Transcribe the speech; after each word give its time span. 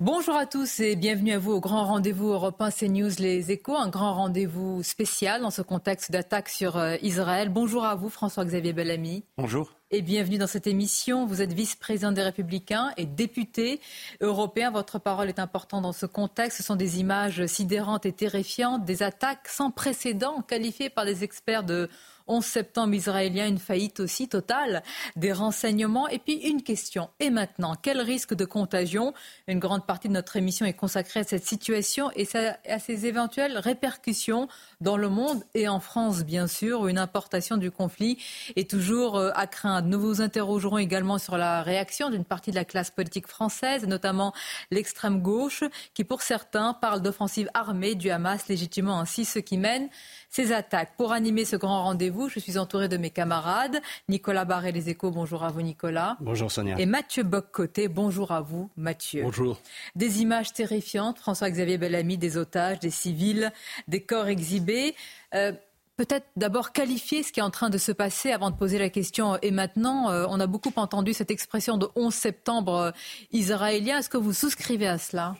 Bonjour 0.00 0.34
à 0.34 0.44
tous 0.44 0.80
et 0.80 0.96
bienvenue 0.96 1.30
à 1.34 1.38
vous 1.38 1.52
au 1.52 1.60
grand 1.60 1.84
rendez-vous 1.84 2.30
Europe 2.30 2.60
1 2.60 2.72
CNews 2.72 3.10
Les 3.20 3.52
Échos, 3.52 3.76
un 3.76 3.88
grand 3.88 4.12
rendez-vous 4.14 4.82
spécial 4.82 5.40
dans 5.40 5.52
ce 5.52 5.62
contexte 5.62 6.10
d'attaque 6.10 6.48
sur 6.48 6.76
euh, 6.76 6.96
Israël. 7.00 7.48
Bonjour 7.48 7.84
à 7.84 7.94
vous 7.94 8.08
François-Xavier 8.08 8.72
Bellamy. 8.72 9.22
Bonjour. 9.38 9.70
Et 9.92 10.02
bienvenue 10.02 10.38
dans 10.38 10.48
cette 10.48 10.66
émission. 10.66 11.26
Vous 11.26 11.42
êtes 11.42 11.52
vice-président 11.52 12.10
des 12.10 12.22
Républicains 12.22 12.90
et 12.96 13.06
député 13.06 13.80
européen. 14.20 14.72
Votre 14.72 14.98
parole 14.98 15.28
est 15.28 15.38
importante 15.38 15.82
dans 15.84 15.92
ce 15.92 16.06
contexte. 16.06 16.58
Ce 16.58 16.64
sont 16.64 16.74
des 16.74 16.98
images 16.98 17.46
sidérantes 17.46 18.04
et 18.04 18.12
terrifiantes, 18.12 18.84
des 18.84 19.04
attaques 19.04 19.46
sans 19.46 19.70
précédent 19.70 20.42
qualifiées 20.42 20.90
par 20.90 21.04
des 21.04 21.22
experts 21.22 21.62
de 21.62 21.88
11 22.26 22.44
septembre 22.44 22.94
israélien, 22.94 23.46
une 23.46 23.58
faillite 23.58 24.00
aussi 24.00 24.28
totale 24.28 24.82
des 25.16 25.32
renseignements. 25.32 26.08
Et 26.08 26.18
puis 26.18 26.34
une 26.34 26.62
question. 26.62 27.10
Et 27.20 27.30
maintenant, 27.30 27.74
quel 27.80 28.00
risque 28.00 28.34
de 28.34 28.44
contagion? 28.44 29.14
Une 29.46 29.58
grande 29.58 29.86
partie 29.86 30.08
de 30.08 30.12
notre 30.12 30.36
émission 30.36 30.66
est 30.66 30.72
consacrée 30.72 31.20
à 31.20 31.24
cette 31.24 31.46
situation 31.46 32.10
et 32.16 32.26
à 32.68 32.78
ses 32.78 33.06
éventuelles 33.06 33.58
répercussions 33.58 34.48
dans 34.80 34.96
le 34.96 35.08
monde 35.08 35.42
et 35.54 35.68
en 35.68 35.80
France, 35.80 36.24
bien 36.24 36.46
sûr, 36.46 36.80
où 36.80 36.88
une 36.88 36.98
importation 36.98 37.56
du 37.56 37.70
conflit 37.70 38.18
est 38.56 38.68
toujours 38.68 39.16
euh, 39.16 39.30
à 39.34 39.46
craindre. 39.46 39.88
Nous 39.88 40.00
vous 40.00 40.20
interrogerons 40.20 40.78
également 40.78 41.18
sur 41.18 41.36
la 41.36 41.62
réaction 41.62 42.10
d'une 42.10 42.24
partie 42.24 42.50
de 42.50 42.56
la 42.56 42.64
classe 42.64 42.90
politique 42.90 43.26
française, 43.26 43.86
notamment 43.86 44.32
l'extrême 44.70 45.20
gauche, 45.20 45.64
qui 45.94 46.04
pour 46.04 46.22
certains 46.22 46.74
parle 46.74 47.02
d'offensive 47.02 47.48
armée 47.54 47.94
du 47.94 48.10
Hamas, 48.10 48.48
légitimement 48.48 49.00
ainsi 49.00 49.24
ceux 49.24 49.40
qui 49.40 49.58
mènent 49.58 49.88
ces 50.34 50.50
attaques. 50.50 50.96
Pour 50.96 51.12
animer 51.12 51.44
ce 51.44 51.54
grand 51.54 51.84
rendez-vous, 51.84 52.28
je 52.28 52.40
suis 52.40 52.58
entouré 52.58 52.88
de 52.88 52.96
mes 52.96 53.10
camarades. 53.10 53.80
Nicolas 54.08 54.44
Barré, 54.44 54.72
Les 54.72 54.88
Échos, 54.88 55.12
bonjour 55.12 55.44
à 55.44 55.50
vous 55.50 55.62
Nicolas. 55.62 56.16
Bonjour 56.20 56.50
Sonia. 56.50 56.74
Et 56.76 56.86
Mathieu 56.86 57.22
Boccoté, 57.22 57.86
bonjour 57.86 58.32
à 58.32 58.40
vous 58.40 58.68
Mathieu. 58.76 59.22
Bonjour. 59.22 59.60
Des 59.94 60.22
images 60.22 60.52
terrifiantes, 60.52 61.20
François-Xavier 61.20 61.78
Bellamy, 61.78 62.18
des 62.18 62.36
otages, 62.36 62.80
des 62.80 62.90
civils, 62.90 63.52
des 63.86 64.00
corps 64.00 64.26
exhibés. 64.26 64.96
Euh, 65.36 65.52
peut-être 65.96 66.26
d'abord 66.34 66.72
qualifier 66.72 67.22
ce 67.22 67.30
qui 67.30 67.38
est 67.38 67.44
en 67.44 67.50
train 67.50 67.70
de 67.70 67.78
se 67.78 67.92
passer 67.92 68.32
avant 68.32 68.50
de 68.50 68.56
poser 68.56 68.80
la 68.80 68.90
question. 68.90 69.38
Et 69.40 69.52
maintenant, 69.52 70.10
euh, 70.10 70.26
on 70.28 70.40
a 70.40 70.48
beaucoup 70.48 70.72
entendu 70.74 71.12
cette 71.12 71.30
expression 71.30 71.76
de 71.76 71.86
11 71.94 72.12
septembre 72.12 72.74
euh, 72.74 72.90
israélien. 73.30 73.98
Est-ce 73.98 74.08
que 74.08 74.16
vous 74.16 74.32
souscrivez 74.32 74.88
à 74.88 74.98
cela? 74.98 75.36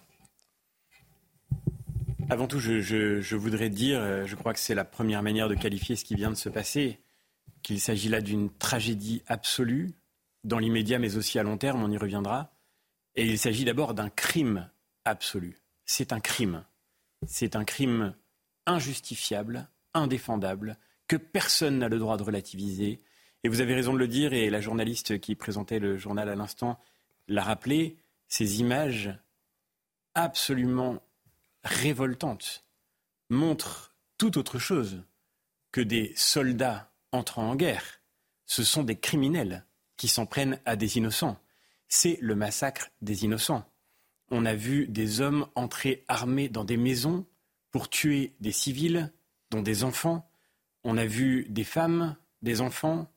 Avant 2.31 2.47
tout, 2.47 2.59
je, 2.59 3.35
voudrais 3.37 3.71
dire, 3.71 4.01
euh, 4.01 4.27
je 4.27 4.35
crois 4.35 4.53
que 4.53 4.59
c'est 4.59 4.75
la 4.75 4.85
première 4.85 5.23
manière 5.23 5.49
de 5.49 5.55
qualifier 5.55 5.97
ce 5.97 6.05
qui 6.05 6.15
vient 6.15 6.31
de 6.31 6.37
se 6.37 6.49
passer, 6.49 7.01
qu'il 7.63 7.81
s'agit 7.81 8.09
là 8.09 8.21
d'une 8.21 8.51
tragédie 8.51 9.23
absolue, 9.27 9.93
dans 10.43 10.59
l'immédiat 10.59 10.99
mais 10.99 11.17
aussi 11.17 11.39
à 11.39 11.43
long 11.43 11.59
terme, 11.59 11.83
on 11.83 11.91
y 11.91 11.99
reviendra. 11.99 12.53
Et 13.15 13.27
il 13.27 13.39
s'agit 13.39 13.65
d'abord 13.65 13.95
d'un 13.95 14.11
crime 14.11 14.71
absolu. 15.05 15.59
C'est 15.85 16.13
un 16.13 16.21
crime. 16.21 16.65
C'est 17.27 17.57
un 17.57 17.65
crime 17.65 18.15
injustifiable, 18.67 19.69
indéfendable, 19.93 20.79
que 21.09 21.17
personne 21.17 21.79
n'a 21.79 21.89
le 21.89 21.99
droit 21.99 22.17
de 22.17 22.23
relativiser. 22.23 23.03
Et 23.45 23.49
vous 23.49 23.61
avez 23.61 23.75
raison 23.75 23.93
de 23.93 23.99
le 23.99 24.09
dire, 24.09 24.33
et 24.33 24.51
la 24.51 24.61
journaliste 24.61 25.21
qui 25.21 25.35
présentait 25.35 25.79
le 25.79 25.97
journal 25.97 26.29
à 26.29 26.35
l'instant 26.35 26.79
l'a 27.29 27.43
rappelé, 27.43 27.97
ces 28.29 28.61
images 28.61 29.15
absolument 30.15 31.03
révoltante 31.65 32.65
montre 33.31 33.95
tout 34.19 34.39
autre 34.39 34.59
chose 34.59 35.03
que 35.73 35.81
des 35.81 36.13
soldats 36.17 36.93
entrant 37.13 37.51
en 37.51 37.57
guerre. 37.57 38.01
Ce 38.47 38.63
sont 38.63 38.83
des 38.83 38.97
criminels 38.97 39.65
qui 39.97 40.09
s'en 40.09 40.27
prennent 40.27 40.61
à 40.65 40.77
des 40.77 40.99
innocents. 40.99 41.39
C'est 41.89 42.19
le 42.21 42.35
massacre 42.35 42.91
des 43.01 43.25
innocents. 43.25 43.65
On 44.31 44.47
a 44.47 44.55
vu 44.55 44.87
des 44.87 45.21
hommes 45.21 45.47
entrer 45.55 46.05
armés 46.09 46.49
dans 46.49 46.65
des 46.65 46.77
maisons 46.77 47.27
pour 47.71 47.89
tuer 47.89 48.35
des 48.41 48.53
civils, 48.53 49.13
dont 49.51 49.63
des 49.63 49.85
enfants. 49.85 50.29
On 50.83 50.97
a 50.97 51.07
vu 51.07 51.47
des 51.49 51.65
femmes, 51.65 52.17
des 52.43 52.61
enfants, 52.61 53.11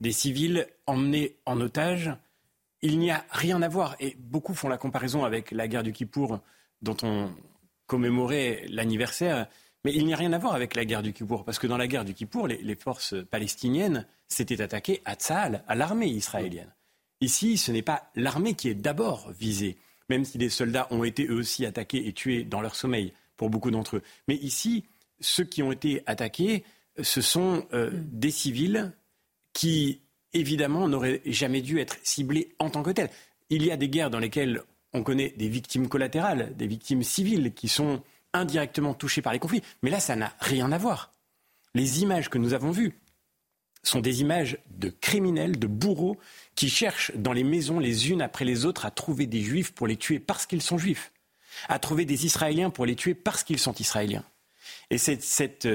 des 0.00 0.12
civils 0.12 0.66
emmenés 0.86 1.38
en 1.46 1.60
otage. 1.60 2.10
Il 2.82 2.98
n'y 2.98 3.10
a 3.10 3.24
rien 3.30 3.62
à 3.62 3.68
voir. 3.68 3.96
Et 4.00 4.16
beaucoup 4.18 4.54
font 4.54 4.68
la 4.68 4.78
comparaison 4.78 5.24
avec 5.24 5.50
la 5.50 5.68
guerre 5.68 5.82
du 5.82 5.92
Kippour, 5.92 6.40
dont 6.82 6.96
on 7.02 7.34
commémorer 7.86 8.66
l'anniversaire. 8.68 9.46
Mais 9.84 9.92
il 9.92 10.06
n'y 10.06 10.14
a 10.14 10.16
rien 10.16 10.32
à 10.32 10.38
voir 10.38 10.54
avec 10.54 10.74
la 10.74 10.84
guerre 10.84 11.02
du 11.02 11.12
Kippour, 11.12 11.44
parce 11.44 11.58
que 11.58 11.66
dans 11.66 11.76
la 11.76 11.86
guerre 11.86 12.04
du 12.04 12.14
Kippour, 12.14 12.48
les, 12.48 12.74
forces 12.74 13.14
palestiniennes 13.30 14.06
s'étaient 14.28 14.62
attaquées 14.62 15.02
à 15.04 15.14
Tzahal, 15.14 15.62
à 15.68 15.74
l'armée 15.74 16.08
israélienne. 16.08 16.72
Ici, 17.20 17.58
ce 17.58 17.70
n'est 17.70 17.82
pas 17.82 18.10
l'armée 18.14 18.54
qui 18.54 18.68
est 18.68 18.74
d'abord 18.74 19.30
visée, 19.32 19.76
même 20.08 20.24
si 20.24 20.38
les 20.38 20.48
soldats 20.48 20.88
ont 20.90 21.04
été 21.04 21.26
eux 21.26 21.36
aussi 21.36 21.66
attaqués 21.66 22.06
et 22.06 22.12
tués 22.12 22.44
dans 22.44 22.62
leur 22.62 22.76
sommeil, 22.76 23.12
pour 23.36 23.50
beaucoup 23.50 23.70
d'entre 23.70 23.96
eux. 23.96 24.02
Mais 24.26 24.36
ici, 24.36 24.84
ceux 25.20 25.44
qui 25.44 25.62
ont 25.62 25.72
été 25.72 26.02
attaqués, 26.06 26.64
ce 27.02 27.20
sont 27.20 27.66
euh, 27.72 27.90
des 27.92 28.30
civils 28.30 28.92
qui, 29.52 30.00
évidemment, 30.32 30.88
n'auraient 30.88 31.20
jamais 31.26 31.60
dû 31.60 31.78
être 31.78 31.98
ciblés 32.02 32.54
en 32.58 32.70
tant 32.70 32.82
que 32.82 32.90
tels. 32.90 33.10
Il 33.50 33.64
y 33.64 33.70
a 33.70 33.76
des 33.76 33.88
guerres 33.88 34.10
dans 34.10 34.18
lesquelles 34.18 34.62
on 34.94 35.02
connaît 35.02 35.34
des 35.36 35.48
victimes 35.48 35.88
collatérales, 35.88 36.56
des 36.56 36.68
victimes 36.68 37.02
civiles 37.02 37.52
qui 37.52 37.68
sont 37.68 38.02
indirectement 38.32 38.94
touchées 38.94 39.22
par 39.22 39.32
les 39.32 39.38
conflits. 39.38 39.62
Mais 39.82 39.90
là, 39.90 40.00
ça 40.00 40.16
n'a 40.16 40.32
rien 40.40 40.72
à 40.72 40.78
voir. 40.78 41.12
Les 41.74 42.02
images 42.02 42.30
que 42.30 42.38
nous 42.38 42.54
avons 42.54 42.70
vues 42.70 42.98
sont 43.82 44.00
des 44.00 44.20
images 44.20 44.56
de 44.70 44.88
criminels, 44.88 45.58
de 45.58 45.66
bourreaux 45.66 46.16
qui 46.54 46.70
cherchent 46.70 47.12
dans 47.16 47.32
les 47.32 47.44
maisons 47.44 47.80
les 47.80 48.10
unes 48.10 48.22
après 48.22 48.44
les 48.44 48.64
autres 48.64 48.86
à 48.86 48.90
trouver 48.90 49.26
des 49.26 49.42
juifs 49.42 49.72
pour 49.72 49.86
les 49.86 49.96
tuer 49.96 50.20
parce 50.20 50.46
qu'ils 50.46 50.62
sont 50.62 50.78
juifs, 50.78 51.12
à 51.68 51.78
trouver 51.78 52.04
des 52.04 52.24
Israéliens 52.24 52.70
pour 52.70 52.86
les 52.86 52.96
tuer 52.96 53.14
parce 53.14 53.42
qu'ils 53.42 53.58
sont 53.58 53.74
Israéliens. 53.74 54.24
Et 54.90 54.98
cette, 54.98 55.22
cette 55.22 55.66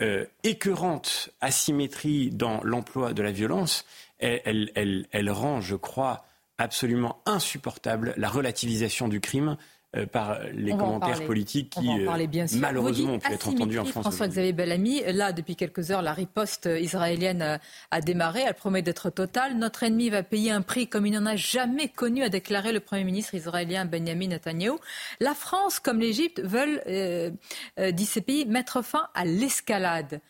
euh, 0.00 0.24
écœurante 0.42 1.30
asymétrie 1.40 2.30
dans 2.30 2.62
l'emploi 2.64 3.12
de 3.12 3.22
la 3.22 3.32
violence, 3.32 3.84
elle 4.18 5.30
rend, 5.30 5.60
je 5.60 5.76
crois, 5.76 6.24
absolument 6.62 7.20
insupportable 7.26 8.14
la 8.16 8.28
relativisation 8.28 9.08
du 9.08 9.20
crime 9.20 9.56
euh, 9.94 10.06
par 10.06 10.38
les 10.54 10.70
commentaires 10.70 11.22
politiques 11.26 11.68
qui, 11.68 11.86
euh, 11.86 12.08
malheureusement, 12.58 13.12
ont 13.12 13.18
pu 13.18 13.30
être 13.30 13.48
entendus 13.48 13.78
en 13.78 13.84
France. 13.84 14.04
François-Xavier 14.04 14.54
Bellamy, 14.54 15.02
là, 15.12 15.32
depuis 15.32 15.54
quelques 15.54 15.90
heures, 15.90 16.00
la 16.00 16.14
riposte 16.14 16.66
israélienne 16.80 17.60
a 17.90 18.00
démarré. 18.00 18.40
Elle 18.46 18.54
promet 18.54 18.80
d'être 18.80 19.10
totale. 19.10 19.58
Notre 19.58 19.82
ennemi 19.82 20.08
va 20.08 20.22
payer 20.22 20.50
un 20.50 20.62
prix 20.62 20.88
comme 20.88 21.04
il 21.04 21.12
n'en 21.12 21.26
a 21.26 21.36
jamais 21.36 21.88
connu, 21.88 22.22
a 22.22 22.30
déclaré 22.30 22.72
le 22.72 22.80
Premier 22.80 23.04
ministre 23.04 23.34
israélien 23.34 23.84
Benjamin 23.84 24.28
Netanyahu. 24.28 24.78
La 25.20 25.34
France, 25.34 25.78
comme 25.78 26.00
l'Égypte, 26.00 26.40
veulent, 26.40 26.80
euh, 26.86 27.30
dit 27.90 28.06
ces 28.06 28.22
pays, 28.22 28.46
mettre 28.46 28.82
fin 28.82 29.08
à 29.14 29.26
l'escalade. 29.26 30.22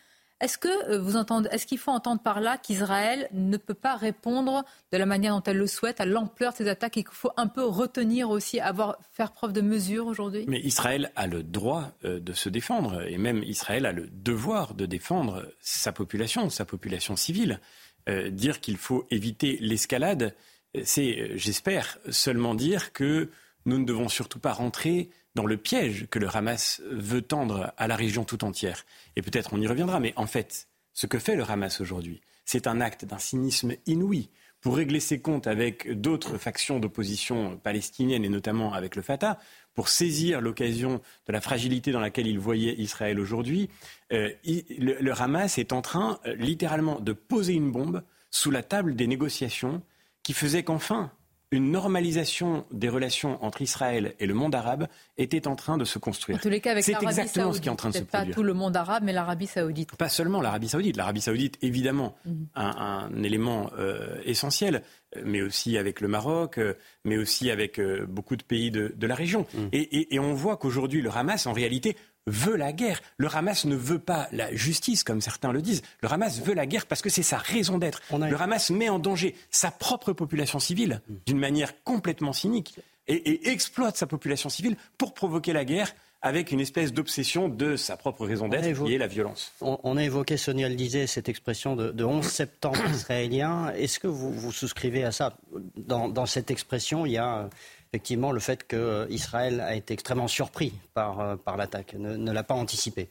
Est-ce 0.43 0.57
que 0.57 0.91
euh, 0.91 0.99
vous 0.99 1.15
entendez, 1.15 1.47
est-ce 1.53 1.65
qu'il 1.65 1.77
faut 1.77 1.91
entendre 1.91 2.21
par 2.21 2.41
là 2.41 2.57
qu'Israël 2.57 3.29
ne 3.31 3.55
peut 3.55 3.73
pas 3.73 3.95
répondre 3.95 4.65
de 4.91 4.97
la 4.97 5.05
manière 5.05 5.33
dont 5.33 5.43
elle 5.43 5.55
le 5.55 5.67
souhaite 5.67 6.01
à 6.01 6.05
l'ampleur 6.05 6.51
de 6.51 6.57
ces 6.57 6.67
attaques 6.67 6.97
et 6.97 7.03
qu'il 7.05 7.13
faut 7.13 7.31
un 7.37 7.47
peu 7.47 7.63
retenir 7.63 8.29
aussi, 8.29 8.59
avoir, 8.59 8.97
faire 9.13 9.31
preuve 9.31 9.53
de 9.53 9.61
mesure 9.61 10.05
aujourd'hui? 10.05 10.43
Mais 10.49 10.59
Israël 10.59 11.13
a 11.15 11.27
le 11.27 11.43
droit 11.43 11.93
euh, 12.03 12.19
de 12.19 12.33
se 12.33 12.49
défendre 12.49 13.07
et 13.07 13.17
même 13.17 13.41
Israël 13.43 13.85
a 13.85 13.93
le 13.93 14.09
devoir 14.11 14.73
de 14.73 14.85
défendre 14.85 15.49
sa 15.61 15.93
population, 15.93 16.49
sa 16.49 16.65
population 16.65 17.15
civile. 17.15 17.61
Euh, 18.09 18.29
dire 18.29 18.59
qu'il 18.59 18.75
faut 18.75 19.07
éviter 19.11 19.57
l'escalade, 19.61 20.35
c'est, 20.83 21.37
j'espère, 21.37 21.99
seulement 22.09 22.53
dire 22.53 22.91
que 22.91 23.29
nous 23.65 23.77
ne 23.77 23.85
devons 23.85 24.09
surtout 24.09 24.39
pas 24.39 24.51
rentrer 24.51 25.09
dans 25.35 25.45
le 25.45 25.57
piège 25.57 26.07
que 26.09 26.19
le 26.19 26.27
Hamas 26.33 26.81
veut 26.89 27.21
tendre 27.21 27.73
à 27.77 27.87
la 27.87 27.95
région 27.95 28.23
tout 28.23 28.43
entière. 28.43 28.85
Et 29.15 29.21
peut-être 29.21 29.53
on 29.53 29.61
y 29.61 29.67
reviendra, 29.67 29.99
mais 29.99 30.13
en 30.15 30.27
fait, 30.27 30.67
ce 30.93 31.07
que 31.07 31.19
fait 31.19 31.35
le 31.35 31.43
Hamas 31.49 31.81
aujourd'hui, 31.81 32.21
c'est 32.45 32.67
un 32.67 32.81
acte 32.81 33.05
d'un 33.05 33.17
cynisme 33.17 33.73
inouï 33.85 34.29
pour 34.63 34.77
régler 34.77 35.01
ses 35.01 35.19
comptes 35.19 35.45
avec 35.45 35.91
d'autres 35.99 36.37
factions 36.37 36.79
d'opposition 36.79 37.57
palestinienne 37.57 38.23
et 38.23 38.29
notamment 38.29 38.73
avec 38.73 38.95
le 38.95 39.01
Fatah, 39.01 39.37
pour 39.73 39.89
saisir 39.89 40.39
l'occasion 40.39 41.01
de 41.27 41.33
la 41.33 41.41
fragilité 41.41 41.91
dans 41.91 41.99
laquelle 41.99 42.27
il 42.27 42.39
voyait 42.39 42.73
Israël 42.75 43.19
aujourd'hui, 43.19 43.69
euh, 44.13 44.29
le, 44.45 45.11
Hamas 45.21 45.57
est 45.57 45.73
en 45.73 45.81
train 45.81 46.19
euh, 46.25 46.35
littéralement 46.35 47.01
de 47.01 47.11
poser 47.11 47.53
une 47.53 47.71
bombe 47.71 48.03
sous 48.31 48.51
la 48.51 48.63
table 48.63 48.95
des 48.95 49.05
négociations 49.05 49.81
qui 50.23 50.31
faisaient 50.31 50.63
qu'enfin, 50.63 51.11
une 51.53 51.71
normalisation 51.71 52.65
des 52.71 52.89
relations 52.89 53.37
entre 53.43 53.61
Israël 53.61 54.15
et 54.19 54.25
le 54.25 54.33
monde 54.33 54.55
arabe 54.55 54.87
était 55.17 55.47
en 55.47 55.55
train 55.55 55.77
de 55.77 55.85
se 55.85 55.99
construire. 55.99 56.37
En 56.37 56.41
tous 56.41 56.49
les 56.49 56.59
cas, 56.61 56.71
avec 56.71 56.83
C'est 56.83 56.93
exactement 57.01 57.45
saoudite, 57.45 57.57
ce 57.57 57.61
qui 57.61 57.67
est 57.67 57.71
en 57.71 57.75
train 57.75 57.89
de 57.89 57.93
se 57.95 57.99
pas 58.01 58.17
produire. 58.19 58.35
tout 58.35 58.43
le 58.43 58.53
monde 58.53 58.75
arabe, 58.75 59.03
mais 59.05 59.13
l'Arabie 59.13 59.47
saoudite. 59.47 59.95
Pas 59.95 60.09
seulement 60.09 60.41
l'Arabie 60.41 60.67
saoudite. 60.69 60.97
L'Arabie 60.97 61.21
saoudite, 61.21 61.57
évidemment, 61.61 62.15
Mhm. 62.25 62.47
un, 62.55 63.09
un 63.13 63.23
élément 63.23 63.69
euh, 63.77 64.17
essentiel, 64.25 64.81
mais 65.23 65.41
aussi 65.43 65.77
avec 65.77 66.01
le 66.01 66.07
Maroc, 66.07 66.57
euh, 66.57 66.73
mais 67.05 67.17
aussi 67.17 67.51
avec 67.51 67.79
euh, 67.79 68.05
beaucoup 68.07 68.35
de 68.35 68.43
pays 68.43 68.71
de, 68.71 68.93
de 68.97 69.07
la 69.07 69.15
région. 69.15 69.45
Mhm. 69.53 69.69
Et, 69.71 69.81
et- 69.99 70.15
et 70.15 70.19
on 70.19 70.33
voit 70.33 70.57
qu'aujourd'hui, 70.57 71.01
le 71.01 71.11
Hamas, 71.15 71.45
en 71.45 71.53
réalité, 71.53 71.95
veut 72.27 72.55
la 72.55 72.71
guerre. 72.71 73.01
Le 73.17 73.27
Hamas 73.33 73.65
ne 73.65 73.75
veut 73.75 73.99
pas 73.99 74.27
la 74.31 74.53
justice, 74.55 75.03
comme 75.03 75.21
certains 75.21 75.51
le 75.51 75.61
disent. 75.61 75.81
Le 76.01 76.11
Hamas 76.11 76.41
veut 76.41 76.53
la 76.53 76.65
guerre 76.65 76.85
parce 76.85 77.01
que 77.01 77.09
c'est 77.09 77.23
sa 77.23 77.37
raison 77.37 77.77
d'être. 77.77 78.01
A- 78.11 78.17
Le 78.29 78.39
Hamas 78.41 78.69
met 78.69 78.89
en 78.89 78.99
danger 78.99 79.35
sa 79.51 79.71
propre 79.71 80.13
population 80.13 80.59
civile 80.59 81.01
Mhm. 81.09 81.19
d'une 81.25 81.39
manière 81.39 81.83
complètement 81.83 82.33
cynique 82.33 82.75
et, 83.07 83.15
et 83.15 83.49
exploite 83.49 83.97
sa 83.97 84.07
population 84.07 84.49
civile 84.49 84.77
pour 84.97 85.13
provoquer 85.13 85.51
la 85.53 85.65
guerre 85.65 85.93
avec 86.25 86.51
une 86.53 86.61
espèce 86.61 86.93
d'obsession 86.93 87.49
de 87.49 87.75
sa 87.75 87.97
propre 87.97 88.25
raison 88.25 88.47
d'être, 88.47 88.63
évoqué- 88.63 88.87
qui 88.87 88.95
est 88.95 88.97
la 88.97 89.07
violence. 89.07 89.51
On, 89.59 89.77
on 89.83 89.97
a 89.97 90.03
évoqué, 90.05 90.37
Sonia 90.37 90.69
le 90.69 90.75
disait, 90.75 91.05
cette 91.05 91.27
expression 91.27 91.75
de, 91.75 91.91
de 91.91 92.05
11 92.05 92.25
septembre 92.25 92.79
israélien. 92.93 93.73
Est-ce 93.75 93.99
que 93.99 94.07
vous, 94.07 94.31
vous 94.31 94.53
souscrivez 94.53 95.03
à 95.03 95.11
ça? 95.11 95.35
Dans, 95.75 96.07
dans 96.07 96.25
cette 96.25 96.49
expression, 96.49 97.05
il 97.05 97.11
y 97.11 97.17
a 97.17 97.49
effectivement 97.93 98.31
le 98.31 98.39
fait 98.39 98.65
qu'Israël 98.67 99.61
a 99.61 99.75
été 99.75 99.93
extrêmement 99.93 100.27
surpris 100.27 100.73
par, 100.95 101.19
euh, 101.19 101.35
par 101.35 101.57
l'attaque, 101.57 101.93
ne, 101.93 102.31
l'a 102.31 102.43
pas 102.43 102.55
anticipé. 102.55 103.07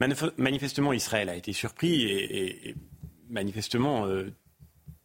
Manif- 0.00 0.32
Manifestement, 0.38 0.94
Israël 0.94 1.28
a 1.28 1.36
été 1.36 1.52
surpris 1.52 2.02
et, 2.04 2.74
manifestement, 3.28 4.06
euh, 4.06 4.32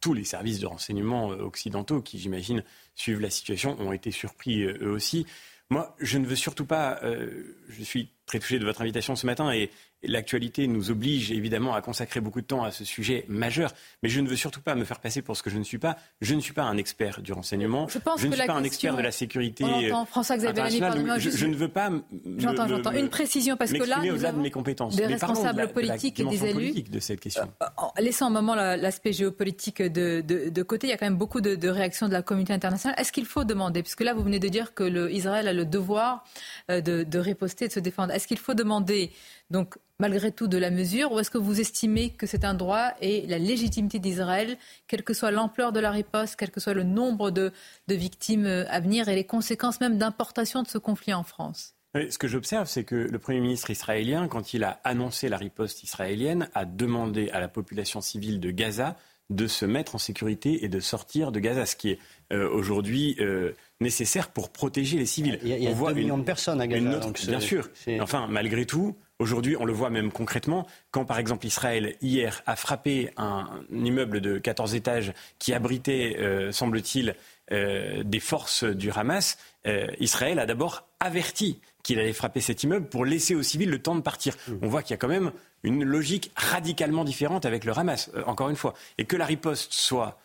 tous 0.00 0.14
les 0.14 0.24
services 0.24 0.60
de 0.60 0.66
renseignement 0.66 1.30
euh, 1.30 1.42
occidentaux 1.42 2.00
qui, 2.00 2.18
j'imagine, 2.18 2.64
suivent 2.94 3.20
la 3.20 3.28
situation 3.28 3.78
ont 3.80 3.92
été 3.92 4.10
surpris 4.10 4.62
euh, 4.62 4.78
eux 4.80 4.90
aussi. 4.90 5.26
Moi, 5.68 5.94
je 6.00 6.16
ne 6.16 6.24
veux 6.26 6.34
surtout 6.36 6.64
pas. 6.64 7.00
euh, 7.02 7.54
je 7.68 7.82
suis 7.82 8.10
très 8.30 8.38
touché 8.38 8.58
de 8.60 8.64
votre 8.64 8.80
invitation 8.80 9.16
ce 9.16 9.26
matin 9.26 9.50
et, 9.52 9.70
l'actualité 10.02 10.66
nous 10.66 10.90
oblige 10.90 11.30
évidemment 11.30 11.74
à 11.74 11.82
consacrer 11.82 12.20
beaucoup 12.20 12.40
de 12.40 12.46
temps 12.46 12.64
à 12.64 12.70
ce 12.70 12.86
sujet 12.86 13.26
majeur. 13.28 13.70
Mais 14.02 14.08
je 14.08 14.22
ne 14.22 14.28
veux 14.28 14.36
surtout 14.36 14.62
pas 14.62 14.74
me 14.74 14.84
faire 14.86 14.98
passer 14.98 15.20
pour 15.20 15.36
ce 15.36 15.42
que 15.42 15.50
je 15.50 15.58
ne 15.58 15.62
suis 15.62 15.76
pas. 15.76 15.98
Je 16.22 16.34
ne 16.34 16.40
suis 16.40 16.54
pas 16.54 16.62
un 16.62 16.78
expert 16.78 17.20
du 17.20 17.34
renseignement. 17.34 17.86
Je 17.86 17.98
pense 17.98 18.22
ne 18.24 18.30
que 18.30 18.34
suis 18.34 18.46
pas 18.46 18.54
un 18.54 18.64
expert 18.64 18.96
de 18.96 19.02
la 19.02 19.12
sécurité. 19.12 19.62
Euh, 19.62 19.92
internationale. 19.94 21.20
je, 21.20 21.28
je 21.28 21.44
ne 21.46 21.54
veux 21.54 21.68
pas. 21.68 21.90
J'entends, 22.38 22.66
j'entends. 22.66 22.92
Une 22.92 23.10
précision, 23.10 23.58
parce 23.58 23.72
que 23.72 23.82
là, 23.84 23.98
au-delà 24.00 24.32
de 24.32 24.38
mes 24.40 24.50
compétences. 24.50 24.96
des 24.96 25.02
parlons 25.02 25.16
de 25.16 25.20
la- 25.20 25.26
responsables 25.26 25.56
de 25.58 25.62
la 25.66 25.68
politiques 25.68 26.20
et 26.20 26.24
des 26.24 26.46
élus. 26.46 26.82
de 26.82 26.98
cette 27.00 27.20
question. 27.20 27.52
En 27.76 27.92
laissant 27.98 28.28
un 28.28 28.30
moment 28.30 28.54
la- 28.54 28.78
l'aspect 28.78 29.12
géopolitique 29.12 29.82
de, 29.82 30.22
de- 30.22 30.62
côté, 30.62 30.86
il 30.86 30.90
y 30.90 30.92
a 30.94 30.96
quand 30.96 31.06
même 31.06 31.16
beaucoup 31.18 31.42
de, 31.42 31.68
réactions 31.68 32.08
de 32.08 32.12
la 32.14 32.22
communauté 32.22 32.54
internationale. 32.54 32.98
Est-ce 32.98 33.12
qu'il 33.12 33.26
faut 33.26 33.44
demander, 33.44 33.82
puisque 33.82 34.00
là 34.00 34.14
vous 34.14 34.22
venez 34.22 34.38
de 34.38 34.48
dire 34.48 34.72
que 34.72 34.84
le, 34.84 35.12
Israël 35.12 35.46
a 35.46 35.52
le 35.52 35.66
devoir 35.66 36.24
euh, 36.70 36.80
de, 36.80 37.02
de 37.02 37.18
riposter, 37.18 37.68
de 37.68 37.72
se 37.72 37.80
défendre, 37.80 38.12
est-ce 38.20 38.28
qu'il 38.28 38.38
faut 38.38 38.52
demander, 38.52 39.12
donc 39.48 39.78
malgré 39.98 40.30
tout, 40.30 40.46
de 40.46 40.58
la 40.58 40.70
mesure, 40.70 41.10
ou 41.12 41.18
est-ce 41.18 41.30
que 41.30 41.38
vous 41.38 41.58
estimez 41.58 42.10
que 42.10 42.26
c'est 42.26 42.44
un 42.44 42.52
droit 42.52 42.92
et 43.00 43.26
la 43.26 43.38
légitimité 43.38 43.98
d'Israël, 43.98 44.58
quelle 44.88 45.02
que 45.02 45.14
soit 45.14 45.30
l'ampleur 45.30 45.72
de 45.72 45.80
la 45.80 45.90
riposte, 45.90 46.36
quel 46.36 46.50
que 46.50 46.60
soit 46.60 46.74
le 46.74 46.82
nombre 46.82 47.30
de, 47.30 47.50
victimes 47.88 48.44
euh, 48.44 48.64
à 48.68 48.80
venir 48.80 49.08
et 49.08 49.14
les 49.14 49.24
conséquences 49.24 49.80
même 49.80 49.96
d'importation 49.96 50.62
de 50.62 50.68
ce 50.68 50.76
conflit 50.76 51.14
en 51.14 51.22
France? 51.22 51.74
Ce 51.94 52.18
que 52.18 52.28
j'observe, 52.28 52.68
c'est 52.68 52.84
que 52.84 52.94
le 52.94 53.18
Premier 53.18 53.40
ministre 53.40 53.70
israélien, 53.70 54.28
quand 54.28 54.52
il 54.54 54.64
a 54.64 54.80
annoncé 54.84 55.28
la 55.28 55.38
riposte 55.38 55.82
israélienne, 55.82 56.48
a 56.54 56.66
demandé 56.66 57.30
à 57.30 57.40
la 57.40 57.48
population 57.48 58.00
civile 58.00 58.38
de 58.38 58.50
Gaza 58.50 58.96
de 59.30 59.46
se 59.46 59.64
mettre 59.64 59.94
en 59.94 59.98
sécurité 59.98 60.64
et 60.64 60.68
de 60.68 60.80
sortir 60.80 61.32
de 61.32 61.40
Gaza, 61.40 61.64
ce 61.64 61.76
qui 61.76 61.90
est 61.90 61.98
euh, 62.32 62.48
aujourd'hui 62.50 63.16
euh, 63.20 63.52
nécessaire 63.80 64.28
pour 64.28 64.50
protéger 64.50 64.98
les 64.98 65.06
civils. 65.06 65.38
Il 65.42 65.48
y 65.48 65.52
a, 65.52 65.56
il 65.56 65.64
y 65.64 65.66
a 65.66 65.70
On 65.70 65.74
voit 65.74 65.92
2 65.92 66.00
millions 66.00 66.14
une- 66.16 66.20
de 66.20 66.26
personnes 66.26 66.60
à 66.60 66.66
Gaza. 66.66 66.80
une 66.82 66.94
autre- 66.94 67.06
donc 67.06 67.18
c'est- 67.18 67.28
bien 67.30 67.40
sûr. 67.40 67.68
Enfin, 68.00 68.26
malgré 68.28 68.66
tout, 68.66 68.96
aujourd'hui, 69.18 69.56
on 69.58 69.64
le 69.64 69.72
voit 69.72 69.90
même 69.90 70.12
concrètement, 70.12 70.66
quand 70.90 71.04
par 71.04 71.18
exemple 71.18 71.46
Israël, 71.46 71.96
hier, 72.02 72.42
a 72.46 72.56
frappé 72.56 73.10
un, 73.16 73.48
immeuble 73.72 74.20
de 74.20 74.38
14 74.38 74.74
étages 74.74 75.12
qui 75.38 75.54
abritait, 75.54 76.16
euh, 76.18 76.52
semble-t-il, 76.52 77.14
euh, 77.52 78.02
des 78.04 78.20
forces 78.20 78.64
du 78.64 78.90
Hamas, 78.90 79.38
euh, 79.66 79.86
Israël 79.98 80.38
a 80.38 80.46
d'abord 80.46 80.86
averti 81.00 81.58
qu'il 81.82 81.98
allait 81.98 82.12
frapper 82.12 82.40
cet 82.42 82.62
immeuble 82.62 82.86
pour 82.86 83.04
laisser 83.06 83.34
aux 83.34 83.42
civils 83.42 83.70
le 83.70 83.78
temps 83.80 83.94
de 83.96 84.02
partir. 84.02 84.36
On 84.60 84.68
voit 84.68 84.82
qu'il 84.82 84.90
y 84.90 84.94
a 84.94 84.98
quand 84.98 85.08
même 85.08 85.32
une 85.62 85.82
logique 85.84 86.30
radicalement 86.36 87.04
différente 87.04 87.46
avec 87.46 87.64
le 87.64 87.76
Hamas, 87.76 88.10
encore 88.26 88.50
une 88.50 88.56
fois. 88.56 88.74
Et 88.98 89.04
que 89.06 89.16
la 89.16 89.24
riposte 89.24 89.72
soit 89.72 90.18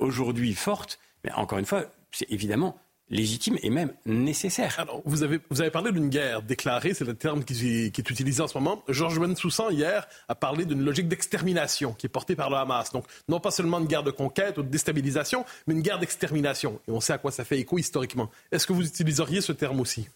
aujourd'hui 0.00 0.54
forte, 0.54 0.98
mais 1.24 1.32
encore 1.32 1.58
une 1.58 1.66
fois, 1.66 1.84
c'est 2.12 2.30
évidemment 2.30 2.78
légitime 3.10 3.58
et 3.62 3.70
même 3.70 3.92
nécessaire. 4.06 4.78
Alors, 4.78 5.02
vous 5.04 5.22
avez, 5.22 5.40
vous 5.50 5.60
avez 5.60 5.70
parlé 5.70 5.92
d'une 5.92 6.08
guerre 6.08 6.42
déclarée, 6.42 6.94
c'est 6.94 7.04
le 7.04 7.14
terme 7.14 7.44
qui, 7.44 7.90
qui 7.92 8.00
est 8.00 8.10
utilisé 8.10 8.42
en 8.42 8.48
ce 8.48 8.56
moment. 8.56 8.82
Georges 8.88 9.18
Bensoussan, 9.18 9.70
hier, 9.70 10.06
a 10.28 10.34
parlé 10.34 10.64
d'une 10.64 10.82
logique 10.82 11.08
d'extermination 11.08 11.92
qui 11.92 12.06
est 12.06 12.08
portée 12.08 12.36
par 12.36 12.50
le 12.50 12.56
Hamas. 12.56 12.92
Donc, 12.92 13.04
non 13.28 13.40
pas 13.40 13.50
seulement 13.50 13.78
une 13.78 13.86
guerre 13.86 14.02
de 14.02 14.10
conquête 14.10 14.58
ou 14.58 14.62
de 14.62 14.68
déstabilisation, 14.68 15.44
mais 15.66 15.74
une 15.74 15.82
guerre 15.82 15.98
d'extermination. 15.98 16.80
Et 16.88 16.90
on 16.90 17.00
sait 17.00 17.12
à 17.12 17.18
quoi 17.18 17.30
ça 17.30 17.44
fait 17.44 17.58
écho 17.58 17.78
historiquement. 17.78 18.30
Est-ce 18.50 18.66
que 18.66 18.72
vous 18.72 18.86
utiliseriez 18.86 19.40
ce 19.40 19.52
terme 19.52 19.80
aussi? 19.80 20.08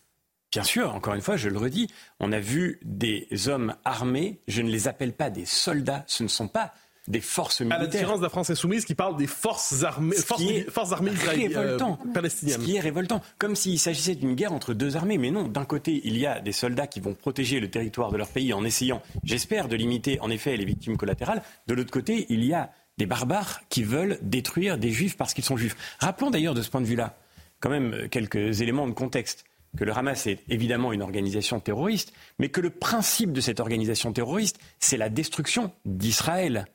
Bien 0.52 0.62
sûr, 0.62 0.94
encore 0.94 1.14
une 1.14 1.20
fois, 1.20 1.36
je 1.36 1.48
le 1.48 1.58
redis, 1.58 1.88
on 2.20 2.32
a 2.32 2.38
vu 2.38 2.78
des 2.82 3.28
hommes 3.48 3.74
armés, 3.84 4.38
je 4.48 4.62
ne 4.62 4.70
les 4.70 4.88
appelle 4.88 5.12
pas 5.12 5.28
des 5.28 5.44
soldats, 5.44 6.04
ce 6.06 6.22
ne 6.22 6.28
sont 6.28 6.48
pas 6.48 6.72
des 7.08 7.20
forces 7.20 7.60
À 7.60 7.64
la 7.64 7.78
militaires. 7.78 8.00
différence 8.00 8.18
de 8.18 8.24
la 8.24 8.28
France 8.30 8.50
insoumise 8.50 8.84
qui 8.84 8.94
parle 8.94 9.16
des 9.16 9.26
forces 9.26 9.84
armées, 9.84 10.16
Ce 10.16 10.22
forces, 10.22 10.42
forces 10.70 10.92
armées 10.92 11.10
révoltant. 11.10 11.98
euh, 12.06 12.12
palestiniennes. 12.12 12.60
Ce 12.60 12.64
qui 12.64 12.76
est 12.76 12.80
révoltant, 12.80 13.20
comme 13.38 13.54
s'il 13.56 13.78
s'agissait 13.78 14.14
d'une 14.14 14.34
guerre 14.34 14.52
entre 14.52 14.74
deux 14.74 14.96
armées. 14.96 15.18
Mais 15.18 15.30
non, 15.30 15.48
d'un 15.48 15.64
côté, 15.64 16.00
il 16.04 16.18
y 16.18 16.26
a 16.26 16.40
des 16.40 16.52
soldats 16.52 16.86
qui 16.86 17.00
vont 17.00 17.14
protéger 17.14 17.60
le 17.60 17.70
territoire 17.70 18.10
de 18.12 18.16
leur 18.16 18.28
pays 18.28 18.52
en 18.52 18.64
essayant, 18.64 19.02
j'espère, 19.24 19.68
de 19.68 19.76
limiter 19.76 20.18
en 20.20 20.30
effet 20.30 20.56
les 20.56 20.64
victimes 20.64 20.96
collatérales. 20.96 21.42
De 21.66 21.74
l'autre 21.74 21.90
côté, 21.90 22.26
il 22.28 22.44
y 22.44 22.52
a 22.54 22.70
des 22.98 23.06
barbares 23.06 23.60
qui 23.68 23.82
veulent 23.82 24.18
détruire 24.22 24.78
des 24.78 24.90
juifs 24.90 25.16
parce 25.16 25.34
qu'ils 25.34 25.44
sont 25.44 25.56
juifs. 25.56 25.76
Rappelons 25.98 26.30
d'ailleurs 26.30 26.54
de 26.54 26.62
ce 26.62 26.70
point 26.70 26.80
de 26.80 26.86
vue-là, 26.86 27.18
quand 27.60 27.70
même 27.70 27.92
euh, 27.92 28.08
quelques 28.08 28.60
éléments 28.62 28.86
de 28.88 28.92
contexte 28.94 29.44
que 29.76 29.84
le 29.84 29.92
Hamas 29.94 30.26
est 30.26 30.38
évidemment 30.48 30.94
une 30.94 31.02
organisation 31.02 31.60
terroriste, 31.60 32.14
mais 32.38 32.48
que 32.48 32.62
le 32.62 32.70
principe 32.70 33.32
de 33.32 33.42
cette 33.42 33.60
organisation 33.60 34.10
terroriste, 34.14 34.58
c'est 34.78 34.96
la 34.96 35.10
destruction 35.10 35.70
d'Israël. 35.84 36.66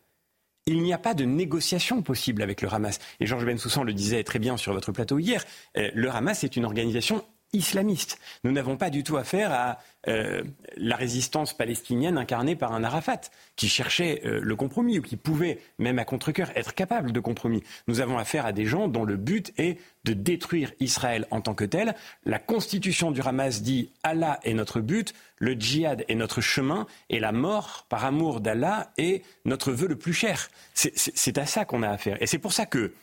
Il 0.68 0.84
n'y 0.84 0.94
a 0.94 0.98
pas 0.98 1.14
de 1.14 1.26
négociation 1.26 2.02
possible 2.02 2.42
avec 2.44 2.62
le 2.62 2.72
Hamas. 2.72 3.00
Et 3.20 3.26
Georges 3.26 3.46
Bensoussan 3.46 3.84
le 3.84 3.94
disait 3.94 4.24
très 4.24 4.40
bien 4.40 4.58
sur 4.58 4.74
votre 4.74 4.92
plateau 4.92 5.18
hier, 5.18 5.44
euh, 5.78 5.90
le 5.94 6.10
Hamas 6.12 6.44
est 6.44 6.56
une 6.56 6.66
organisation 6.66 7.24
islamiste. 7.54 8.20
Nous 8.44 8.52
n'avons 8.52 8.78
pas 8.78 8.90
du 8.90 9.04
tout 9.04 9.18
affaire 9.18 9.52
à 9.52 9.80
euh, 10.08 10.44
la 10.78 10.96
résistance 10.96 11.54
palestinienne 11.56 12.18
incarnée 12.18 12.56
par 12.56 12.74
un 12.74 12.84
Arafat 12.84 13.22
qui 13.56 13.70
cherchait 13.70 14.22
euh, 14.26 14.40
le 14.42 14.56
compromis 14.56 15.00
ou 15.00 15.02
qui 15.02 15.18
pouvait, 15.18 15.60
même 15.78 16.00
à 16.00 16.06
contre-cœur, 16.06 16.50
être 16.56 16.74
capable 16.74 17.12
de 17.12 17.20
compromis. 17.20 17.64
Nous 17.88 18.00
avons 18.00 18.18
affaire 18.18 18.46
à 18.46 18.52
des 18.52 18.66
gens 18.66 18.88
dont 18.88 19.04
le 19.04 19.18
but 19.18 19.54
est 19.58 19.78
de 20.04 20.14
détruire 20.14 20.72
Israël 20.80 21.28
en 21.30 21.42
tant 21.42 21.54
que 21.54 21.66
tel. 21.66 21.96
La 22.26 22.40
constitution 22.40 23.12
du 23.12 23.22
Hamas 23.22 23.62
dit 23.62 23.92
Allah 24.04 24.40
est 24.44 24.54
notre 24.54 24.80
but, 24.82 25.14
le 25.38 25.54
djihad 25.54 26.06
est 26.08 26.16
notre 26.16 26.42
chemin 26.42 26.88
et 27.10 27.20
la 27.20 27.32
mort 27.32 27.86
par 27.90 28.06
amour 28.06 28.42
d'Allah 28.42 28.92
est 28.98 29.24
notre 29.46 29.72
vœu 29.72 29.88
le 29.88 29.98
plus 29.98 30.14
cher. 30.14 30.50
C'est- 30.74 31.38
à 31.38 31.46
ça 31.46 31.64
qu'on 31.66 31.84
a 31.84 31.90
affaire. 31.90 32.22
Et 32.22 32.28
c'est 32.28 32.40
pour 32.40 32.54
ça 32.54 32.66
que 32.66 32.94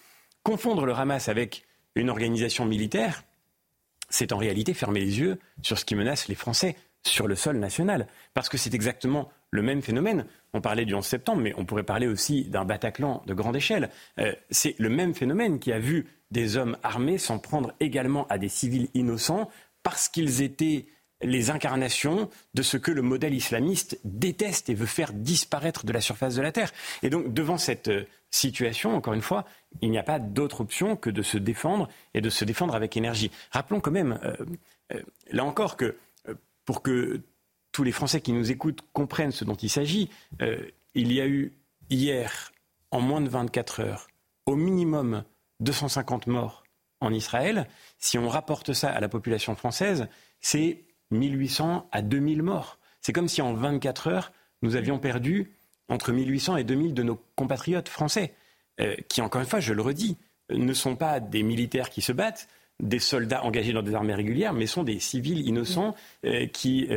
confondre 0.42 0.84
le 0.84 0.94
Hamas 0.94 1.28
avec 1.28 1.64
une 1.94 2.10
organisation 2.10 2.64
militaire, 2.64 3.24
c'est 4.08 4.32
en 4.32 4.38
réalité 4.38 4.74
fermer 4.74 5.00
les 5.00 5.20
yeux 5.20 5.38
sur 5.62 5.78
ce 5.78 5.84
qui 5.84 5.94
menace 5.94 6.28
les 6.28 6.34
Français 6.34 6.76
sur 7.06 7.26
le 7.28 7.34
sol 7.34 7.58
national. 7.58 8.06
Parce 8.34 8.48
que 8.48 8.56
c'est 8.56 8.74
exactement 8.74 9.28
le 9.50 9.62
même 9.62 9.82
phénomène. 9.82 10.26
On 10.52 10.60
parlait 10.60 10.84
du 10.84 10.94
11 10.94 11.04
septembre, 11.04 11.42
mais 11.42 11.54
on 11.56 11.64
pourrait 11.64 11.82
parler 11.82 12.06
aussi 12.06 12.44
d'un 12.44 12.64
Bataclan 12.64 13.22
de 13.26 13.34
grande 13.34 13.56
échelle. 13.56 13.90
Euh, 14.18 14.32
c'est 14.50 14.74
le 14.78 14.88
même 14.88 15.14
phénomène 15.14 15.58
qui 15.58 15.72
a 15.72 15.78
vu 15.78 16.06
des 16.30 16.56
hommes 16.56 16.76
armés 16.82 17.18
s'en 17.18 17.38
prendre 17.38 17.72
également 17.80 18.26
à 18.28 18.38
des 18.38 18.48
civils 18.48 18.88
innocents 18.94 19.48
parce 19.82 20.08
qu'ils 20.08 20.42
étaient 20.42 20.86
les 21.20 21.50
incarnations 21.50 22.30
de 22.54 22.62
ce 22.62 22.76
que 22.76 22.90
le 22.90 23.02
modèle 23.02 23.34
islamiste 23.34 23.98
déteste 24.04 24.68
et 24.68 24.74
veut 24.74 24.86
faire 24.86 25.12
disparaître 25.12 25.84
de 25.84 25.92
la 25.92 26.00
surface 26.00 26.36
de 26.36 26.42
la 26.42 26.52
Terre. 26.52 26.72
Et 27.02 27.10
donc, 27.10 27.32
devant 27.32 27.58
cette 27.58 27.88
euh, 27.88 28.06
situation, 28.30 28.94
encore 28.94 29.14
une 29.14 29.22
fois, 29.22 29.44
il 29.80 29.90
n'y 29.90 29.98
a 29.98 30.02
pas 30.02 30.18
d'autre 30.18 30.60
option 30.60 30.96
que 30.96 31.10
de 31.10 31.22
se 31.22 31.38
défendre 31.38 31.88
et 32.14 32.20
de 32.20 32.30
se 32.30 32.44
défendre 32.44 32.74
avec 32.74 32.96
énergie. 32.96 33.30
Rappelons 33.50 33.80
quand 33.80 33.90
même, 33.90 34.20
euh, 34.22 34.36
euh, 34.92 35.02
là 35.30 35.44
encore, 35.44 35.76
que 35.76 35.96
pour 36.64 36.82
que 36.82 37.22
tous 37.72 37.82
les 37.82 37.92
Français 37.92 38.20
qui 38.20 38.32
nous 38.32 38.50
écoutent 38.50 38.82
comprennent 38.92 39.32
ce 39.32 39.44
dont 39.44 39.54
il 39.54 39.70
s'agit, 39.70 40.10
il 40.94 41.12
y 41.12 41.20
a 41.20 41.26
eu 41.26 41.52
hier, 41.88 42.52
en 42.90 43.00
moins 43.00 43.22
de 43.22 43.28
24 43.28 43.80
heures, 43.80 44.08
au 44.44 44.54
minimum 44.54 45.24
250 45.60 46.26
morts 46.26 46.64
en 47.00 47.12
Israël. 47.12 47.68
Si 47.98 48.18
on 48.18 48.28
rapporte 48.28 48.74
ça 48.74 48.90
à 48.90 49.00
la 49.00 49.08
population 49.08 49.54
française, 49.54 50.08
c'est 50.40 50.84
1800 51.10 51.88
à 51.92 52.02
2000 52.02 52.42
morts. 52.42 52.78
C'est 53.00 53.12
comme 53.12 53.28
si 53.28 53.42
en 53.42 53.54
24 53.54 54.08
heures, 54.08 54.32
nous 54.62 54.76
avions 54.76 54.98
perdu 54.98 55.52
entre 55.88 56.12
1800 56.12 56.56
et 56.58 56.64
2000 56.64 56.94
de 56.94 57.02
nos 57.02 57.20
compatriotes 57.36 57.88
français. 57.88 58.34
qui, 59.08 59.22
encore 59.22 59.40
une 59.40 59.46
fois, 59.46 59.58
je 59.58 59.72
le 59.72 59.82
redis, 59.82 60.16
ne 60.50 60.72
sont 60.72 60.94
pas 60.94 61.18
des 61.18 61.42
militaires 61.42 61.90
qui 61.90 62.00
se 62.00 62.12
battent, 62.12 62.48
des 62.80 63.00
soldats 63.00 63.42
engagés 63.42 63.72
dans 63.72 63.82
des 63.82 63.94
armées 63.94 64.14
régulières, 64.14 64.52
mais 64.52 64.66
sont 64.66 64.84
des 64.84 65.00
civils 65.00 65.46
innocents 65.46 65.96
qui 66.52 66.88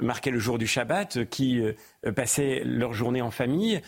marquaient 0.00 0.32
le 0.32 0.40
jour 0.40 0.58
du 0.58 0.66
Shabbat, 0.66 1.28
qui 1.30 1.62
passaient 2.16 2.62
leur 2.64 2.92
journée 2.92 3.22
en 3.22 3.30
famille, 3.30 3.80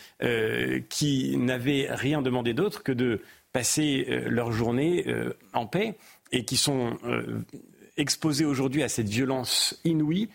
qui 0.88 1.36
n'avaient 1.36 1.88
rien 1.90 2.22
demandé 2.22 2.54
d'autre 2.54 2.84
que 2.84 2.92
de 2.92 3.20
passer 3.52 4.06
leur 4.26 4.52
journée 4.52 5.04
en 5.54 5.66
paix 5.66 5.96
et 6.30 6.44
qui 6.44 6.56
sont 6.56 6.96
exposés 7.98 8.44
aujourd'hui 8.44 8.82
à 8.82 8.88
cette 8.88 9.08
violence 9.08 9.78
inouïe 9.84 10.28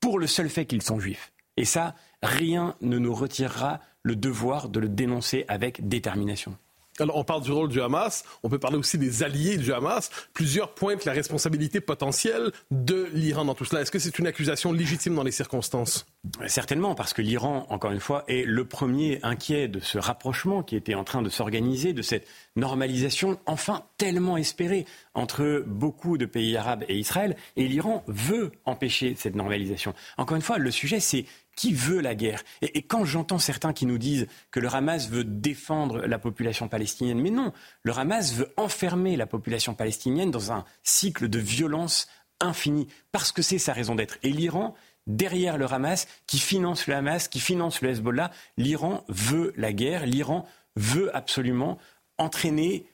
pour 0.00 0.18
le 0.18 0.26
seul 0.26 0.48
fait 0.48 0.66
qu'ils 0.66 0.82
sont 0.82 1.00
juifs. 1.00 1.32
Et 1.56 1.64
ça, 1.64 1.94
rien 2.22 2.74
ne 2.80 2.98
nous 2.98 3.14
retirera 3.14 3.80
le 4.02 4.16
devoir 4.16 4.68
de 4.68 4.80
le 4.80 4.88
dénoncer 4.88 5.44
avec 5.48 5.88
détermination. 5.88 6.56
On 7.00 7.24
parle 7.24 7.42
du 7.42 7.52
rôle 7.52 7.68
du 7.68 7.80
Hamas, 7.80 8.24
on 8.42 8.48
peut 8.48 8.58
parler 8.58 8.76
aussi 8.76 8.98
des 8.98 9.22
alliés 9.22 9.56
du 9.56 9.72
Hamas. 9.72 10.10
Plusieurs 10.34 10.74
pointent 10.74 11.04
la 11.04 11.12
responsabilité 11.12 11.80
potentielle 11.80 12.52
de 12.70 13.08
l'Iran 13.14 13.44
dans 13.44 13.54
tout 13.54 13.64
cela. 13.64 13.80
Est-ce 13.80 13.90
que 13.90 13.98
c'est 13.98 14.18
une 14.18 14.26
accusation 14.26 14.72
légitime 14.72 15.14
dans 15.14 15.22
les 15.22 15.30
circonstances? 15.30 16.06
Certainement, 16.46 16.94
parce 16.94 17.14
que 17.14 17.22
l'Iran, 17.22 17.66
encore 17.70 17.92
une 17.92 18.00
fois, 18.00 18.24
est 18.28 18.44
le 18.44 18.64
premier 18.66 19.20
inquiet 19.22 19.68
de 19.68 19.80
ce 19.80 19.98
rapprochement 19.98 20.62
qui 20.62 20.76
était 20.76 20.94
en 20.94 21.04
train 21.04 21.22
de 21.22 21.30
s'organiser, 21.30 21.92
de 21.92 22.02
cette 22.02 22.26
normalisation 22.56 23.38
enfin 23.46 23.84
tellement 23.96 24.36
espérée 24.36 24.84
entre 25.14 25.64
beaucoup 25.66 26.18
de 26.18 26.26
pays 26.26 26.56
arabes 26.56 26.84
et 26.88 26.98
Israël. 26.98 27.36
Et 27.56 27.66
l'Iran 27.66 28.04
veut 28.06 28.52
empêcher 28.64 29.14
cette 29.16 29.34
normalisation. 29.34 29.94
Encore 30.18 30.36
une 30.36 30.42
fois, 30.42 30.58
le 30.58 30.70
sujet, 30.70 31.00
c'est 31.00 31.24
qui 31.60 31.74
veut 31.74 32.00
la 32.00 32.14
guerre 32.14 32.42
et, 32.62 32.80
quand 32.80 33.04
j'entends 33.04 33.38
certains 33.38 33.74
qui 33.74 33.84
nous 33.84 33.98
disent 33.98 34.26
que 34.50 34.60
le 34.60 34.74
Hamas 34.74 35.10
veut 35.10 35.24
défendre 35.24 36.06
la 36.06 36.18
population 36.18 36.68
palestinienne, 36.68 37.20
mais 37.20 37.28
non, 37.28 37.52
le 37.82 37.92
Hamas 37.92 38.32
veut 38.32 38.50
enfermer 38.56 39.14
la 39.14 39.26
population 39.26 39.74
palestinienne 39.74 40.30
dans 40.30 40.52
un 40.52 40.64
cycle 40.84 41.28
de 41.28 41.38
violence 41.38 42.08
infinie, 42.40 42.88
parce 43.12 43.30
que 43.30 43.42
c'est 43.42 43.58
sa 43.58 43.74
raison 43.74 43.94
d'être. 43.94 44.16
Et 44.22 44.30
l'Iran, 44.30 44.74
derrière 45.06 45.58
le 45.58 45.70
Hamas, 45.70 46.08
qui 46.26 46.38
finance 46.38 46.86
le 46.86 46.94
Hamas, 46.94 47.28
qui 47.28 47.40
finance 47.40 47.82
le 47.82 47.90
Hezbollah, 47.90 48.30
l'Iran 48.56 49.04
veut 49.08 49.52
la 49.58 49.74
guerre, 49.74 50.06
l'Iran 50.06 50.46
veut 50.76 51.14
absolument 51.14 51.76
entraîner 52.16 52.86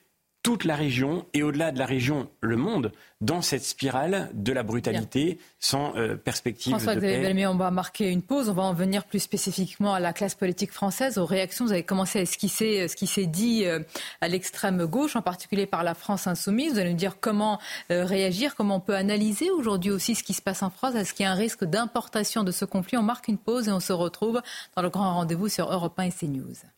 toute 0.47 0.63
la 0.63 0.77
région 0.77 1.25
et 1.33 1.43
au-delà 1.43 1.73
de 1.73 1.77
la 1.77 1.85
région, 1.85 2.29
le 2.39 2.55
monde, 2.55 2.93
dans 3.19 3.41
cette 3.41 3.65
spirale 3.65 4.29
de 4.33 4.53
la 4.53 4.63
brutalité 4.63 5.39
sans 5.59 5.93
euh, 5.97 6.15
perspective 6.15 6.71
François 6.71 6.95
de 6.95 7.01
paix. 7.01 7.45
on 7.47 7.55
va 7.55 7.69
marquer 7.69 8.09
une 8.09 8.21
pause. 8.21 8.47
On 8.47 8.53
va 8.53 8.63
en 8.63 8.73
venir 8.73 9.03
plus 9.03 9.19
spécifiquement 9.19 9.93
à 9.93 9.99
la 9.99 10.13
classe 10.13 10.35
politique 10.35 10.71
française, 10.71 11.17
aux 11.17 11.25
réactions. 11.25 11.65
Vous 11.65 11.73
avez 11.73 11.83
commencé 11.83 12.19
à 12.19 12.21
esquisser 12.21 12.79
euh, 12.79 12.87
ce 12.87 12.95
qui 12.95 13.07
s'est 13.07 13.25
dit 13.25 13.65
euh, 13.65 13.79
à 14.21 14.29
l'extrême 14.29 14.85
gauche, 14.85 15.17
en 15.17 15.21
particulier 15.21 15.65
par 15.65 15.83
la 15.83 15.93
France 15.93 16.27
insoumise. 16.27 16.71
Vous 16.71 16.79
allez 16.79 16.91
nous 16.91 16.95
dire 16.95 17.19
comment 17.19 17.59
réagir, 17.89 18.55
comment 18.55 18.77
on 18.77 18.79
peut 18.79 18.95
analyser 18.95 19.51
aujourd'hui 19.51 19.91
aussi 19.91 20.15
ce 20.15 20.23
qui 20.23 20.31
se 20.31 20.41
passe 20.41 20.63
en 20.63 20.69
France. 20.69 20.95
Est-ce 20.95 21.13
qu'il 21.13 21.25
y 21.25 21.27
a 21.27 21.31
un 21.33 21.35
risque 21.35 21.65
d'importation 21.65 22.45
de 22.45 22.53
ce 22.53 22.63
conflit? 22.63 22.97
On 22.97 23.03
marque 23.03 23.27
une 23.27 23.37
pause 23.37 23.67
et 23.67 23.71
on 23.73 23.81
se 23.81 23.91
retrouve 23.91 24.41
dans 24.77 24.81
le 24.81 24.89
grand 24.89 25.13
rendez-vous 25.13 25.49
sur 25.49 25.69
Europe 25.73 25.99
1 25.99 26.03
et 26.03 26.11
CNews. 26.11 26.76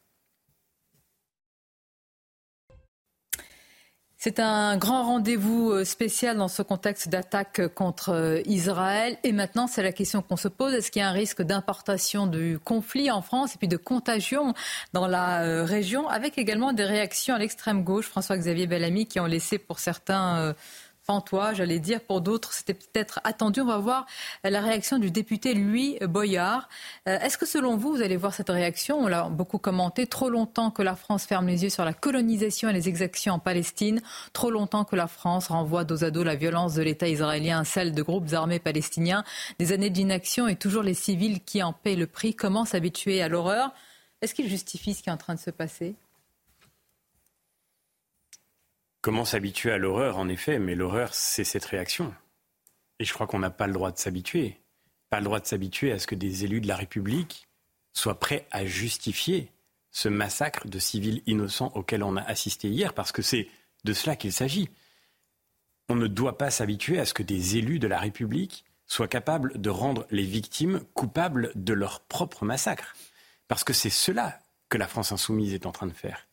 C'est 4.22 4.42
un 4.42 4.76
grand 4.76 5.06
rendez-vous 5.06 5.72
euh, 5.72 5.86
spécial 5.86 6.36
dans 6.36 6.50
ce 6.50 6.62
contexte 6.62 7.08
d'attaque 7.08 7.70
contre 7.74 8.10
euh, 8.10 8.42
Israël. 8.44 9.18
Et 9.24 9.32
maintenant, 9.32 9.66
c'est 9.66 9.82
la 9.82 9.94
question 9.94 10.22
qu'on 10.22 10.36
se 10.36 10.50
pose. 10.50 10.74
Est-ce 10.74 10.92
qu'il 10.92 11.02
y 11.02 11.04
a 11.04 11.08
un 11.08 11.14
risque 11.14 11.42
d'importation 11.42 12.28
du 12.28 12.60
conflit 12.60 13.12
en 13.12 13.22
France 13.22 13.56
et 13.56 13.58
puis 13.58 13.70
de 13.70 13.78
contagion 13.78 14.54
dans 14.92 15.08
la 15.08 15.44
euh, 15.44 15.64
région, 15.64 16.10
avec 16.10 16.38
également 16.38 16.74
des 16.74 16.84
réactions 16.84 17.34
à 17.34 17.40
l'extrême 17.40 17.86
gauche, 17.86 18.08
François-Xavier 18.08 18.68
Bellamy, 18.68 19.06
qui 19.06 19.22
ont 19.22 19.26
laissé 19.26 19.58
pour 19.58 19.80
certains 19.80 20.54
toi, 21.20 21.54
j'allais 21.54 21.80
dire. 21.80 22.02
Pour 22.02 22.22
d'autres, 22.22 22.54
c'était 22.54 22.76
peut-être 22.76 23.20
attendu. 23.24 23.62
On 23.62 23.66
va 23.66 23.80
voir 23.80 24.06
la 24.44 24.62
réaction 24.62 25.00
du 25.00 25.10
député 25.10 25.56
Louis 25.56 25.98
Boyard. 26.02 26.70
Euh, 27.08 27.20
est-ce 27.20 27.38
que 27.38 27.48
selon 27.48 27.76
vous, 27.76 27.96
vous 27.96 28.02
allez 28.02 28.18
voir 28.18 28.34
cette 28.34 28.50
réaction? 28.50 29.00
On 29.00 29.08
l'a 29.08 29.24
beaucoup 29.24 29.58
commenté. 29.58 30.06
Trop 30.06 30.30
longtemps 30.30 30.70
que 30.70 30.84
la 30.84 30.96
France 30.96 31.26
ferme 31.26 31.48
les 31.48 31.64
yeux 31.64 31.70
sur 31.70 31.84
la 31.84 31.94
colonisation 31.94 32.70
et 32.70 32.74
les 32.74 32.88
exactions 32.88 33.34
en 33.34 33.40
Palestine. 33.40 34.02
Trop 34.34 34.52
longtemps 34.52 34.86
que 34.86 34.96
la 34.96 35.08
France 35.08 35.48
renvoie 35.48 35.84
dos 35.84 36.04
à 36.04 36.12
dos 36.12 36.24
la 36.24 36.36
violence 36.36 36.76
de 36.76 36.84
l'État 36.84 37.08
israélien, 37.08 37.64
celle 37.64 37.94
de 37.94 38.04
groupes 38.04 38.32
armés 38.34 38.60
palestiniens. 38.60 39.24
Des 39.58 39.72
années 39.72 39.90
d'inaction 39.90 40.48
et 40.48 40.56
toujours 40.56 40.84
les 40.84 40.94
civils 40.94 41.42
qui 41.44 41.64
en 41.64 41.74
paient 41.74 41.96
le 41.96 42.06
prix. 42.06 42.36
Comment 42.36 42.66
s'habituer 42.66 43.24
à 43.24 43.28
l'horreur? 43.28 43.72
Est-ce 44.22 44.36
qu'il 44.36 44.50
justifie 44.50 44.94
ce 44.94 45.02
qui 45.02 45.10
est 45.10 45.14
en 45.14 45.18
train 45.18 45.36
de 45.36 45.40
se 45.40 45.50
passer? 45.50 45.96
Comment 49.10 49.26
s'habituer 49.26 49.72
à 49.72 49.80
l'horreur, 49.80 50.20
en 50.20 50.30
effet, 50.30 50.60
mais 50.60 50.76
l'horreur, 50.76 51.16
c'est 51.16 51.44
cette 51.44 51.66
réaction. 51.66 52.14
Et 53.00 53.06
je 53.06 53.12
crois 53.12 53.26
qu'on 53.26 53.40
n'a 53.40 53.50
pas 53.50 53.66
le 53.66 53.74
droit 53.74 53.92
de 53.92 53.98
s'habituer. 53.98 54.60
Pas 55.10 55.18
le 55.18 55.24
droit 55.24 55.40
de 55.40 55.48
s'habituer 55.48 55.92
à 55.92 55.98
ce 55.98 56.06
que 56.06 56.14
des 56.14 56.46
élus 56.46 56.62
de 56.62 56.68
la 56.68 56.76
République 56.76 57.48
soient 57.92 58.20
prêts 58.20 58.46
à 58.52 58.68
justifier 58.68 59.52
ce 59.90 60.10
massacre 60.10 60.68
de 60.68 60.78
civils 60.78 61.24
innocents 61.26 61.72
auquel 61.74 62.04
on 62.04 62.18
a 62.18 62.22
assisté 62.22 62.70
hier, 62.70 62.94
parce 62.94 63.12
que 63.12 63.24
c'est 63.24 63.48
de 63.84 63.94
cela 63.94 64.16
qu'il 64.16 64.32
s'agit. 64.32 64.70
On 65.90 65.96
ne 65.96 66.06
doit 66.06 66.38
pas 66.38 66.52
s'habituer 66.52 67.00
à 67.00 67.06
ce 67.06 67.16
que 67.16 67.24
des 67.24 67.58
élus 67.58 67.80
de 67.80 67.88
la 67.88 67.98
République 67.98 68.64
soient 68.86 69.08
capables 69.08 69.60
de 69.60 69.72
rendre 69.72 70.06
les 70.12 70.22
victimes 70.22 70.82
coupables 70.94 71.52
de 71.56 71.74
leur 71.74 72.02
propre 72.02 72.46
massacre. 72.46 72.96
Parce 73.48 73.64
que 73.64 73.74
c'est 73.74 73.90
cela 73.90 74.40
que 74.70 74.78
la 74.78 74.88
France 74.88 75.12
insoumise 75.12 75.56
est 75.56 75.66
en 75.66 75.72
train 75.72 75.88
de 75.88 75.94
faire. 75.94 76.28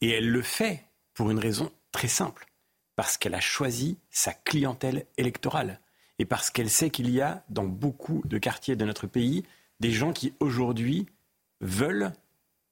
Et 0.00 0.10
elle 0.10 0.30
le 0.30 0.42
fait 0.42 0.84
pour 1.14 1.30
une 1.30 1.38
raison 1.38 1.70
Très 1.92 2.08
simple. 2.08 2.46
Parce 2.96 3.16
qu'elle 3.16 3.34
a 3.34 3.40
choisi 3.40 3.98
sa 4.10 4.32
clientèle 4.32 5.06
électorale. 5.18 5.80
Et 6.18 6.24
parce 6.24 6.50
qu'elle 6.50 6.70
sait 6.70 6.90
qu'il 6.90 7.10
y 7.10 7.20
a 7.20 7.44
dans 7.48 7.64
beaucoup 7.64 8.22
de 8.24 8.38
quartiers 8.38 8.76
de 8.76 8.84
notre 8.84 9.06
pays 9.06 9.44
des 9.80 9.90
gens 9.90 10.12
qui 10.12 10.32
aujourd'hui 10.40 11.06
veulent 11.60 12.12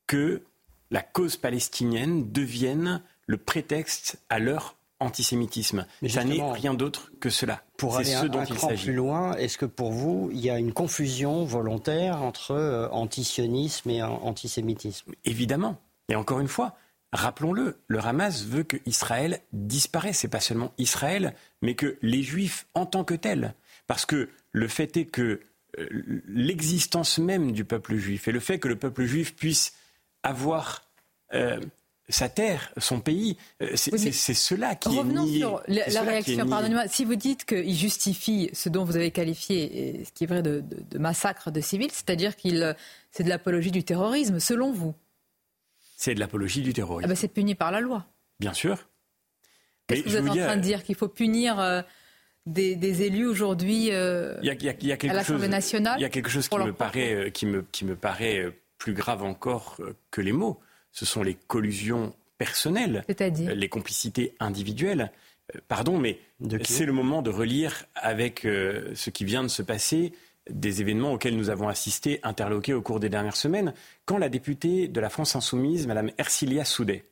que 0.06 0.42
la 0.90 1.02
cause 1.02 1.36
palestinienne 1.36 2.30
devienne 2.32 3.02
le 3.26 3.36
prétexte 3.36 4.20
à 4.28 4.38
leur 4.38 4.76
antisémitisme. 5.00 5.86
Mais 6.02 6.08
ça 6.08 6.24
n'est 6.24 6.42
rien 6.52 6.74
d'autre 6.74 7.10
que 7.20 7.30
cela. 7.30 7.62
Pour 7.76 7.96
aller 7.96 8.12
ce 8.12 8.26
dont 8.26 8.40
un, 8.40 8.46
cran 8.46 8.68
plus 8.68 8.92
loin, 8.92 9.34
est-ce 9.36 9.56
que 9.56 9.66
pour 9.66 9.92
vous, 9.92 10.30
il 10.32 10.40
y 10.40 10.50
a 10.50 10.58
une 10.58 10.72
confusion 10.72 11.44
volontaire 11.44 12.22
entre 12.22 12.52
euh, 12.52 12.88
antisionisme 12.90 13.88
et 13.90 14.02
antisémitisme? 14.02 15.12
Évidemment. 15.24 15.78
Et 16.10 16.16
encore 16.16 16.40
une 16.40 16.48
fois, 16.48 16.76
Rappelons-le, 17.12 17.76
le 17.88 17.98
Hamas 17.98 18.44
veut 18.44 18.62
que 18.62 18.76
Israël 18.86 19.40
disparaisse. 19.52 20.18
C'est 20.18 20.28
pas 20.28 20.40
seulement 20.40 20.72
Israël, 20.78 21.34
mais 21.60 21.74
que 21.74 21.98
les 22.02 22.22
Juifs 22.22 22.66
en 22.74 22.86
tant 22.86 23.04
que 23.04 23.14
tels. 23.14 23.54
Parce 23.86 24.06
que 24.06 24.28
le 24.52 24.68
fait 24.68 24.96
est 24.96 25.06
que 25.06 25.40
euh, 25.78 25.88
l'existence 26.28 27.18
même 27.18 27.52
du 27.52 27.64
peuple 27.64 27.96
juif 27.96 28.28
et 28.28 28.32
le 28.32 28.40
fait 28.40 28.58
que 28.58 28.68
le 28.68 28.76
peuple 28.76 29.04
juif 29.04 29.34
puisse 29.34 29.74
avoir 30.22 30.82
euh, 31.32 31.60
sa 32.08 32.28
terre, 32.28 32.72
son 32.76 33.00
pays, 33.00 33.36
euh, 33.62 33.76
c'est 33.76 34.34
cela 34.34 34.74
qui 34.74 34.96
est 34.96 35.04
nié. 35.04 35.38
sur 35.38 35.62
la, 35.68 36.02
réaction. 36.02 36.48
Pardonnez-moi, 36.48 36.88
si 36.88 37.04
vous 37.04 37.14
dites 37.14 37.44
qu'il 37.44 37.74
justifie 37.74 38.50
ce 38.52 38.68
dont 38.68 38.84
vous 38.84 38.96
avez 38.96 39.12
qualifié, 39.12 40.02
ce 40.04 40.12
qui 40.12 40.24
est 40.24 40.26
vrai 40.26 40.42
de, 40.42 40.62
de 40.90 40.98
massacre 40.98 41.50
de 41.52 41.60
civils, 41.60 41.90
c'est-à-dire 41.92 42.34
qu'il 42.34 42.76
c'est 43.12 43.22
de 43.22 43.28
l'apologie 43.28 43.70
du 43.70 43.84
terrorisme, 43.84 44.40
selon 44.40 44.72
vous 44.72 44.94
c'est 46.00 46.14
de 46.14 46.20
l'apologie 46.20 46.62
du 46.62 46.72
terrorisme. 46.72 47.04
Ah 47.04 47.08
ben, 47.08 47.14
c'est 47.14 47.28
puni 47.28 47.54
par 47.54 47.70
la 47.70 47.80
loi. 47.80 48.06
Bien 48.40 48.54
sûr. 48.54 48.88
Qu'est-ce 49.86 50.02
que 50.02 50.08
vous 50.08 50.16
êtes 50.16 50.30
en 50.30 50.34
train 50.34 50.56
de 50.56 50.62
dire 50.62 50.82
Qu'il 50.82 50.94
faut 50.94 51.08
punir 51.08 51.60
euh, 51.60 51.82
des, 52.46 53.02
élus 53.02 53.26
aujourd'hui 53.26 53.92
à 53.92 54.42
l'Assemblée 55.12 55.48
nationale 55.48 55.96
Il 55.98 56.02
y 56.02 56.06
a 56.06 56.08
quelque 56.08 56.30
chose 56.30 56.48
qui 56.48 56.56
me, 56.56 56.72
paraît, 56.72 57.12
euh, 57.12 57.28
qui, 57.28 57.44
me, 57.44 57.66
qui 57.70 57.84
me 57.84 57.96
paraît 57.96 58.38
euh, 58.38 58.50
plus 58.78 58.94
grave 58.94 59.22
encore 59.22 59.78
que 60.10 60.22
les 60.22 60.32
mots. 60.32 60.58
Ce 60.90 61.04
sont 61.04 61.22
les 61.22 61.34
collusions 61.34 62.14
personnelles, 62.38 63.04
les 63.36 63.68
complicités 63.68 64.34
individuelles. 64.40 65.12
Pardon, 65.68 65.98
mais 65.98 66.18
c'est 66.64 66.86
le 66.86 66.92
moment 66.92 67.20
de 67.20 67.28
relire 67.28 67.84
avec 67.94 68.40
ce 68.44 69.10
qui 69.10 69.26
vient 69.26 69.42
de 69.42 69.48
se 69.48 69.60
passer 69.60 70.12
des 70.52 70.80
événements 70.80 71.12
auxquels 71.12 71.36
nous 71.36 71.50
avons 71.50 71.68
assisté, 71.68 72.20
interloqués 72.22 72.74
au 72.74 72.82
cours 72.82 73.00
des 73.00 73.08
dernières 73.08 73.36
semaines, 73.36 73.74
quand 74.04 74.18
la 74.18 74.28
députée 74.28 74.88
de 74.88 75.00
la 75.00 75.10
France 75.10 75.36
Insoumise, 75.36 75.86
Mme 75.86 76.10
Ercilia 76.18 76.64
Soudet, 76.64 77.04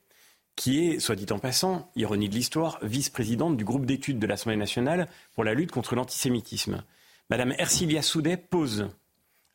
qui 0.56 0.88
est, 0.88 0.98
soit 0.98 1.14
dit 1.14 1.26
en 1.30 1.38
passant, 1.38 1.90
ironie 1.94 2.28
de 2.28 2.34
l'histoire, 2.34 2.78
vice-présidente 2.82 3.56
du 3.56 3.64
groupe 3.64 3.86
d'études 3.86 4.18
de 4.18 4.26
l'Assemblée 4.26 4.56
nationale 4.56 5.08
pour 5.34 5.44
la 5.44 5.54
lutte 5.54 5.70
contre 5.70 5.94
l'antisémitisme. 5.94 6.82
Mme 7.30 7.54
Ercilia 7.58 8.02
Soudet 8.02 8.36
pose 8.36 8.88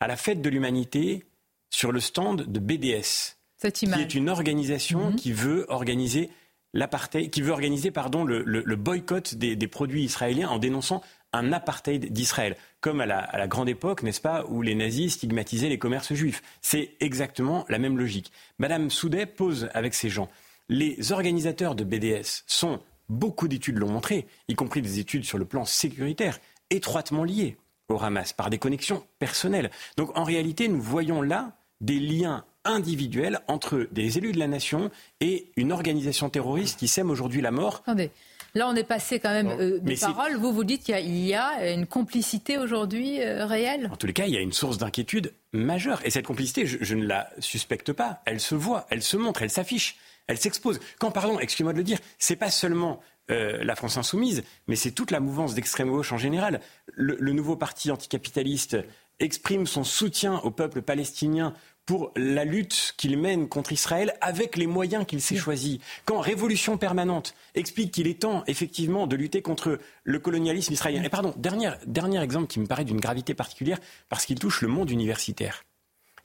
à 0.00 0.06
la 0.06 0.16
fête 0.16 0.40
de 0.40 0.48
l'humanité 0.48 1.24
sur 1.70 1.92
le 1.92 2.00
stand 2.00 2.42
de 2.50 2.58
BDS, 2.58 3.36
qui 3.72 3.86
est 4.00 4.14
une 4.14 4.28
organisation 4.28 5.10
mhm. 5.10 5.16
qui 5.16 5.32
veut 5.32 5.66
organiser 5.68 6.30
l'apartheid, 6.72 7.30
qui 7.30 7.42
veut 7.42 7.52
organiser 7.52 7.90
pardon, 7.90 8.24
le, 8.24 8.76
boycott 8.76 9.34
des, 9.34 9.56
des 9.56 9.68
produits 9.68 10.04
israéliens 10.04 10.48
en 10.48 10.58
dénonçant 10.58 11.02
un 11.34 11.52
apartheid 11.52 12.12
d'Israël. 12.12 12.56
Comme 12.84 13.00
à 13.00 13.06
la, 13.06 13.46
grande 13.46 13.70
époque, 13.70 14.02
n'est-ce 14.02 14.20
pas, 14.20 14.44
où 14.46 14.60
les 14.60 14.74
nazis 14.74 15.14
stigmatisaient 15.14 15.70
les 15.70 15.78
commerces 15.78 16.12
juifs. 16.12 16.42
C'est 16.60 16.90
exactement 17.00 17.64
la 17.70 17.78
même 17.78 17.96
logique. 17.96 18.30
Madame 18.58 18.90
Soudet 18.90 19.24
pose 19.24 19.70
avec 19.72 19.94
ces 19.94 20.10
gens. 20.10 20.28
Les 20.68 21.10
organisateurs 21.10 21.76
de 21.76 21.82
BDS 21.82 22.42
sont, 22.46 22.80
beaucoup 23.08 23.48
d'études 23.48 23.78
l'ont 23.78 23.88
montré, 23.88 24.26
y 24.48 24.54
compris 24.54 24.82
des 24.82 24.98
études 24.98 25.24
sur 25.24 25.38
le 25.38 25.46
plan 25.46 25.64
sécuritaire, 25.64 26.38
étroitement 26.68 27.24
liés 27.24 27.56
au 27.88 27.98
Hamas 28.02 28.34
par 28.34 28.50
des 28.50 28.58
connexions 28.58 29.02
personnelles. 29.18 29.70
Donc 29.96 30.14
en 30.14 30.24
réalité, 30.24 30.68
nous 30.68 30.82
voyons 30.82 31.22
là 31.22 31.56
des 31.80 31.98
liens 31.98 32.44
individuels 32.66 33.40
entre 33.48 33.88
des 33.92 34.18
élus 34.18 34.32
de 34.32 34.38
la 34.38 34.46
nation 34.46 34.90
et 35.22 35.50
une 35.56 35.72
organisation 35.72 36.28
terroriste 36.28 36.78
qui 36.78 36.88
sème 36.88 37.08
aujourd'hui 37.08 37.40
la 37.40 37.50
mort. 37.50 37.80
Attendez. 37.86 38.10
Là, 38.56 38.68
on 38.68 38.76
est 38.76 38.84
passé 38.84 39.18
quand 39.18 39.30
même 39.30 39.48
euh, 39.48 39.80
de 39.80 39.98
paroles. 39.98 40.36
Vous, 40.36 40.52
vous 40.52 40.62
dites 40.62 40.84
qu'il 40.84 41.16
y, 41.16 41.34
a 41.34 41.72
une 41.72 41.86
complicité 41.86 42.56
aujourd'hui 42.56 43.20
euh, 43.20 43.46
réelle 43.46 43.90
En 43.92 43.96
tous 43.96 44.06
les 44.06 44.12
cas, 44.12 44.26
il 44.26 44.32
y 44.32 44.36
a 44.36 44.40
une 44.40 44.52
source 44.52 44.78
d'inquiétude 44.78 45.32
majeure. 45.52 46.00
Et 46.04 46.10
cette 46.10 46.24
complicité, 46.24 46.64
je, 46.64 46.94
ne 46.94 47.04
la 47.04 47.30
suspecte 47.40 47.92
pas. 47.92 48.22
Elle 48.26 48.38
se 48.38 48.54
voit, 48.54 48.86
elle 48.90 49.02
se 49.02 49.16
montre, 49.16 49.42
elle 49.42 49.50
s'affiche, 49.50 49.96
elle 50.28 50.38
s'expose. 50.38 50.78
Quand 51.00 51.10
parlons, 51.10 51.40
excusez-moi 51.40 51.72
de 51.72 51.78
le 51.78 51.84
dire, 51.84 51.98
c'est 52.18 52.36
pas 52.36 52.52
seulement 52.52 53.00
euh, 53.32 53.64
la 53.64 53.74
France 53.74 53.96
insoumise, 53.96 54.44
mais 54.68 54.76
c'est 54.76 54.92
toute 54.92 55.10
la 55.10 55.18
mouvance 55.18 55.54
d'extrême 55.54 55.90
gauche 55.90 56.12
en 56.12 56.18
général. 56.18 56.60
le 56.94 57.32
nouveau 57.32 57.56
parti 57.56 57.90
anticapitaliste 57.90 58.76
exprime 59.20 59.66
son 59.66 59.84
soutien 59.84 60.38
au 60.44 60.50
peuple 60.50 60.82
palestinien 60.82 61.54
pour 61.86 62.12
la 62.16 62.44
lutte 62.44 62.94
qu'il 62.96 63.18
mène 63.18 63.48
contre 63.48 63.72
Israël 63.72 64.14
avec 64.20 64.56
les 64.56 64.66
moyens 64.66 65.04
qu'il 65.06 65.20
s'est 65.20 65.36
choisis. 65.36 65.78
Quand 66.04 66.20
Révolution 66.20 66.78
permanente 66.78 67.34
explique 67.54 67.92
qu'il 67.92 68.06
est 68.06 68.22
temps 68.22 68.42
effectivement 68.46 69.06
de 69.06 69.16
lutter 69.16 69.42
contre 69.42 69.78
le 70.02 70.18
colonialisme 70.18 70.72
israélien. 70.72 71.02
Et 71.02 71.08
pardon, 71.08 71.34
dernier, 71.36 71.72
dernier 71.86 72.22
exemple 72.22 72.46
qui 72.46 72.60
me 72.60 72.66
paraît 72.66 72.84
d'une 72.84 73.00
gravité 73.00 73.34
particulière 73.34 73.78
parce 74.08 74.24
qu'il 74.24 74.38
touche 74.38 74.62
le 74.62 74.68
monde 74.68 74.90
universitaire. 74.90 75.64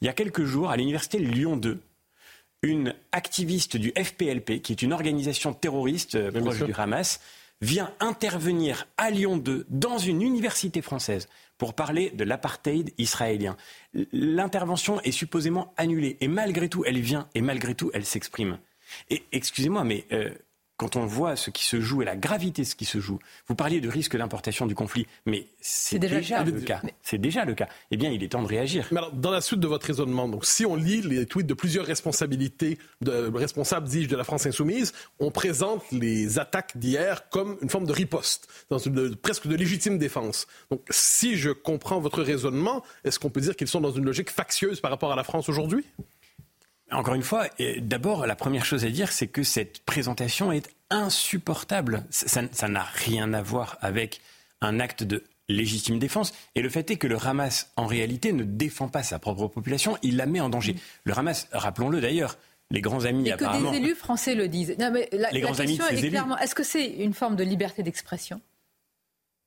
Il 0.02 0.06
y 0.06 0.10
a 0.10 0.14
quelques 0.14 0.46
jours, 0.46 0.70
à 0.70 0.78
l'université 0.78 1.20
Lyon 1.20 1.58
2, 1.58 1.82
une 2.62 2.94
activiste 3.12 3.78
du 3.78 3.92
FPLP, 3.92 4.62
qui 4.62 4.72
est 4.72 4.82
une 4.82 4.94
organisation 4.94 5.54
terroriste 5.54 6.16
euh, 6.16 6.32
proche 6.32 6.64
du 6.64 6.74
Hamas, 6.74 7.20
vient 7.62 7.92
intervenir 8.00 8.88
à 8.98 9.10
Lyon 9.10 9.38
2 9.38 9.66
dans 9.70 9.98
une 9.98 10.22
université 10.22 10.82
française 10.82 11.28
pour 11.60 11.76
parler 11.76 12.10
de 12.10 12.24
l'apartheid 12.24 12.92
israélien. 12.98 13.56
L'intervention 14.12 15.00
est 15.02 15.12
supposément 15.12 15.74
annulée 15.78 16.18
et 16.22 16.28
malgré 16.28 16.70
tout, 16.70 16.84
elle 16.86 17.00
vient 17.00 17.30
et 17.36 17.42
malgré 17.42 17.76
tout, 17.76 17.92
elle 17.94 18.06
s'exprime. 18.06 18.58
Et 19.12 19.24
excusez-moi, 19.32 19.84
mais 19.84 20.06
euh, 20.12 20.32
quand 20.80 20.96
on 20.96 21.06
voit 21.06 21.36
ce 21.36 21.50
qui 21.50 21.66
se 21.66 21.82
joue 21.82 22.02
et 22.02 22.06
la 22.06 22.16
gravité 22.16 22.62
de 22.62 22.68
ce 22.68 22.74
qui 22.74 22.86
se 22.86 23.00
joue, 23.00 23.20
vous 23.50 23.56
parliez 23.56 23.82
de 23.82 23.90
risque 23.90 24.16
d'importation 24.16 24.66
du 24.66 24.76
conflit, 24.76 25.08
mais 25.26 25.48
c'est 25.60 26.00
déjà, 26.00 26.42
le 26.42 26.54
cas. 26.62 26.82
C'est 27.04 27.18
déjà 27.18 27.44
le 27.44 27.54
cas. 27.54 27.68
Eh 27.92 27.98
bien, 27.98 28.10
il 28.10 28.24
est 28.24 28.30
temps 28.30 28.42
de 28.42 28.48
réagir. 28.48 28.88
Mais 28.92 29.00
alors, 29.00 29.12
dans 29.12 29.30
la 29.30 29.42
suite 29.42 29.60
de 29.60 29.68
votre 29.68 29.86
raisonnement, 29.86 30.30
donc, 30.30 30.46
si 30.46 30.66
on 30.66 30.78
lit 30.78 31.02
les 31.02 31.26
tweets 31.26 31.48
de 31.48 31.54
plusieurs 31.54 31.86
responsabilités, 31.86 32.78
de, 33.02 33.30
responsables, 33.36 33.90
dis-je, 33.90 34.08
de 34.08 34.16
la 34.16 34.24
France 34.24 34.46
insoumise, 34.46 34.94
on 35.20 35.32
présente 35.32 35.84
les 35.92 36.40
attaques 36.40 36.78
d'hier 36.78 37.28
comme 37.30 37.58
une 37.62 37.70
forme 37.70 37.86
de 37.86 37.92
riposte, 37.92 38.48
dans 38.70 38.78
une, 38.78 39.18
presque 39.18 39.48
de 39.48 39.58
légitime 39.58 39.98
défense. 39.98 40.48
Donc, 40.72 40.82
si 40.90 41.36
je 41.36 41.50
comprends 41.50 42.00
votre 42.00 42.24
raisonnement, 42.24 42.84
est-ce 43.04 43.20
qu'on 43.20 43.30
peut 43.30 43.42
dire 43.42 43.58
qu'ils 43.58 43.68
sont 43.68 43.82
dans 43.82 43.92
une 43.92 44.06
logique 44.06 44.30
factieuse 44.30 44.80
par 44.80 44.92
rapport 44.92 45.12
à 45.12 45.18
la 45.18 45.26
France 45.26 45.50
aujourd'hui? 45.50 45.84
Encore 46.92 47.16
une 47.16 47.24
fois, 47.24 47.48
d'abord, 47.80 48.26
la 48.26 48.36
première 48.36 48.66
chose 48.66 48.86
à 48.86 48.90
dire, 48.90 49.12
c'est 49.12 49.28
que 49.28 49.44
cette 49.44 49.80
présentation 49.86 50.52
est 50.52 50.70
insupportable. 50.90 52.04
Ça 52.10 52.68
n'a 52.68 52.84
rien 52.84 53.34
à 53.34 53.42
voir 53.42 53.78
avec 53.82 54.22
un 54.62 54.80
acte 54.80 55.04
de 55.04 55.24
légitime 55.48 56.00
défense. 56.00 56.34
Et 56.56 56.62
le 56.62 56.70
fait 56.70 56.90
est 56.92 56.98
que 56.98 57.08
le 57.08 57.18
Hamas, 57.18 57.72
en 57.76 57.88
réalité, 57.88 58.34
ne 58.34 58.44
défend 58.44 58.88
pas 58.88 59.04
sa 59.04 59.20
propre 59.20 59.48
population, 59.48 59.98
il 60.04 60.16
la 60.18 60.26
met 60.26 60.40
en 60.40 60.50
danger. 60.50 60.76
Le 61.04 61.18
Hamas, 61.18 61.48
rappelons-le 61.52 62.02
d'ailleurs, 62.02 62.38
les 62.72 62.82
grands 62.82 63.06
amis 63.06 63.30
Et 63.30 63.34
que 63.34 63.72
des 63.72 63.78
élus 63.78 63.96
français 63.96 64.36
le 64.36 64.48
disent. 64.48 64.76
les 65.32 65.42
grands 65.42 65.60
amis 65.60 65.78
clairement, 65.78 66.38
est-ce 66.38 66.56
que 66.56 66.64
c'est 66.64 66.86
une 66.86 67.14
forme 67.14 67.36
de 67.36 67.44
liberté 67.44 67.84
d'expression? 67.84 68.42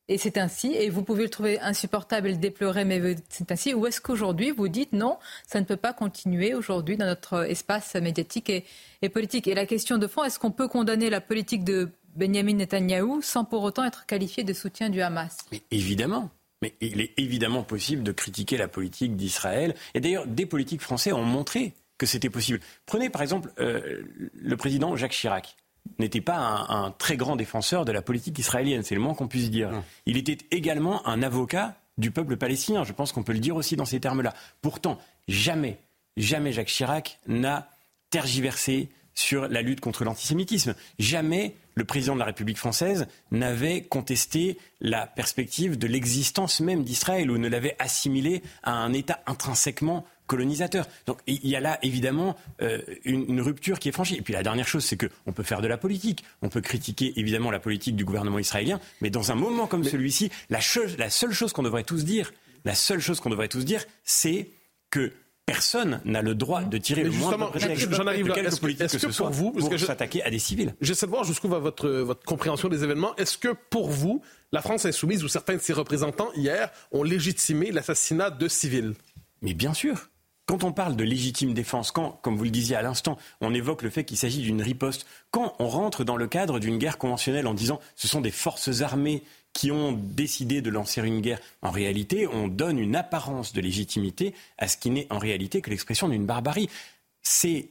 Et 0.09 0.19
c'est 0.19 0.37
ainsi, 0.37 0.75
et 0.75 0.91
vous 0.91 1.03
pouvez 1.03 1.23
le 1.23 1.29
trouver 1.29 1.61
insupportable 1.61 2.29
et 2.29 2.33
le 2.33 2.39
déplorer, 2.39 2.85
mais 2.85 3.01
c'est 3.29 3.53
ainsi. 3.53 3.73
Ou 3.73 3.87
est-ce 3.87 4.01
qu'aujourd'hui, 4.01 4.51
vous 4.51 4.69
dites 4.69 4.93
non, 4.93 5.19
ça 5.47 5.61
ne 5.61 5.65
peut 5.65 5.77
pas 5.77 5.93
continuer 5.93 6.55
aujourd'hui 6.55 6.97
dans 6.97 7.07
notre 7.07 7.49
espace 7.49 7.95
médiatique 7.95 8.51
et, 8.51 9.09
politique? 9.09 9.47
Et 9.47 9.55
la 9.55 9.65
question 9.65 9.99
de 9.99 10.07
fond, 10.07 10.25
est-ce 10.25 10.39
qu'on 10.39 10.51
peut 10.51 10.69
condamner 10.69 11.09
la 11.09 11.21
politique 11.21 11.65
de 11.65 11.89
Benjamin 12.17 12.55
Netanyahou 12.55 13.23
sans 13.23 13.45
pour 13.45 13.63
autant 13.63 13.85
être 13.85 14.05
qualifié 14.07 14.43
de 14.43 14.53
soutien 14.53 14.91
du 14.91 15.01
Hamas? 15.01 15.39
Mais 15.53 15.63
évidemment. 15.71 16.31
Mais 16.63 16.75
il 16.81 17.01
est 17.01 17.13
évidemment 17.17 17.63
possible 17.63 18.03
de 18.03 18.13
critiquer 18.13 18.57
la 18.57 18.69
politique 18.69 19.17
d'Israël. 19.17 19.75
Et 19.95 20.01
d'ailleurs, 20.01 20.27
des 20.27 20.47
politiques 20.47 20.83
français 20.83 21.13
ont 21.13 21.25
montré 21.25 21.75
que 21.99 22.07
c'était 22.07 22.31
possible. 22.31 22.61
Prenez 22.87 23.11
par 23.11 23.23
exemple 23.23 23.53
euh, 23.61 24.03
le 24.35 24.57
président 24.57 24.97
Jacques 24.97 25.13
Chirac 25.13 25.57
n'était 25.99 26.21
pas 26.21 26.67
un, 26.69 26.91
très 26.93 27.17
grand 27.17 27.37
défenseur 27.37 27.85
de 27.85 27.93
la 27.93 28.03
politique 28.03 28.39
israélienne, 28.39 28.83
c'est 28.83 28.95
le 28.95 29.01
moins 29.01 29.15
qu'on 29.15 29.29
puisse 29.29 29.51
dire. 29.51 29.71
Il 30.07 30.17
était 30.17 30.39
également 30.51 31.07
un 31.07 31.23
avocat 31.23 31.77
du 31.99 32.11
peuple 32.11 32.37
palestinien, 32.37 32.85
je 32.85 32.93
pense 32.93 33.13
qu'on 33.13 33.23
peut 33.23 33.33
le 33.33 33.39
dire 33.39 33.57
aussi 33.57 33.77
dans 33.77 33.85
ces 33.85 34.01
termes-là. 34.01 34.35
Pourtant, 34.63 34.99
jamais, 35.29 35.79
jamais 36.17 36.53
Jacques 36.53 36.69
Chirac 36.69 37.19
n'a 37.27 37.69
tergiversé 38.11 38.91
sur 39.15 39.49
la 39.49 39.63
lutte 39.63 39.81
contre 39.81 40.05
l'antisémitisme. 40.05 40.75
Jamais 40.99 41.55
le 41.75 41.85
président 41.85 42.15
de 42.15 42.19
la 42.19 42.27
République 42.27 42.59
française 42.59 43.07
n'avait 43.31 43.83
contesté 43.83 44.59
la 44.81 45.07
perspective 45.07 45.79
de 45.79 45.87
l'existence 45.87 46.61
même 46.61 46.85
d'Israël 46.85 47.31
ou 47.31 47.39
ne 47.39 47.49
l'avait 47.49 47.77
assimilé 47.79 48.43
à 48.63 48.73
un 48.73 48.93
État 48.93 49.21
intrinsèquement 49.27 50.07
colonisateur. 50.33 50.87
Donc 51.05 51.19
il 51.27 51.47
y 51.47 51.57
a 51.57 51.61
là 51.61 51.79
évidemment 51.83 52.37
euh, 52.63 52.81
une, 53.05 53.43
rupture 53.43 53.79
qui 53.79 53.91
est 53.91 53.93
franchie. 53.93 54.17
Et 54.17 54.23
puis 54.23 54.33
la 54.33 54.43
dernière 54.43 54.67
chose, 54.67 54.83
c'est 54.83 54.97
qu'on 54.97 55.33
peut 55.33 55.43
faire 55.43 55.61
de 55.61 55.69
la 55.69 55.77
politique. 55.77 56.25
On 56.41 56.49
peut 56.49 56.63
critiquer 56.63 57.13
évidemment 57.17 57.51
la 57.51 57.61
politique 57.61 57.97
du 57.97 58.07
gouvernement 58.07 58.39
israélien, 58.39 58.81
mais 59.03 59.11
dans 59.11 59.31
un 59.31 59.35
moment 59.35 59.67
comme 59.67 59.85
celui-ci, 59.85 60.31
la, 60.49 60.61
la 60.97 61.11
seule 61.11 61.33
chose 61.33 61.53
qu'on 61.53 61.63
devrait 61.63 61.85
tous 61.85 62.05
dire, 62.07 62.33
la 62.65 62.75
seule 62.75 63.01
chose 63.01 63.21
qu'on 63.21 63.29
devrait 63.29 63.49
tous 63.49 63.67
dire, 63.67 63.85
c'est 64.05 64.49
que 64.89 65.13
personne 65.45 66.01
n'a 66.07 66.23
le 66.23 66.35
droit 66.35 66.63
de 66.63 66.79
tirer 66.79 67.03
le 67.03 67.11
moindre 67.11 67.53
j'en 67.91 68.07
arrive 68.07 68.29
là. 68.29 68.39
Est-ce 68.39 68.61
que, 68.61 68.67
est 68.69 69.01
que, 69.01 69.17
pour 69.17 69.31
vous, 69.31 69.51
pour 69.51 69.79
s'attaquer 69.79 70.23
à 70.23 70.31
des 70.31 70.39
civils 70.39 70.75
J'essaie 70.81 71.05
de 71.07 71.11
voir 71.11 71.25
jusqu'où 71.25 71.49
va 71.49 71.59
votre, 71.59 71.91
votre 71.91 72.25
compréhension 72.25 72.69
des 72.71 72.85
événements. 72.85 73.15
Est-ce 73.17 73.37
que 73.37 73.55
pour 73.69 73.91
vous, 73.91 74.23
la 74.51 74.63
France 74.63 74.87
insoumise 74.87 75.25
ou 75.25 75.29
certains 75.29 75.57
de 75.57 75.61
ses 75.61 75.75
représentants 75.75 76.31
hier 76.37 76.71
ont 76.91 77.03
légitimé 77.03 77.71
l'assassinat 77.71 78.31
de 78.31 78.49
civils? 78.49 78.95
Mais 79.43 79.53
bien 79.53 79.75
sûr. 79.75 80.09
Quand 80.47 80.65
on 80.65 80.73
parle 80.73 80.97
de 80.97 81.05
légitime 81.05 81.55
défense, 81.55 81.93
quand, 81.93 82.19
comme 82.23 82.37
vous 82.37 82.45
le 82.45 82.51
disiez 82.51 82.77
à 82.77 82.83
l'instant, 82.83 83.17
on 83.41 83.55
évoque 83.55 83.83
le 83.83 83.91
fait 83.91 84.05
qu'il 84.05 84.17
s'agit 84.17 84.43
d'une 84.43 84.61
riposte, 84.61 85.07
quand 85.31 85.55
on 85.61 85.69
rentre 85.69 86.05
dans 86.05 86.17
le 86.17 86.27
cadre 86.27 86.59
d'une 86.59 86.79
guerre 86.79 86.99
conventionnelle 86.99 87.47
en 87.47 87.55
disant 87.55 87.81
ce 87.95 88.09
sont 88.09 88.21
des 88.21 88.33
forces 88.33 88.83
armées 88.83 89.23
qui 89.53 89.71
ont 89.71 89.93
décidé 89.93 90.63
de 90.63 90.71
lancer 90.71 91.01
une 91.03 91.21
guerre, 91.21 91.41
en 91.61 91.71
réalité, 91.71 92.27
on 92.27 92.49
donne 92.49 92.79
une 92.79 92.97
apparence 92.97 93.53
de 93.53 93.61
légitimité 93.61 94.35
à 94.59 94.67
ce 94.67 94.77
qui 94.77 94.91
n'est 94.91 95.07
en 95.11 95.19
réalité 95.19 95.61
que 95.61 95.71
l'expression 95.71 96.09
d'une 96.09 96.27
barbarie. 96.27 96.69
C'est, 97.23 97.69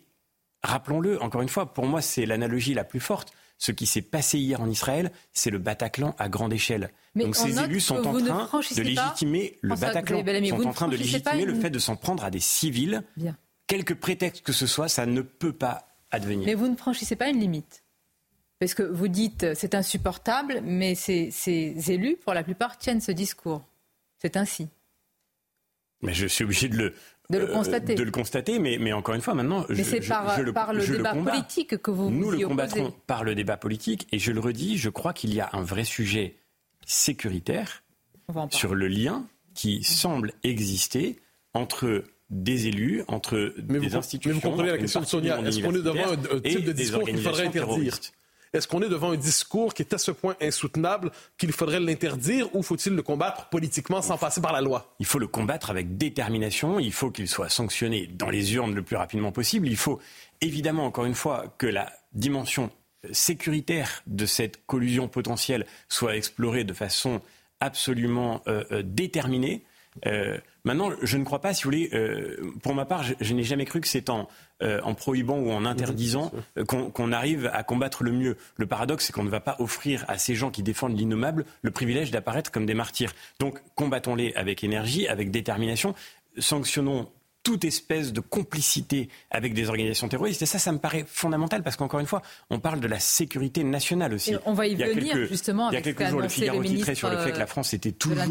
rappelons-le, 0.64 1.22
encore 1.22 1.42
une 1.42 1.50
fois, 1.50 1.74
pour 1.74 1.88
moi, 1.88 2.02
c'est 2.02 2.26
l'analogie 2.26 2.74
la 2.74 2.84
plus 2.84 3.00
forte 3.00 3.34
ce 3.62 3.71
qui 3.71 3.86
s'est 3.86 4.02
passé 4.02 4.39
hier 4.39 4.60
en 4.60 4.67
Israël, 4.67 5.12
c'est 5.34 5.52
le 5.52 5.60
Bataclan 5.60 6.15
à 6.17 6.30
grande 6.30 6.52
échelle. 6.52 6.89
Donc 7.15 7.36
ces 7.36 7.60
élus 7.60 7.80
sont 7.80 8.08
en 8.08 8.17
train 8.17 8.60
de 8.60 8.82
légitimer 8.82 9.60
le 9.62 9.76
Bataclan, 9.76 10.24
sont 10.50 10.65
en 10.65 10.74
train 10.74 10.88
de 10.88 10.95
légitimer 10.95 11.45
le 11.45 11.54
fait 11.54 11.69
de 11.69 11.78
s'en 11.78 11.95
prendre 11.95 12.26
à 12.26 12.32
des 12.32 12.39
civils. 12.39 13.04
Bien. 13.15 13.38
Quelque 13.67 13.93
prétexte 13.93 14.41
que 14.41 14.52
ce 14.52 14.65
soit, 14.65 14.89
ça 14.89 15.06
ne 15.06 15.21
peut 15.21 15.54
pas 15.54 15.88
advenir. 16.10 16.47
Mais 16.47 16.56
vous 16.56 16.69
ne 16.69 16.76
franchissez 16.76 17.15
pas 17.15 17.30
une 17.30 17.39
limite. 17.39 17.84
Parce 18.60 18.74
que 18.74 18.82
vous 18.82 19.08
dites 19.08 19.54
c'est 19.54 19.76
insupportable, 19.76 20.62
mais 20.63 20.95
ces, 20.95 21.30
ces 21.30 21.91
élus, 21.91 22.17
pour 22.17 22.34
la 22.34 22.43
plupart, 22.43 22.80
tiennent 22.80 23.00
ce 23.00 23.12
discours. 23.12 23.63
C'est 24.17 24.38
ainsi. 24.38 24.69
Mais 26.02 26.14
je 26.14 26.28
suis 26.28 26.44
obligé 26.44 26.68
de 26.68 26.78
le, 26.78 26.94
de 27.30 27.38
le 27.38 27.50
euh, 27.50 27.54
constater. 27.54 27.96
de 27.96 28.04
le 28.04 28.12
constater, 28.12 28.60
mais, 28.60 28.78
mais 28.80 28.94
encore 28.94 29.16
une 29.16 29.22
fois, 29.22 29.34
maintenant, 29.34 29.66
mais 29.70 29.84
c'est 29.84 30.00
par, 30.08 30.42
le, 30.42 30.54
par 30.54 30.74
le 30.74 30.86
débat 30.86 31.14
politique 31.14 31.78
que 31.78 31.92
vous 31.92 32.10
Nous 32.10 32.26
vous 32.26 32.32
le 32.32 32.48
combattrons 32.48 32.94
par 33.08 33.24
le 33.24 33.36
débat 33.36 33.58
politique, 33.58 34.08
et 34.12 34.20
je 34.20 34.32
le 34.32 34.40
redis, 34.40 34.78
je 34.78 34.90
crois 34.90 35.14
qu'il 35.14 35.34
y 35.34 35.40
a 35.40 35.50
un 35.54 35.62
vrai 35.62 35.84
sujet 35.84 36.36
sécuritaire 36.86 37.84
sur 38.50 38.76
le 38.76 38.88
lien 38.88 39.26
qui 39.54 39.84
semble 39.84 40.34
exister 40.44 41.20
entre 41.54 42.04
des 42.30 42.68
élus, 42.68 43.04
entre 43.08 43.54
des 43.58 43.96
institutions. 43.96 44.30
Mais 44.30 44.36
vous 44.36 44.42
comprenez 44.42 44.72
la 44.72 44.78
question 44.78 45.02
de 45.02 45.06
Sonia. 45.06 45.40
Est-ce 45.42 45.62
qu'on 45.62 45.76
est 45.76 45.82
devant 45.82 46.12
un, 46.12 46.40
type 46.40 46.64
de 46.64 46.72
discours 46.72 47.04
qu'il 47.04 47.22
faudrait 47.22 47.48
interdire 47.48 47.98
est-ce 48.54 48.68
qu'on 48.68 48.82
est 48.82 48.90
devant 48.90 49.12
un 49.12 49.18
discours 49.18 49.74
qui 49.74 49.82
est 49.82 49.94
à 49.94 49.98
ce 49.98 50.12
point 50.12 50.36
insoutenable 50.42 51.12
qu'il 51.38 51.52
faudrait 51.52 51.80
l'interdire 51.80 52.54
ou 52.54 52.64
faut-il 52.64 52.94
le 52.94 53.02
combattre 53.02 53.48
politiquement 53.50 54.02
sans 54.02 54.18
passer 54.18 54.42
par 54.42 54.52
la 54.52 54.62
loi? 54.62 54.94
Il 55.00 55.06
faut 55.06 55.20
le 55.20 55.28
combattre 55.28 55.70
avec 55.70 55.98
détermination, 55.98 56.80
il 56.80 56.92
faut 56.92 57.12
qu'il 57.12 57.28
soit 57.28 57.50
sanctionné 57.50 58.08
dans 58.08 58.30
les 58.30 58.54
urnes 58.56 58.76
le 58.76 58.82
plus 58.82 58.98
rapidement 58.98 59.32
possible, 59.32 59.68
il 59.68 59.78
faut 59.78 60.00
évidemment, 60.42 60.86
encore 60.86 61.06
une 61.06 61.16
fois, 61.16 61.54
que 61.58 61.68
la 61.68 61.94
dimension 62.14 62.72
sécuritaire 63.12 64.04
de 64.06 64.26
cette 64.26 64.66
collusion 64.66 65.08
potentielle 65.08 65.66
soit 65.88 66.16
explorée 66.16 66.64
de 66.64 66.74
façon 66.74 67.22
absolument 67.60 68.44
déterminés. 68.84 69.64
Maintenant, 70.63 70.91
je 71.02 71.17
ne 71.17 71.24
crois 71.24 71.39
pas, 71.39 71.54
si 71.54 71.63
vous 71.63 71.67
voulez, 71.67 71.91
pour 72.62 72.74
ma 72.74 72.86
part, 72.86 73.04
je, 73.04 73.34
n'ai 73.34 73.43
jamais 73.43 73.65
cru 73.65 73.82
que 73.82 73.88
c'est 73.88 74.10
en, 74.10 74.28
en, 74.62 74.93
prohibant 74.93 75.38
ou 75.38 75.52
en 75.52 75.65
interdisant 75.65 76.32
qu'on 76.67 77.12
arrive 77.12 77.50
à 77.54 77.63
combattre 77.63 78.04
le 78.04 78.12
mieux. 78.12 78.38
Le 78.58 78.65
paradoxe, 78.65 79.06
c'est 79.06 79.13
qu'on 79.13 79.24
ne 79.24 79.30
va 79.30 79.39
pas 79.39 79.56
offrir 79.60 80.06
à 80.08 80.17
ces 80.17 80.36
gens 80.36 80.52
qui 80.52 80.63
défendent 80.63 80.97
l'innommable 80.97 81.45
le 81.62 81.71
privilège 81.71 82.12
d'apparaître 82.12 82.52
comme 82.52 82.65
des 82.65 82.74
martyrs. 82.74 83.13
Donc, 83.39 83.60
combattons-les 83.76 84.34
avec 84.36 84.63
énergie, 84.63 85.08
avec 85.08 85.32
détermination, 85.32 85.95
sanctionnons 86.38 87.10
toute 87.44 87.66
espèce 87.66 88.14
de 88.14 88.20
complicité 88.20 89.10
avec 89.32 89.54
des 89.54 89.70
organisations 89.70 90.08
terroristes. 90.08 90.42
Et 90.42 90.46
ça, 90.46 90.60
ça 90.60 90.72
me 90.72 90.78
paraît 90.78 91.06
fondamental 91.08 91.64
parce 91.64 91.76
qu'encore 91.76 92.00
une 92.00 92.06
fois, 92.06 92.22
on 92.50 92.60
parle 92.60 92.80
de 92.80 92.88
la 92.88 93.00
sécurité 93.00 93.64
nationale 93.64 94.14
aussi. 94.14 94.36
on 94.46 94.54
va 94.54 94.68
y 94.68 94.76
venir 94.76 95.26
justement. 95.26 95.70
Il 95.72 95.76
y 95.76 95.78
a 95.78 95.82
quelques 95.82 96.06
jours, 96.06 96.22
le 96.22 96.30
Figaro 96.30 96.64
titrait 96.64 96.96
sur 96.96 97.10
le 97.10 97.18
fait 97.18 97.32
que 97.32 97.40
la 97.40 97.48
France 97.48 97.74
était 97.74 97.92
toujours 97.92 98.24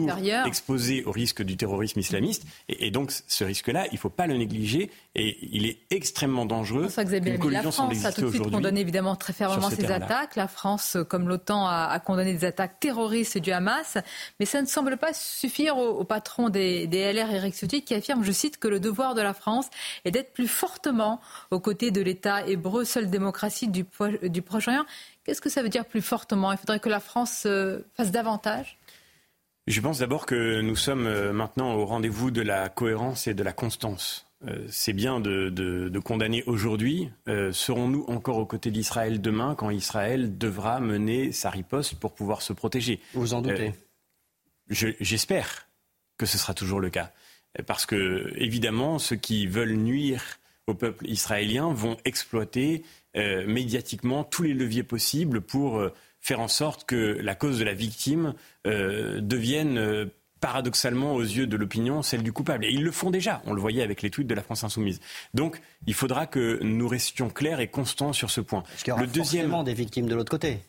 exposée 0.46 1.04
au 1.04 1.12
risque 1.12 1.42
du 1.42 1.56
terrorisme 1.56 1.98
islamiste. 1.98 2.44
Et, 2.68 2.90
donc, 2.90 3.12
ce 3.26 3.44
risque-là, 3.44 3.86
il 3.90 3.94
ne 3.94 3.98
faut 3.98 4.10
pas 4.10 4.26
le 4.26 4.36
négliger. 4.36 4.90
Et 5.14 5.38
il 5.42 5.66
est 5.66 5.78
extrêmement 5.90 6.46
dangereux. 6.46 6.86
C'est 6.88 6.94
ça 6.94 7.04
que 7.04 7.40
vous 7.40 7.48
La 7.48 7.62
France 7.62 8.04
a 8.04 8.12
tout 8.12 8.22
de 8.22 8.30
suite 8.30 8.50
condamné 8.50 8.80
évidemment 8.80 9.16
très 9.16 9.32
fermement 9.32 9.70
ces 9.70 9.90
attaques. 9.90 10.36
La 10.36 10.48
France, 10.48 10.96
comme 11.08 11.28
l'OTAN, 11.28 11.66
a, 11.66 11.98
condamné 11.98 12.32
des 12.32 12.44
attaques 12.44 12.78
terroristes 12.78 13.38
du 13.38 13.50
Hamas. 13.50 13.98
Mais 14.38 14.46
ça 14.46 14.62
ne 14.62 14.66
semble 14.66 14.96
pas 14.96 15.12
suffire 15.12 15.76
au, 15.76 16.04
patron 16.04 16.48
des, 16.48 16.86
des 16.86 17.12
LR, 17.12 17.32
Eric 17.32 17.54
Ciotti, 17.54 17.82
qui 17.82 17.94
affirme, 17.94 18.22
je 18.22 18.32
cite, 18.32 18.58
que 18.58 18.68
le 18.68 18.80
devoir 18.80 18.99
de 19.00 19.22
la 19.22 19.34
France 19.34 19.68
est 20.04 20.10
d'être 20.10 20.32
plus 20.32 20.48
fortement 20.48 21.20
aux 21.50 21.60
côtés 21.60 21.90
de 21.90 22.00
l'État 22.00 22.46
hébreu, 22.46 22.84
seule 22.84 23.10
démocratie 23.10 23.68
du, 23.68 23.84
du 24.22 24.42
Proche-Orient. 24.42 24.84
Qu'est-ce 25.24 25.40
que 25.40 25.48
ça 25.48 25.62
veut 25.62 25.68
dire 25.68 25.84
plus 25.84 26.02
fortement? 26.02 26.52
Il 26.52 26.58
faudrait 26.58 26.80
que 26.80 26.88
la 26.88 27.00
France 27.00 27.44
euh, 27.46 27.80
fasse 27.94 28.10
davantage? 28.10 28.78
Je 29.66 29.80
pense 29.80 29.98
d'abord 29.98 30.26
que 30.26 30.60
nous 30.60 30.76
sommes 30.76 31.06
euh, 31.06 31.32
maintenant 31.32 31.74
au 31.74 31.86
rendez-vous 31.86 32.30
de 32.30 32.42
la 32.42 32.68
cohérence 32.68 33.26
et 33.26 33.34
de 33.34 33.42
la 33.42 33.52
constance. 33.52 34.26
Euh, 34.46 34.66
c'est 34.68 34.92
bien 34.92 35.20
de, 35.20 35.98
condamner 36.04 36.42
aujourd'hui. 36.44 37.10
Serons-nous 37.26 38.04
encore 38.08 38.38
aux 38.38 38.46
côtés 38.46 38.70
d'Israël 38.70 39.20
demain 39.20 39.54
quand 39.54 39.70
Israël 39.70 40.38
devra 40.38 40.80
mener 40.80 41.32
sa 41.32 41.50
riposte 41.50 41.94
pour 41.96 42.14
pouvoir 42.14 42.42
se 42.42 42.52
protéger? 42.52 43.00
Vous 43.14 43.34
en 43.34 43.42
doutez? 43.42 43.72
J'espère 44.70 45.66
que 46.16 46.26
ce 46.26 46.38
sera 46.38 46.54
toujours 46.54 46.80
le 46.80 46.90
cas. 46.90 47.10
Parce 47.66 47.86
que, 47.86 48.32
évidemment, 48.36 48.98
ceux 48.98 49.16
qui 49.16 49.46
veulent 49.46 49.74
nuire 49.74 50.22
au 50.66 50.74
peuple 50.74 51.08
israélien 51.08 51.72
vont 51.72 51.96
exploiter 52.04 52.82
euh, 53.16 53.44
médiatiquement 53.46 54.24
tous 54.24 54.44
les 54.44 54.54
leviers 54.54 54.84
possibles 54.84 55.40
pour 55.40 55.78
euh, 55.78 55.92
faire 56.20 56.40
en 56.40 56.48
sorte 56.48 56.84
que 56.84 57.18
la 57.20 57.34
cause 57.34 57.58
de 57.58 57.64
la 57.64 57.74
victime 57.74 58.34
euh, 58.66 59.20
devienne 59.20 60.08
paradoxalement 60.40 61.14
aux 61.14 61.22
yeux 61.22 61.46
de 61.46 61.56
l'opinion 61.56 62.02
celle 62.02 62.22
du 62.22 62.32
coupable. 62.32 62.64
Et 62.64 62.70
ils 62.70 62.84
le 62.84 62.92
font 62.92 63.10
déjà, 63.10 63.42
on 63.46 63.52
le 63.52 63.60
voyait 63.60 63.82
avec 63.82 64.02
les 64.02 64.10
tweets 64.10 64.28
de 64.28 64.34
la 64.34 64.42
France 64.42 64.64
insoumise. 64.64 65.00
Donc 65.34 65.60
il 65.86 65.94
faudra 65.94 66.26
que 66.26 66.60
nous 66.62 66.88
restions 66.88 67.30
clairs 67.30 67.60
et 67.60 67.68
constants 67.68 68.12
sur 68.12 68.30
ce 68.30 68.40
point. 68.40 68.62
Parce 68.62 68.82
qu'il 68.82 68.90
y 68.90 68.92
aura 68.92 69.02
le 69.02 69.08
deuxième 69.08 69.64
des 69.64 69.74
victimes 69.74 70.06
de 70.06 70.14
l'autre 70.14 70.30
côté. 70.30 70.60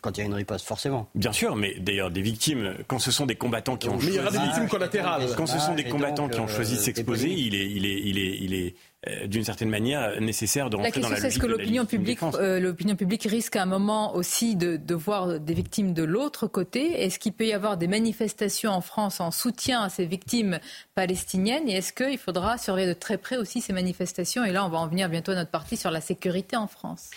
Quand 0.00 0.16
il 0.16 0.20
y 0.20 0.22
a 0.22 0.26
une 0.26 0.34
riposte, 0.34 0.66
forcément. 0.66 1.08
Bien 1.14 1.32
sûr, 1.32 1.56
mais 1.56 1.74
d'ailleurs, 1.78 2.10
des 2.10 2.22
victimes, 2.22 2.74
quand 2.86 2.98
ce 2.98 3.10
sont 3.10 3.26
des 3.26 3.34
combattants 3.34 3.76
qui 3.76 3.88
ont 3.88 3.98
choisi. 3.98 4.16
il 4.16 4.16
y 4.16 4.18
aura 4.18 4.30
des 4.30 4.38
victimes 4.38 4.68
collatérales. 4.68 5.26
Quand 5.36 5.46
ce 5.46 5.58
sont 5.58 5.74
des 5.74 5.84
combattants 5.84 6.28
qui 6.28 6.40
ont 6.40 6.48
choisi 6.48 6.74
de 6.74 6.80
euh, 6.80 6.82
s'exposer, 6.82 7.28
il 7.28 7.54
est, 7.54 7.70
il 7.70 7.86
est, 7.86 8.00
il 8.00 8.18
est, 8.18 8.38
il 8.40 8.54
est 8.54 8.74
euh, 9.08 9.26
d'une 9.26 9.44
certaine 9.44 9.70
manière 9.70 10.20
nécessaire 10.20 10.70
de 10.70 10.76
rentrer 10.76 11.00
dans 11.00 11.08
la. 11.08 11.18
Est-ce 11.18 11.38
que 11.38 11.46
l'opinion 11.46 11.86
publique, 11.86 12.20
euh, 12.34 12.60
l'opinion 12.60 12.96
publique 12.96 13.24
risque 13.24 13.56
à 13.56 13.62
un 13.62 13.66
moment 13.66 14.14
aussi 14.14 14.56
de, 14.56 14.76
de 14.76 14.94
voir 14.94 15.40
des 15.40 15.54
victimes 15.54 15.94
de 15.94 16.02
l'autre 16.02 16.46
côté 16.46 17.02
Est-ce 17.02 17.18
qu'il 17.18 17.32
peut 17.32 17.46
y 17.46 17.52
avoir 17.52 17.76
des 17.76 17.88
manifestations 17.88 18.72
en 18.72 18.80
France 18.80 19.20
en 19.20 19.30
soutien 19.30 19.82
à 19.82 19.88
ces 19.88 20.04
victimes 20.04 20.60
palestiniennes? 20.94 21.68
Et 21.68 21.76
est-ce 21.76 21.92
qu'il 21.92 22.18
faudra 22.18 22.58
surveiller 22.58 22.88
de 22.88 22.92
très 22.92 23.18
près 23.18 23.36
aussi 23.36 23.60
ces 23.60 23.72
manifestations? 23.72 24.44
Et 24.44 24.52
là, 24.52 24.64
on 24.64 24.68
va 24.68 24.78
en 24.78 24.88
venir 24.88 25.08
bientôt 25.08 25.32
à 25.32 25.34
notre 25.34 25.50
partie 25.50 25.76
sur 25.76 25.90
la 25.90 26.00
sécurité 26.00 26.56
en 26.56 26.66
France. 26.66 27.10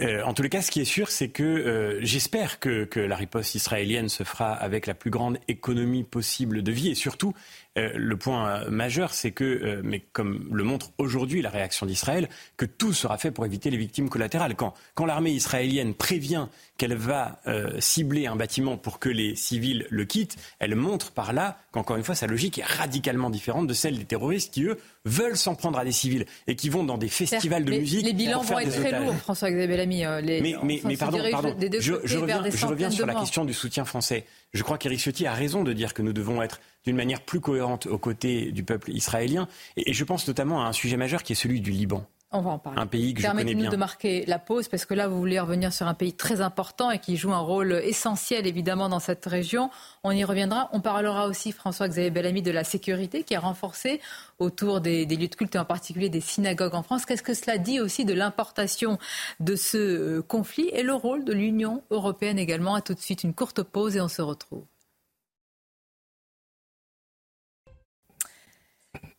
Euh, 0.00 0.22
en 0.24 0.34
tous 0.34 0.42
les 0.42 0.48
cas, 0.48 0.60
ce 0.60 0.70
qui 0.70 0.80
est 0.80 0.84
sûr, 0.84 1.08
c'est 1.10 1.28
que 1.28 1.42
euh, 1.42 1.98
j'espère 2.02 2.58
que, 2.58 2.84
que, 2.84 2.98
la 2.98 3.14
riposte 3.14 3.54
israélienne 3.54 4.08
se 4.08 4.24
fera 4.24 4.52
avec 4.52 4.86
la 4.86 4.94
plus 4.94 5.10
grande 5.10 5.38
économie 5.46 6.02
possible 6.02 6.62
de 6.62 6.72
vie 6.72 6.90
et 6.90 6.94
surtout 6.94 7.32
euh, 7.76 7.90
le 7.94 8.16
point 8.16 8.48
euh, 8.48 8.70
majeur, 8.70 9.12
c'est 9.14 9.32
que, 9.32 9.44
euh, 9.44 9.80
mais 9.82 10.00
comme 10.12 10.48
le 10.52 10.62
montre 10.62 10.92
aujourd'hui 10.98 11.42
la 11.42 11.50
réaction 11.50 11.86
d'Israël, 11.86 12.28
que 12.56 12.64
tout 12.64 12.92
sera 12.92 13.18
fait 13.18 13.32
pour 13.32 13.44
éviter 13.44 13.68
les 13.68 13.76
victimes 13.76 14.08
collatérales. 14.08 14.54
Quand, 14.54 14.74
quand 14.94 15.06
l'armée 15.06 15.32
israélienne 15.32 15.92
prévient 15.92 16.46
qu'elle 16.76 16.94
va 16.94 17.40
cibler 17.78 18.26
un 18.26 18.34
bâtiment 18.34 18.76
pour 18.76 18.98
que 18.98 19.08
les 19.08 19.36
civils 19.36 19.86
le 19.90 20.04
quittent, 20.04 20.36
elle 20.58 20.74
montre 20.74 21.12
par 21.12 21.32
là 21.32 21.58
qu'encore 21.70 21.96
une 21.96 22.02
fois, 22.02 22.16
sa 22.16 22.26
logique 22.26 22.58
est 22.58 22.64
radicalement 22.64 23.30
différente 23.30 23.68
de 23.68 23.74
celle 23.74 23.96
des 23.96 24.04
terroristes 24.04 24.52
qui, 24.52 24.64
eux, 24.64 24.76
veulent 25.04 25.36
s'en 25.36 25.54
prendre 25.54 25.78
à 25.78 25.84
des 25.84 25.92
civils 25.92 26.26
et 26.48 26.56
qui 26.56 26.70
vont 26.70 26.82
dans 26.82 26.98
des 26.98 27.08
festivals 27.08 27.64
de 27.64 27.70
musique. 27.70 28.04
Les 28.04 28.12
bilans 28.12 28.42
vont 28.42 28.58
être 28.58 28.72
très 28.72 29.00
lourds, 29.00 29.14
François-Xavier 29.14 29.68
Bellamy. 29.68 30.04
Les, 30.22 30.40
mais, 30.40 30.54
mais, 30.64 30.80
mais 30.84 30.96
pardon, 30.96 31.18
pardon. 31.30 31.56
je, 31.60 31.94
je, 32.02 32.18
reviens, 32.18 32.42
je 32.50 32.66
reviens 32.66 32.90
sur 32.90 33.06
la 33.06 33.14
question 33.14 33.44
du 33.44 33.54
soutien 33.54 33.84
français. 33.84 34.24
Je 34.54 34.62
crois 34.62 34.78
qu'Éric 34.78 35.00
Ciotti 35.00 35.26
a 35.26 35.34
raison 35.34 35.64
de 35.64 35.72
dire 35.72 35.94
que 35.94 36.02
nous 36.02 36.12
devons 36.12 36.40
être 36.40 36.60
d'une 36.84 36.94
manière 36.96 37.20
plus 37.20 37.40
cohérente 37.40 37.86
aux 37.86 37.98
côtés 37.98 38.52
du 38.52 38.62
peuple 38.62 38.92
israélien. 38.92 39.48
Et, 39.76 39.92
je 39.92 40.04
pense 40.04 40.26
notamment 40.28 40.64
à 40.64 40.68
un 40.68 40.72
sujet 40.72 40.96
majeur 40.96 41.24
qui 41.24 41.32
est 41.32 41.36
celui 41.36 41.60
du 41.60 41.72
Liban. 41.72 42.06
On 42.36 42.40
va 42.40 42.50
en 42.50 42.58
parler. 42.58 42.80
Un 42.80 42.86
pays 42.86 43.14
que 43.14 43.22
je 43.22 43.28
connais 43.28 43.54
bien. 43.54 43.70
de 43.70 43.76
marquer 43.76 44.24
la 44.26 44.40
pause 44.40 44.66
parce 44.66 44.84
que 44.84 44.94
là, 44.94 45.06
vous 45.06 45.16
voulez 45.16 45.38
revenir 45.38 45.72
sur 45.72 45.86
un 45.86 45.94
pays 45.94 46.12
très 46.12 46.40
important 46.40 46.90
et 46.90 46.98
qui 46.98 47.16
joue 47.16 47.32
un 47.32 47.38
rôle 47.38 47.72
essentiel 47.84 48.48
évidemment 48.48 48.88
dans 48.88 48.98
cette 48.98 49.24
région. 49.24 49.70
On 50.02 50.10
y 50.10 50.24
reviendra. 50.24 50.68
On 50.72 50.80
parlera 50.80 51.28
aussi, 51.28 51.52
François-Xavier 51.52 52.10
Bellamy, 52.10 52.42
de 52.42 52.50
la 52.50 52.64
sécurité 52.64 53.22
qui 53.22 53.34
est 53.34 53.38
renforcée 53.38 54.00
autour 54.40 54.80
des, 54.80 55.06
des, 55.06 55.16
lieux 55.16 55.28
de 55.28 55.34
culte 55.36 55.54
et 55.54 55.58
en 55.60 55.64
particulier 55.64 56.08
des 56.08 56.20
synagogues 56.20 56.74
en 56.74 56.82
France. 56.82 57.06
Qu'est-ce 57.06 57.22
que 57.22 57.34
cela 57.34 57.56
dit 57.56 57.78
aussi 57.78 58.04
de 58.04 58.14
l'importation 58.14 58.98
de 59.38 59.54
ce 59.54 59.78
euh, 59.78 60.22
conflit 60.22 60.68
et 60.72 60.82
le 60.82 60.94
rôle 60.94 61.24
de 61.24 61.32
l'Union 61.32 61.84
européenne 61.90 62.40
également? 62.40 62.74
À 62.74 62.80
tout 62.80 62.94
de 62.94 63.00
suite 63.00 63.22
une 63.22 63.34
courte 63.34 63.62
pause 63.62 63.96
et 63.96 64.00
on 64.00 64.08
se 64.08 64.22
retrouve. 64.22 64.64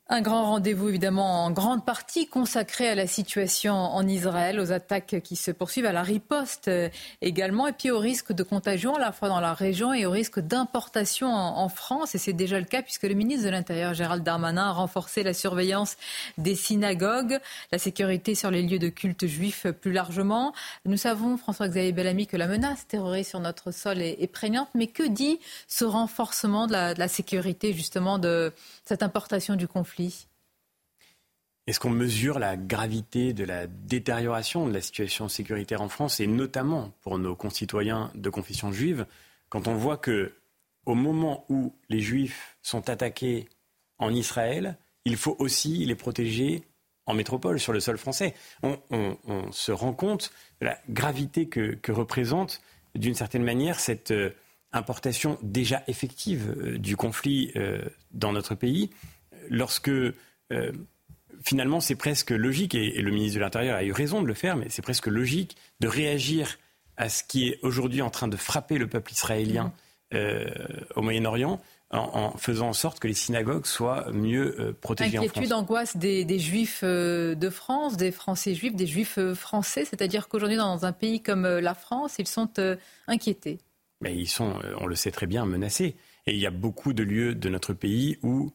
Un 0.08 0.22
grand 0.22 0.46
rendez-vous 0.46 0.89
évidemment 0.89 1.46
en 1.46 1.50
grande 1.50 1.84
partie 1.84 2.28
consacré 2.28 2.88
à 2.88 2.94
la 2.94 3.08
situation 3.08 3.74
en 3.74 4.08
Israël, 4.08 4.60
aux 4.60 4.72
attaques 4.72 5.15
qui 5.24 5.36
se 5.36 5.50
poursuivent, 5.50 5.88
à 5.88 5.94
la 5.94 6.04
riposte 6.04 6.68
euh, 6.68 6.89
également, 7.24 7.65
et 7.65 7.72
puis 7.72 7.89
au 7.89 7.98
risque 7.98 8.32
de 8.32 8.44
contagion 8.44 8.94
à 8.94 9.00
la 9.00 9.12
fois 9.12 9.30
dans 9.30 9.39
la 9.39 9.56
région 9.56 9.94
et 9.94 10.06
au 10.06 10.12
risque 10.12 10.39
d'importation 10.39 11.30
en, 11.30 11.68
France. 11.70 12.13
Et 12.13 12.20
c'est 12.20 12.34
déjà 12.34 12.60
le 12.60 12.65
cas 12.68 12.84
puisque 12.84 13.02
le 13.02 13.15
ministre 13.15 13.46
de 13.46 13.50
l'Intérieur, 13.50 13.96
Gérald 13.96 14.24
Darmanin, 14.24 14.70
a 14.70 14.72
renforcé 14.74 15.24
la 15.24 15.34
surveillance 15.34 15.98
des 16.38 16.54
synagogues, 16.54 17.39
la 17.72 17.80
sécurité 17.80 18.36
sur 18.36 18.52
les 18.52 18.62
lieux 18.62 18.78
de 18.78 18.89
culte 18.89 19.26
juifs 19.26 19.65
plus 19.82 19.91
largement. 19.91 20.54
Nous 20.86 20.98
savons, 20.98 21.36
François-Xavier 21.36 21.94
Bellamy, 21.94 22.28
que 22.28 22.38
la 22.38 22.46
menace 22.46 22.86
terroriste 22.86 23.32
sur 23.32 23.39
notre 23.39 23.72
sol 23.72 24.04
est, 24.04 24.32
prégnante, 24.32 24.70
mais 24.76 24.86
que 24.86 25.02
dit 25.02 25.39
ce 25.68 25.84
renforcement 25.84 26.68
de 26.68 26.96
la 26.96 27.08
sécurité 27.08 27.74
justement 27.74 28.20
de 28.20 28.54
cette 28.86 29.02
importation 29.02 29.56
du 29.56 29.68
conflit 29.68 29.94
est-ce 31.67 31.79
qu'on 31.79 31.89
mesure 31.89 32.38
la 32.38 32.58
gravité 32.58 33.34
de 33.34 33.43
la 33.43 33.65
détérioration 33.67 34.67
de 34.67 34.73
la 34.73 34.81
situation 34.81 35.27
sécuritaire 35.27 35.81
en 35.81 35.89
France 35.89 36.19
et 36.19 36.27
notamment 36.27 36.93
pour 37.01 37.17
nos 37.17 37.36
concitoyens 37.36 38.12
de 38.15 38.29
confession 38.29 38.71
juive 38.71 39.05
quand 39.49 39.67
on 39.67 39.75
voit 39.75 39.97
que 39.97 40.34
au 40.86 40.93
moment 40.93 41.45
où 41.49 41.73
les 41.89 41.99
juifs 41.99 42.58
sont 42.62 42.89
attaqués 42.89 43.49
en 43.97 44.13
Israël, 44.13 44.77
il 45.05 45.17
faut 45.17 45.36
aussi 45.39 45.86
les 45.86 45.95
protéger 45.95 46.63
en 47.08 47.13
métropole, 47.13 47.60
sur 47.60 47.73
le 47.73 47.79
sol 47.79 47.97
français? 47.97 48.34
On, 48.63 49.51
se 49.51 49.71
rend 49.71 49.93
compte 49.93 50.31
de 50.62 50.65
la 50.65 50.77
gravité 50.89 51.47
que, 51.47 51.91
représente, 51.91 52.62
d'une 52.95 53.13
certaine 53.13 53.43
manière, 53.43 53.79
cette 53.79 54.12
euh, 54.12 54.31
importation 54.71 55.38
déjà 55.41 55.84
effective 55.88 56.55
euh, 56.58 56.77
du 56.77 56.95
conflit 56.95 57.51
euh, 57.55 57.84
dans 58.12 58.31
notre 58.31 58.55
pays, 58.55 58.89
lorsque 59.49 59.89
euh, 59.89 60.13
finalement 61.43 61.79
c'est 61.79 61.95
presque 61.95 62.31
logique, 62.31 62.75
et, 62.75 63.01
le 63.01 63.12
ministre 63.12 63.36
de 63.36 63.41
l'Intérieur 63.41 63.77
a 63.77 63.84
eu 63.84 63.91
raison 63.91 64.21
de 64.21 64.27
le 64.27 64.34
faire, 64.34 64.55
mais 64.55 64.67
c'est 64.69 64.81
presque 64.81 65.08
logique 65.08 65.55
de 65.79 65.88
réagir 65.88 66.58
à 66.97 67.10
ce 67.10 67.23
qui 67.23 67.49
est 67.49 67.60
aujourd'hui 67.62 68.01
en 68.01 68.10
train 68.10 68.27
de 68.27 68.38
frapper 68.38 68.77
le 68.77 68.88
peuple 68.88 69.12
israélien 69.12 69.73
au 70.95 71.01
Moyen-Orient. 71.01 71.60
En, 71.91 72.36
faisant 72.38 72.69
en 72.69 72.73
sorte 72.73 72.99
que 72.99 73.08
les 73.08 73.13
synagogues 73.13 73.65
soient 73.65 74.12
mieux 74.12 74.75
protégées 74.81 75.17
Inquiétude, 75.17 75.43
en 75.43 75.47
France. 75.47 75.62
angoisse 75.62 75.97
des, 75.97 76.25
des, 76.25 76.39
juifs 76.39 76.84
de 76.84 77.49
France, 77.49 77.95
des 77.95 78.12
Français 78.12 78.53
juifs, 78.53 78.75
des 78.75 78.88
juifs 78.88 79.19
français, 79.34 79.86
c'est-à-dire 79.86 80.27
qu'aujourd'hui 80.27 80.58
dans 80.58 80.86
un 80.86 80.91
pays 80.91 81.21
comme 81.21 81.45
la 81.45 81.73
France, 81.73 82.15
ils 82.17 82.27
sont 82.27 82.49
inquiétés 83.08 83.60
ils 84.13 84.27
sont, 84.27 84.60
euh, 84.63 84.75
on 84.79 84.88
le 84.88 84.95
sait 84.95 85.12
très 85.12 85.27
bien, 85.27 85.45
menacés. 85.45 85.95
Et 86.27 86.34
il 86.34 86.39
y 86.39 86.47
a 86.47 86.51
beaucoup 86.51 86.93
de 86.93 87.03
lieux 87.03 87.36
de 87.36 87.49
notre 87.49 87.73
pays 87.73 88.17
où 88.23 88.51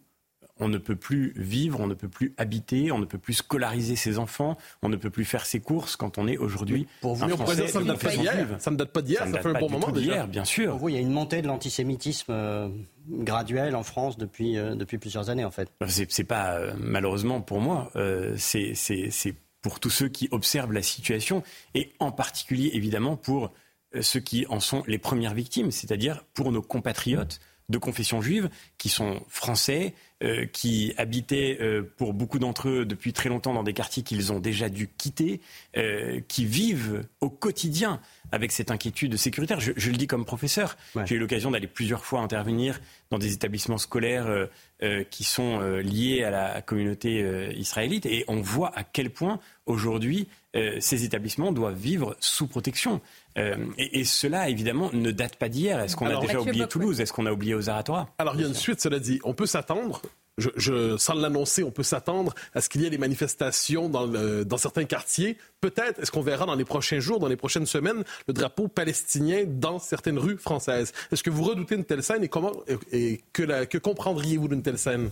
on 0.61 0.69
ne 0.69 0.79
peut 0.79 0.97
plus 0.97 1.33
vivre, 1.37 1.81
on 1.81 1.87
ne 1.87 1.95
peut 1.95 2.09
plus 2.09 2.35
habiter, 2.37 2.93
on 2.93 2.99
ne 2.99 3.05
peut 3.05 3.19
plus 3.19 3.35
scolariser 3.35 3.97
ses 3.97 4.19
enfants, 4.19 4.57
on 4.83 4.89
ne 4.89 4.97
peut 4.97 5.11
plus 5.11 5.25
faire 5.25 5.47
ses 5.47 5.61
courses 5.61 5.97
quand 5.97 6.19
on 6.19 6.27
est 6.27 6.37
aujourd'hui. 6.37 6.87
Pour 7.01 7.15
vous, 7.15 7.29
ça 7.29 7.81
ne 7.81 7.87
date 7.87 8.01
pas 8.01 8.11
d'hier. 8.11 8.57
Ça 8.59 8.71
ne 8.71 8.77
date 8.77 8.93
pas 8.93 9.03
d'hier, 9.03 9.27
ça, 9.27 9.41
fait 9.41 9.49
un 9.49 9.59
bon 9.59 9.71
moment 9.71 9.91
d'hier, 9.91 10.29
bien 10.29 10.45
sûr. 10.45 10.73
Pour 10.73 10.81
vous, 10.81 10.89
il 10.91 10.95
y 10.95 10.99
a 10.99 11.01
une 11.01 11.13
montée 11.13 11.43
de 11.43 11.47
l'antisémitisme 11.47 12.33
euh, 12.33 12.69
graduelle 13.09 13.75
en 13.75 13.83
France 13.83 14.19
depuis, 14.19 14.59
euh, 14.59 14.75
depuis 14.75 14.99
plusieurs 14.99 15.31
années, 15.31 15.45
en 15.45 15.51
fait. 15.51 15.71
C'est 15.87 16.25
pas, 16.25 16.55
euh, 16.55 16.73
malheureusement 16.79 17.41
pour 17.41 17.61
moi, 17.61 17.91
c'est 18.37 18.75
pour 19.63 19.81
tous 19.81 19.91
ceux 19.91 20.09
qui 20.09 20.29
observent 20.31 20.73
la 20.73 20.83
situation 20.83 21.43
et 21.75 21.93
en 21.99 22.13
particulier, 22.13 22.71
évidemment, 22.75 23.17
pour 23.17 23.53
ceux 24.01 24.21
qui 24.21 24.47
en 24.49 24.61
sont 24.61 24.85
les 24.87 24.99
premières 24.99 25.35
victimes, 25.35 25.71
c'est-à-dire 25.71 26.25
pour 26.33 26.53
nos 26.53 26.63
compatriotes 26.63 27.41
de 27.71 27.79
confession 27.79 28.21
juive 28.21 28.51
qui 28.77 28.89
sont 28.89 29.23
français, 29.29 29.95
euh, 30.23 30.45
qui 30.45 30.93
habitaient 30.99 31.57
euh, 31.63 31.83
pour 31.97 32.13
beaucoup 32.13 32.39
d'entre 32.39 32.69
eux 32.69 32.85
depuis 32.85 33.15
très 33.15 33.31
longtemps 33.31 33.55
dans 33.55 33.63
des 33.63 33.73
quartiers 33.73 34.03
qu'ils 34.03 34.33
ont 34.33 34.41
déjà 34.41 34.69
dû 34.69 34.89
quitter, 34.89 35.41
euh, 35.79 36.21
qui 36.29 36.45
vivent 36.45 37.05
au 37.23 37.31
quotidien 37.31 38.01
avec 38.33 38.53
cette 38.53 38.71
inquiétude 38.71 39.17
sécuritaire. 39.17 39.61
Je, 39.61 39.73
je 39.77 39.91
le 39.91 39.97
dis 39.97 40.07
comme 40.07 40.27
professeur. 40.27 40.77
J'ai 41.07 41.15
eu 41.15 41.19
l'occasion 41.19 41.51
d'aller 41.51 41.69
plusieurs 41.69 42.05
fois 42.05 42.21
intervenir 42.21 42.81
dans 43.11 43.19
des 43.19 43.33
établissements 43.33 43.79
scolaires 43.79 44.49
qui 45.11 45.25
sont 45.25 45.61
liés 45.61 46.23
à 46.23 46.31
la 46.31 46.63
communauté 46.63 47.53
israélite 47.57 48.07
et 48.07 48.25
on 48.29 48.41
voit 48.41 48.71
à 48.79 48.85
quel 48.85 49.11
point 49.11 49.41
aujourd'hui 49.67 50.29
ces 50.55 51.05
établissements 51.05 51.53
doivent 51.53 51.79
vivre 51.79 52.17
sous 52.21 52.47
protection. 52.47 53.01
Euh, 53.39 53.57
et, 53.79 54.05
cela, 54.05 54.49
évidemment, 54.49 54.91
ne 54.93 55.11
date 55.11 55.37
pas 55.37 55.49
d'hier. 55.49 55.81
Est-ce 55.81 55.97
qu'on 55.97 56.07
a 56.07 56.21
déjà 56.21 56.41
oublié 56.41 56.67
Toulouse 56.67 57.01
Est-ce 57.01 57.13
qu'on 57.13 57.27
a 57.27 57.33
oublié 57.33 57.55
Ozaratora 57.55 58.09
Alors, 58.19 58.35
il 58.35 58.41
y 58.41 58.45
a 58.45 58.49
une 58.49 58.55
suite, 58.55 58.81
cela 58.81 58.99
dit. 58.99 59.21
On 59.23 59.35
peut 59.35 59.47
s'attendre, 59.47 60.03
je, 60.39 60.97
sans 60.97 61.15
l'annoncer, 61.15 61.63
on 61.63 61.71
peut 61.71 61.85
s'attendre 61.85 62.35
à 62.55 62.61
ce 62.61 62.69
qu'il 62.69 62.83
y 62.83 62.87
ait 62.87 62.91
des 62.91 62.99
manifestations 62.99 63.89
dans, 63.89 64.09
dans 64.09 64.57
certains 64.57 64.85
quartiers. 64.85 65.37
Peut-être, 65.61 66.01
est-ce 66.01 66.11
qu'on 66.11 66.23
verra 66.23 66.47
dans 66.47 66.57
les 66.57 66.65
prochains 66.65 66.99
jours, 66.99 67.21
dans 67.21 67.29
les 67.29 67.37
prochaines 67.37 67.67
semaines, 67.67 68.03
le 68.27 68.35
drapeau 68.35 68.67
palestinien 68.67 69.45
dans 69.47 69.79
certaines 69.79 70.19
rues 70.19 70.39
françaises? 70.39 70.93
Est-ce 71.13 71.23
que 71.23 71.31
vous 71.31 71.45
redoutez 71.45 71.77
une 71.77 71.85
telle 71.85 72.03
scène 72.03 72.25
et, 72.25 72.29
comment, 72.29 72.53
et 72.91 73.21
que, 73.33 73.65
que 73.65 73.79
comprendriez-vous 73.79 74.49
d'une 74.49 74.63
telle 74.63 74.79
scène? 74.79 75.11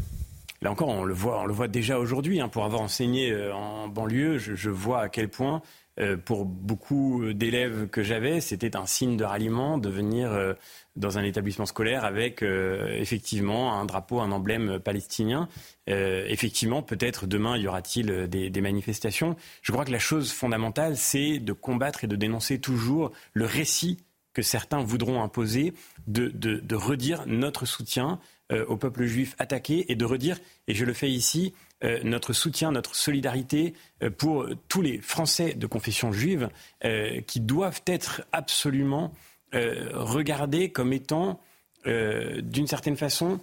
Là 0.61 0.73
encore, 0.73 0.89
on 0.89 1.05
le 1.05 1.15
voit, 1.15 1.69
déjà 1.69 1.99
aujourd'hui. 1.99 2.41
Hein. 2.41 2.49
pour 2.49 2.65
avoir 2.65 2.81
enseigné 2.81 3.31
euh, 3.31 3.55
en 3.55 3.89
banlieue, 3.89 4.39
je, 4.39 4.71
vois 4.71 5.03
à 5.03 5.09
quel 5.09 5.29
point 5.29 5.63
euh, 6.01 6.17
pour 6.17 6.45
beaucoup 6.47 7.33
d'élèves 7.33 7.89
que 7.89 8.03
j'avais, 8.03 8.41
c'était 8.41 8.77
un 8.77 8.87
signe 8.87 9.17
de 9.17 9.25
ralliement 9.25 9.79
de 9.79 9.89
venir 9.89 10.33
euh, 10.33 10.55
dans 10.97 11.17
un 11.17 11.23
établissement 11.23 11.67
scolaire 11.67 12.05
avec 12.05 12.43
effectivement 12.43 13.79
un 13.79 13.85
drapeau, 13.85 14.19
un 14.19 14.33
emblème 14.33 14.81
palestinien. 14.81 15.49
effectivement, 15.87 16.83
peut-être 16.83 17.29
demain, 17.29 17.57
y 17.57 17.69
aura-t-il 17.69 18.27
des, 18.29 18.61
manifestations. 18.61 19.37
Je 19.63 19.71
crois 19.71 19.85
que 19.85 19.93
la 19.93 20.01
chose 20.01 20.33
fondamentale, 20.33 20.97
c'est 20.97 21.39
de 21.39 21.53
combattre 21.53 22.03
et 22.03 22.09
de 22.09 22.17
dénoncer 22.17 22.59
toujours 22.59 23.13
le 23.33 23.45
récit 23.45 23.99
que 24.35 24.43
certains 24.43 24.83
voudront 24.83 25.23
imposer, 25.23 25.73
de 26.09 26.75
redire 26.75 27.23
notre 27.27 27.65
soutien 27.65 28.19
au 28.51 28.77
peuple 28.77 29.05
juif 29.05 29.35
attaqué 29.39 29.93
et 29.93 29.95
de 29.95 30.05
redire, 30.07 30.39
et 30.69 30.75
je 30.75 30.87
le 30.87 30.95
fais 30.95 31.11
ici, 31.11 31.53
euh, 31.85 32.01
notre 32.03 32.33
soutien, 32.33 32.73
notre 32.73 32.97
solidarité 32.97 33.73
euh, 34.03 34.11
pour 34.11 34.49
tous 34.67 34.83
les 34.83 35.01
Français 35.01 35.55
de 35.55 35.67
confession 35.69 36.13
juive 36.13 36.49
euh, 36.85 37.21
qui 37.21 37.39
doivent 37.39 37.83
être 37.87 38.23
absolument 38.33 39.13
regardés 39.51 40.69
comme 40.69 40.93
étant, 40.93 41.41
d'une 41.87 42.67
certaine 42.67 42.99
façon, 42.99 43.41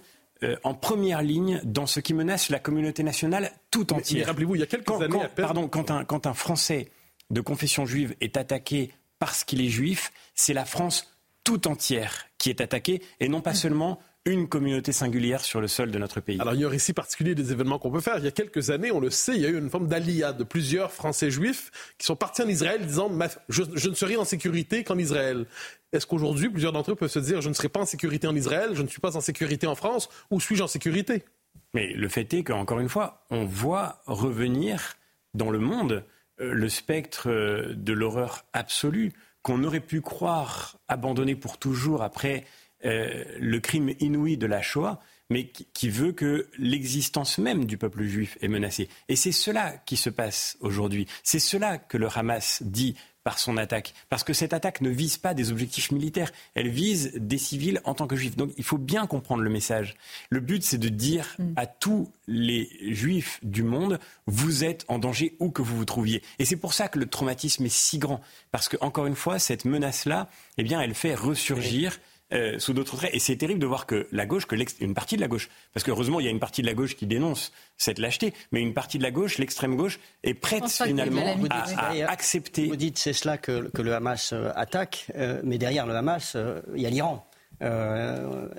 en 0.62 0.72
première 0.72 1.20
ligne 1.20 1.60
dans 1.64 1.86
ce 1.86 1.98
qui 1.98 2.14
menace 2.14 2.48
la 2.48 2.60
communauté 2.60 3.02
nationale 3.02 3.50
tout 3.72 3.92
entière. 3.92 4.28
Rappelez-vous, 4.28 4.54
il 4.54 4.60
y 4.60 4.62
a 4.62 4.66
quelques 4.66 4.88
années, 4.88 5.18
pardon, 5.34 5.66
quand 5.66 5.90
un, 5.90 6.04
quand 6.04 6.28
un 6.28 6.32
Français 6.32 6.90
de 7.30 7.40
confession 7.40 7.86
juive 7.86 8.14
est 8.20 8.36
attaqué 8.36 8.92
parce 9.18 9.42
qu'il 9.42 9.60
est 9.60 9.68
juif, 9.68 10.12
c'est 10.36 10.54
la 10.54 10.64
France 10.64 11.12
tout 11.42 11.66
entière 11.66 12.28
qui 12.38 12.50
est 12.50 12.60
attaquée 12.60 13.02
et 13.18 13.28
non 13.28 13.40
pas 13.40 13.54
seulement 13.54 13.98
une 14.26 14.48
communauté 14.48 14.92
singulière 14.92 15.44
sur 15.44 15.60
le 15.60 15.68
sol 15.68 15.90
de 15.90 15.98
notre 15.98 16.20
pays. 16.20 16.40
Alors, 16.40 16.54
il 16.54 16.60
y 16.60 16.64
a 16.64 16.66
un 16.66 16.70
récit 16.70 16.92
particulier 16.92 17.34
des 17.34 17.52
événements 17.52 17.78
qu'on 17.78 17.92
peut 17.92 18.00
faire. 18.00 18.18
Il 18.18 18.24
y 18.24 18.28
a 18.28 18.32
quelques 18.32 18.70
années, 18.70 18.90
on 18.90 19.00
le 19.00 19.08
sait, 19.08 19.36
il 19.36 19.40
y 19.40 19.46
a 19.46 19.48
eu 19.48 19.56
une 19.56 19.70
forme 19.70 19.86
d'alia 19.86 20.32
de 20.32 20.42
plusieurs 20.42 20.92
Français 20.92 21.30
juifs 21.30 21.70
qui 21.96 22.06
sont 22.06 22.16
partis 22.16 22.42
en 22.42 22.48
Israël 22.48 22.84
disant 22.84 23.10
je, 23.48 23.62
je 23.74 23.88
ne 23.88 23.94
serai 23.94 24.16
en 24.16 24.24
sécurité 24.24 24.84
qu'en 24.84 24.98
Israël. 24.98 25.46
Est-ce 25.92 26.06
qu'aujourd'hui, 26.06 26.50
plusieurs 26.50 26.72
d'entre 26.72 26.92
eux 26.92 26.96
peuvent 26.96 27.10
se 27.10 27.20
dire 27.20 27.40
je 27.40 27.48
ne 27.48 27.54
serai 27.54 27.68
pas 27.68 27.80
en 27.80 27.86
sécurité 27.86 28.26
en 28.26 28.34
Israël, 28.34 28.70
je 28.74 28.82
ne 28.82 28.88
suis 28.88 29.00
pas 29.00 29.16
en 29.16 29.20
sécurité 29.20 29.66
en 29.66 29.76
France, 29.76 30.08
ou 30.30 30.40
suis-je 30.40 30.62
en 30.62 30.66
sécurité? 30.66 31.24
Mais 31.72 31.92
le 31.92 32.08
fait 32.08 32.32
est 32.34 32.42
qu'encore 32.42 32.80
une 32.80 32.88
fois, 32.88 33.24
on 33.30 33.44
voit 33.44 34.02
revenir 34.06 34.94
dans 35.34 35.50
le 35.50 35.58
monde 35.58 36.04
euh, 36.40 36.52
le 36.52 36.68
spectre 36.68 37.28
euh, 37.30 37.74
de 37.74 37.92
l'horreur 37.92 38.44
absolue 38.52 39.12
qu'on 39.42 39.62
aurait 39.62 39.80
pu 39.80 40.00
croire 40.00 40.76
abandonné 40.88 41.36
pour 41.36 41.58
toujours 41.58 42.02
après 42.02 42.44
euh, 42.86 43.24
le 43.38 43.60
crime 43.60 43.92
inouï 44.00 44.36
de 44.36 44.46
la 44.46 44.62
Shoah, 44.62 45.00
mais 45.28 45.48
qui, 45.48 45.90
veut 45.90 46.12
que 46.12 46.48
l'existence 46.56 47.38
même 47.38 47.64
du 47.64 47.78
peuple 47.78 48.04
juif 48.04 48.38
est 48.40 48.48
menacée. 48.48 48.88
Et 49.08 49.16
c'est 49.16 49.32
cela 49.32 49.72
qui 49.84 49.96
se 49.96 50.08
passe 50.10 50.56
aujourd'hui. 50.60 51.06
C'est 51.24 51.40
cela 51.40 51.78
que 51.78 51.96
le 51.96 52.08
Hamas 52.14 52.62
dit 52.62 52.94
par 53.26 53.40
son 53.40 53.56
attaque. 53.56 53.92
Parce 54.08 54.22
que 54.22 54.32
cette 54.32 54.52
attaque 54.52 54.80
ne 54.82 54.88
vise 54.88 55.16
pas 55.16 55.34
des 55.34 55.50
objectifs 55.50 55.90
militaires, 55.90 56.30
elle 56.54 56.68
vise 56.68 57.10
des 57.16 57.38
civils 57.38 57.80
en 57.82 57.92
tant 57.92 58.06
que 58.06 58.14
juifs. 58.14 58.36
Donc 58.36 58.52
il 58.56 58.62
faut 58.62 58.78
bien 58.78 59.08
comprendre 59.08 59.42
le 59.42 59.50
message. 59.50 59.96
Le 60.30 60.38
but, 60.38 60.62
c'est 60.62 60.78
de 60.78 60.88
dire 60.88 61.34
mm. 61.40 61.54
à 61.56 61.66
tous 61.66 62.12
les 62.28 62.70
juifs 62.94 63.40
du 63.42 63.64
monde, 63.64 63.98
vous 64.26 64.62
êtes 64.62 64.84
en 64.86 65.00
danger 65.00 65.34
où 65.40 65.50
que 65.50 65.60
vous 65.60 65.76
vous 65.76 65.84
trouviez. 65.84 66.22
Et 66.38 66.44
c'est 66.44 66.54
pour 66.54 66.72
ça 66.72 66.86
que 66.86 67.00
le 67.00 67.06
traumatisme 67.06 67.66
est 67.66 67.74
si 67.74 67.98
grand. 67.98 68.20
Parce 68.52 68.68
que, 68.68 68.76
encore 68.80 69.06
une 69.06 69.16
fois, 69.16 69.40
cette 69.40 69.64
menace-là, 69.64 70.28
eh 70.56 70.62
bien, 70.62 70.80
elle 70.80 70.94
fait 70.94 71.16
ressurgir. 71.16 71.98
Euh, 72.32 72.58
sous 72.58 72.72
d'autres 72.72 72.96
traits. 72.96 73.14
Et 73.14 73.20
c'est 73.20 73.36
terrible 73.36 73.60
de 73.60 73.66
voir 73.66 73.86
que 73.86 74.08
la 74.10 74.26
gauche, 74.26 74.46
que 74.46 74.56
une 74.80 74.94
partie 74.94 75.14
de 75.14 75.20
la 75.20 75.28
gauche, 75.28 75.48
parce 75.72 75.84
que 75.84 75.92
heureusement 75.92 76.18
il 76.18 76.26
y 76.26 76.28
a 76.28 76.32
une 76.32 76.40
partie 76.40 76.60
de 76.60 76.66
la 76.66 76.74
gauche 76.74 76.96
qui 76.96 77.06
dénonce 77.06 77.52
cette 77.76 78.00
lâcheté, 78.00 78.34
mais 78.50 78.60
une 78.60 78.74
partie 78.74 78.98
de 78.98 79.04
la 79.04 79.12
gauche, 79.12 79.38
l'extrême 79.38 79.76
gauche, 79.76 80.00
est 80.24 80.34
prête 80.34 80.68
finalement 80.68 81.36
à, 81.50 82.10
accepter. 82.10 82.66
Vous 82.66 82.74
dites 82.74 82.98
c'est 82.98 83.12
cela 83.12 83.38
que, 83.38 83.70
le 83.80 83.94
Hamas 83.94 84.32
euh, 84.32 84.50
attaque, 84.56 85.06
euh, 85.14 85.40
mais 85.44 85.56
derrière 85.56 85.86
le 85.86 85.94
Hamas, 85.94 86.36
il 86.74 86.82
y 86.82 86.86
a 86.86 86.90
l'Iran. 86.90 87.24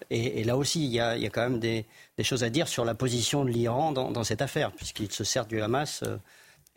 Et, 0.10 0.45
là 0.45 0.56
aussi, 0.56 0.86
il 0.86 0.91
y, 0.93 1.01
a, 1.01 1.17
quand 1.30 1.41
même 1.41 1.60
des, 1.60 1.86
choses 2.23 2.45
à 2.45 2.49
dire 2.49 2.69
sur 2.69 2.86
la 2.86 2.95
position 2.95 3.43
de 3.43 3.49
l'Iran 3.49 3.91
dans, 3.91 4.12
dans, 4.12 4.23
cette 4.23 4.41
affaire, 4.41 4.71
puisqu'il 4.71 5.12
se 5.12 5.25
sert 5.25 5.45
du 5.45 5.62
Hamas 5.62 6.06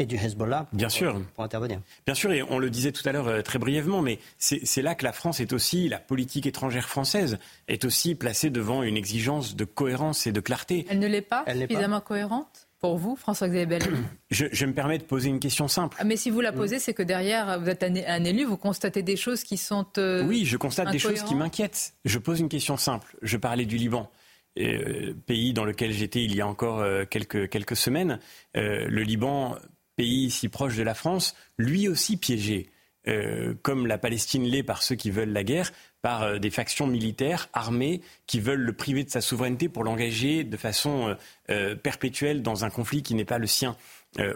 et 0.01 0.07
du 0.07 0.17
Hezbollah 0.17 0.67
Bien 0.73 0.89
sûr. 0.89 1.21
pour 1.35 1.45
intervenir. 1.45 1.81
Bien 2.07 2.15
sûr, 2.15 2.33
et 2.33 2.43
on 2.43 2.59
le 2.59 2.71
disait 2.71 2.91
tout 2.91 3.07
à 3.07 3.13
l'heure 3.13 3.29
euh, 3.29 3.43
très 3.43 3.59
brièvement, 3.59 4.01
mais 4.01 4.19
c'est 4.39 4.83
là 4.83 4.95
que 4.95 5.05
la 5.05 5.13
France 5.13 5.41
est 5.41 5.53
aussi, 5.53 5.89
la 5.89 5.99
politique 5.99 6.47
étrangère 6.47 6.89
française 6.89 7.39
est 7.69 7.85
aussi 7.85 8.15
placée 8.15 8.49
devant 8.49 8.83
une 8.83 8.97
exigence 8.97 9.55
de 9.55 9.65
cohérence 9.65 10.27
et 10.27 10.33
de 10.33 10.41
clarté. 10.41 10.87
Elle 10.89 11.01
ne 11.01 11.07
l'est 11.07 11.21
pas 11.21 11.45
suffisamment 11.47 12.01
cohérente 12.01 12.67
pour 12.81 12.97
vous, 12.97 13.15
François-Xavier 13.15 13.67
Bellamy 13.67 13.99
je, 14.31 14.47
je, 14.51 14.65
me 14.65 14.73
permets 14.73 14.97
de 14.97 15.05
poser 15.05 15.29
une 15.29 15.39
question 15.39 15.69
simple. 15.69 15.99
Ah, 16.01 16.05
mais 16.05 16.17
si 16.17 16.31
vous 16.31 16.41
la 16.41 16.51
posez, 16.51 16.79
c'est 16.79 16.95
que 16.95 17.03
derrière, 17.03 17.61
vous 17.61 17.69
êtes 17.69 17.83
un, 17.83 18.25
élu, 18.25 18.45
vous 18.45 18.57
constatez 18.57 19.03
des 19.03 19.17
choses 19.17 19.45
qui 19.45 19.59
sont. 19.59 19.87
Euh, 19.99 20.25
oui, 20.25 20.47
je 20.47 20.57
constate 20.57 20.91
des 20.91 20.99
choses 20.99 21.23
qui 21.23 21.35
m'inquiètent. 21.35 21.93
Je 22.07 22.19
pose 22.19 22.41
une 22.41 22.49
question 22.49 22.79
simple. 22.79 23.15
Je 23.21 23.37
parlais 23.37 23.67
du 23.67 23.77
Liban. 23.77 24.11
Euh, 24.59 25.15
pays 25.27 25.53
dans 25.53 25.65
lequel 25.65 25.93
j'étais 25.93 26.25
il 26.25 26.35
y 26.35 26.41
a 26.41 26.47
encore 26.47 26.83
quelques, 27.11 27.51
quelques 27.51 27.77
semaines. 27.77 28.19
le 28.55 29.03
Liban 29.03 29.57
pays 29.97 30.31
si 30.31 30.49
proche 30.49 30.77
de 30.77 30.83
la 30.83 30.95
France, 30.95 31.35
lui 31.59 31.89
aussi 31.89 32.17
piégé. 32.17 32.71
Euh, 33.09 33.55
comme 33.63 33.87
la 33.87 33.97
Palestine 33.97 34.45
l'est 34.45 34.63
par 34.63 34.83
ceux 34.83 34.95
qui 34.95 35.11
veulent 35.11 35.33
la 35.33 35.43
guerre, 35.43 35.73
par 36.03 36.23
euh, 36.23 36.39
des 36.39 36.51
factions 36.51 36.87
militaires 36.87 37.49
armées 37.55 38.03
qui 38.27 38.41
veulent 38.41 38.61
le 38.61 38.75
priver 38.75 39.05
de 39.05 39.11
sa 39.11 39.23
souveraineté 39.23 39.71
pour 39.71 39.85
l'engager 39.85 40.45
de 40.45 40.57
façon 40.59 41.17
euh, 41.49 41.75
perpétuelle 41.77 42.43
dans 42.43 42.67
un 42.67 42.71
conflit 42.71 43.03
qui 43.03 43.15
n'est 43.15 43.25
pas 43.25 43.39
le 43.39 43.47
sien. 43.47 43.77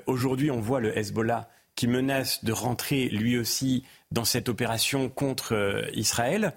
Aujourd'hui, 0.07 0.53
on 0.53 0.61
voit 0.61 0.79
le 0.79 0.97
Hezbollah 0.97 1.49
qui 1.75 1.89
menace 1.89 2.45
de 2.45 2.53
rentrer 2.53 3.09
lui 3.09 3.37
aussi 3.37 3.83
dans 4.13 4.25
cette 4.25 4.49
opération 4.49 5.09
contre 5.09 5.91
Israël. 5.95 6.53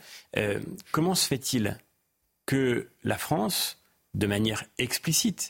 comment 0.91 1.15
se 1.15 1.27
fait-il 1.27 1.79
que 2.45 2.89
la 3.03 3.17
France, 3.17 3.81
de 4.13 4.27
manière 4.27 4.65
explicite, 4.77 5.49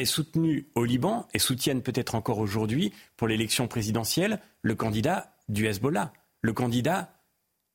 est 0.00 0.06
soutenu 0.06 0.66
au 0.74 0.84
Liban 0.84 1.28
et 1.34 1.38
soutiennent 1.38 1.82
peut-être 1.82 2.14
encore 2.14 2.38
aujourd'hui 2.38 2.92
pour 3.16 3.28
l'élection 3.28 3.68
présidentielle 3.68 4.40
le 4.62 4.74
candidat 4.74 5.36
du 5.48 5.66
Hezbollah, 5.66 6.12
le 6.42 6.52
candidat 6.52 7.12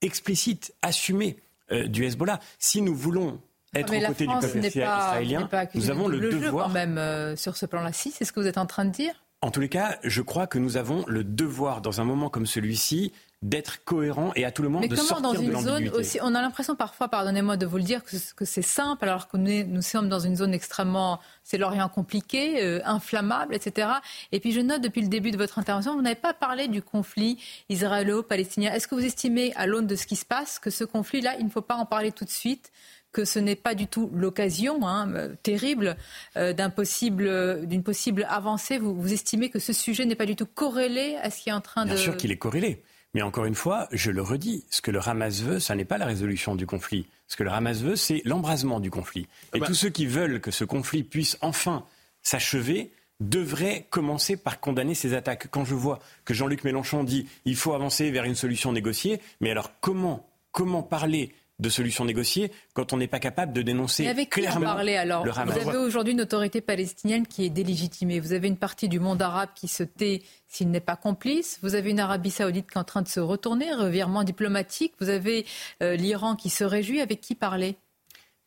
explicite, 0.02 0.74
assumé 0.82 1.38
euh, 1.72 1.88
du 1.88 2.06
Hezbollah. 2.06 2.40
Si 2.60 2.82
nous 2.82 2.96
voulons 2.96 3.42
être 3.74 3.94
aux 3.96 4.08
côtés 4.08 4.28
du 4.28 4.34
peuple 4.40 4.66
israélien, 4.66 5.50
nous 5.74 5.90
avons 5.90 6.08
le, 6.08 6.20
devoir. 6.20 6.42
Jeu 6.42 6.52
quand 6.52 6.70
même 6.70 6.98
euh, 6.98 7.36
sur 7.36 7.58
ce 7.58 7.66
plan-là, 7.66 7.92
si, 7.92 8.12
c'est 8.12 8.26
ce 8.26 8.32
que 8.32 8.40
vous 8.40 8.48
êtes 8.48 8.58
en 8.58 8.66
train 8.66 8.86
de 8.86 8.92
dire 8.92 9.25
En 9.46 9.52
tous 9.52 9.60
les 9.60 9.70
cas, 9.70 10.00
je 10.04 10.24
crois 10.24 10.48
que 10.48 10.58
nous 10.58 10.76
avons 10.76 11.06
le 11.08 11.24
devoir, 11.24 11.82
dans 11.82 12.02
un 12.02 12.04
moment 12.04 12.30
comme 12.30 12.48
celui-ci, 12.48 13.12
d'être 13.44 13.84
cohérent 13.84 14.32
et 14.36 14.44
à 14.44 14.50
tout 14.50 14.64
le 14.64 14.70
monde 14.70 14.82
Mais 14.82 14.88
de 14.88 14.96
sortir 14.96 15.22
dans 15.22 15.34
de 15.34 15.40
une 15.40 15.56
zone 15.56 15.88
aussi 15.90 16.18
On 16.24 16.34
a 16.34 16.42
l'impression 16.42 16.76
parfois, 16.76 17.10
pardonnez-moi 17.10 17.56
de 17.56 17.68
vous 17.68 17.78
le 17.78 17.84
dire, 17.84 18.02
que, 18.04 18.44
c'est 18.44 18.64
simple, 18.64 19.08
alors 19.08 19.28
que 19.28 19.38
nous, 19.38 19.64
nous 19.68 19.84
sommes 19.84 20.10
dans 20.10 20.18
une 20.18 20.36
zone 20.36 20.52
extrêmement, 20.52 21.20
c'est 21.44 21.60
l'Orient 21.60 21.90
compliqué, 21.90 22.64
euh, 22.64 22.82
inflammable, 22.86 23.54
etc. 23.54 23.88
Et 24.32 24.40
puis 24.40 24.52
je 24.52 24.62
note 24.62 24.82
depuis 24.82 25.04
le 25.04 25.10
début 25.10 25.30
de 25.30 25.38
votre 25.38 25.60
intervention, 25.60 25.94
vous 25.94 26.02
n'avez 26.02 26.16
pas 26.16 26.34
parlé 26.34 26.68
du 26.68 26.82
conflit 26.82 27.38
israélo-palestinien. 27.70 28.74
Est-ce 28.74 28.88
que 28.88 28.96
vous 28.96 29.06
estimez, 29.06 29.54
à 29.58 29.68
l'aune 29.68 29.86
de 29.86 29.96
ce 29.96 30.08
qui 30.08 30.16
se 30.16 30.26
passe, 30.26 30.58
que 30.58 30.72
ce 30.72 30.86
conflit-là, 30.86 31.36
il 31.38 31.46
ne 31.46 31.52
faut 31.52 31.62
pas 31.62 31.76
en 31.76 31.86
parler 31.86 32.12
tout 32.12 32.26
de 32.26 32.32
suite 32.32 32.72
que 33.15 33.23
ce 33.23 33.39
n'est 33.39 33.56
pas 33.56 33.75
du 33.75 33.88
tout 33.88 34.12
l'occasion 34.13 34.86
hein, 34.86 35.10
euh, 35.13 35.36
terrible 35.41 35.95
euh, 36.36 36.51
d'un 36.51 36.69
possible, 36.69 37.65
d'une 37.65 37.82
possible 37.82 38.28
avancée. 38.30 38.78
Vous, 38.78 38.93
vous 38.93 39.13
estimez 39.13 39.49
que 39.49 39.58
ce 39.60 39.71
sujet 39.71 40.04
n'est 40.06 40.15
pas 40.15 40.25
du 40.25 40.36
tout 40.36 40.45
corrélé 40.45 41.15
à 41.21 41.30
ce 41.30 41.41
qui 41.41 41.47
est 41.49 41.54
en 41.54 41.62
train 41.62 41.86
Bien 41.86 41.93
de. 41.93 41.99
sûr 41.99 42.17
qu'il 42.17 42.34
est 42.34 42.38
corrélé. 42.38 42.84
Mais 43.13 43.21
encore 43.21 43.45
une 43.45 43.56
fois, 43.56 43.88
je 43.93 44.12
le 44.12 44.21
redis, 44.21 44.65
ce 44.69 44.82
que 44.82 44.91
le 44.91 44.99
Hamas 44.99 45.41
veut, 45.41 45.62
ça 45.62 45.75
n'est 45.75 45.86
pas 45.86 45.97
la 45.97 46.06
résolution 46.06 46.56
du 46.58 46.67
conflit. 46.67 47.08
Ce 47.30 47.38
que 47.38 47.43
le 47.43 47.51
Hamas 47.51 47.80
veut, 47.80 47.95
c'est 47.95 48.21
l'embrasement 48.25 48.82
du 48.82 48.91
conflit. 48.91 49.28
Et 49.54 49.60
bah- 49.60 49.67
tous 49.67 49.75
ceux 49.75 49.89
qui 49.89 50.08
veulent 50.08 50.41
que 50.41 50.51
ce 50.51 50.65
conflit 50.65 51.04
puisse 51.04 51.38
enfin 51.39 51.86
s'achever 52.21 52.91
devraient 53.21 53.88
commencer 53.91 54.36
par 54.36 54.60
condamner 54.60 54.93
ces 54.93 55.13
attaques. 55.13 55.47
Quand 55.51 55.63
je 55.63 55.75
vois 55.75 55.99
que 56.25 56.34
Jean-Luc 56.34 56.65
Mélenchon 56.65 57.06
dit 57.06 57.30
il 57.45 57.56
faut 57.56 57.73
avancer 57.73 58.12
vers 58.12 58.25
une 58.25 58.36
solution 58.36 58.73
négociée, 58.73 59.21
mais 59.39 59.51
alors 59.51 59.71
comment, 59.80 60.28
comment 60.51 60.84
parler 60.84 61.34
de 61.60 61.70
solution 61.70 62.06
négociée 62.06 62.52
quand 62.74 62.94
on 62.94 62.98
n'est 62.98 63.08
pas 63.08 63.20
capable 63.20 63.54
de 63.54 63.62
dénoncer 63.62 64.04
Mais 64.04 64.10
avec 64.10 64.30
qui 64.30 64.41
en 64.41 64.44
clairement 64.44 64.65
parler 64.65 64.96
alors 64.96 65.26
le 65.26 65.32
Vous 65.32 65.39
Hamas 65.39 65.58
avez 65.58 65.78
aujourd'hui 65.78 66.13
une 66.13 66.22
autorité 66.22 66.62
palestinienne 66.62 67.26
qui 67.28 67.46
est 67.46 67.50
délégitimée. 67.50 68.20
Vous 68.20 68.34
avez 68.34 68.48
une 68.48 68.58
partie 68.58 68.89
du 68.89 69.00
monde 69.00 69.22
arabe 69.22 69.50
qui 69.56 69.68
se 69.68 69.84
tait 69.84 70.22
s'il 70.48 70.70
n'est 70.70 70.80
pas 70.80 70.96
complice. 70.96 71.60
Vous 71.62 71.76
avez 71.76 71.91
une 71.91 72.00
Arabie 72.00 72.32
saoudite 72.32 72.70
qui 72.70 72.78
est 72.78 72.82
en 72.82 72.84
train 72.84 73.02
de 73.02 73.08
se 73.08 73.20
retourner, 73.20 73.74
revirement 73.74 74.24
diplomatique. 74.24 74.94
Vous 75.00 75.10
avez 75.10 75.46
euh, 75.82 75.96
l'Iran 75.96 76.36
qui 76.36 76.50
se 76.50 76.63
réjouit. 76.63 77.02
Avec 77.02 77.22
qui 77.22 77.36
parler? 77.36 77.78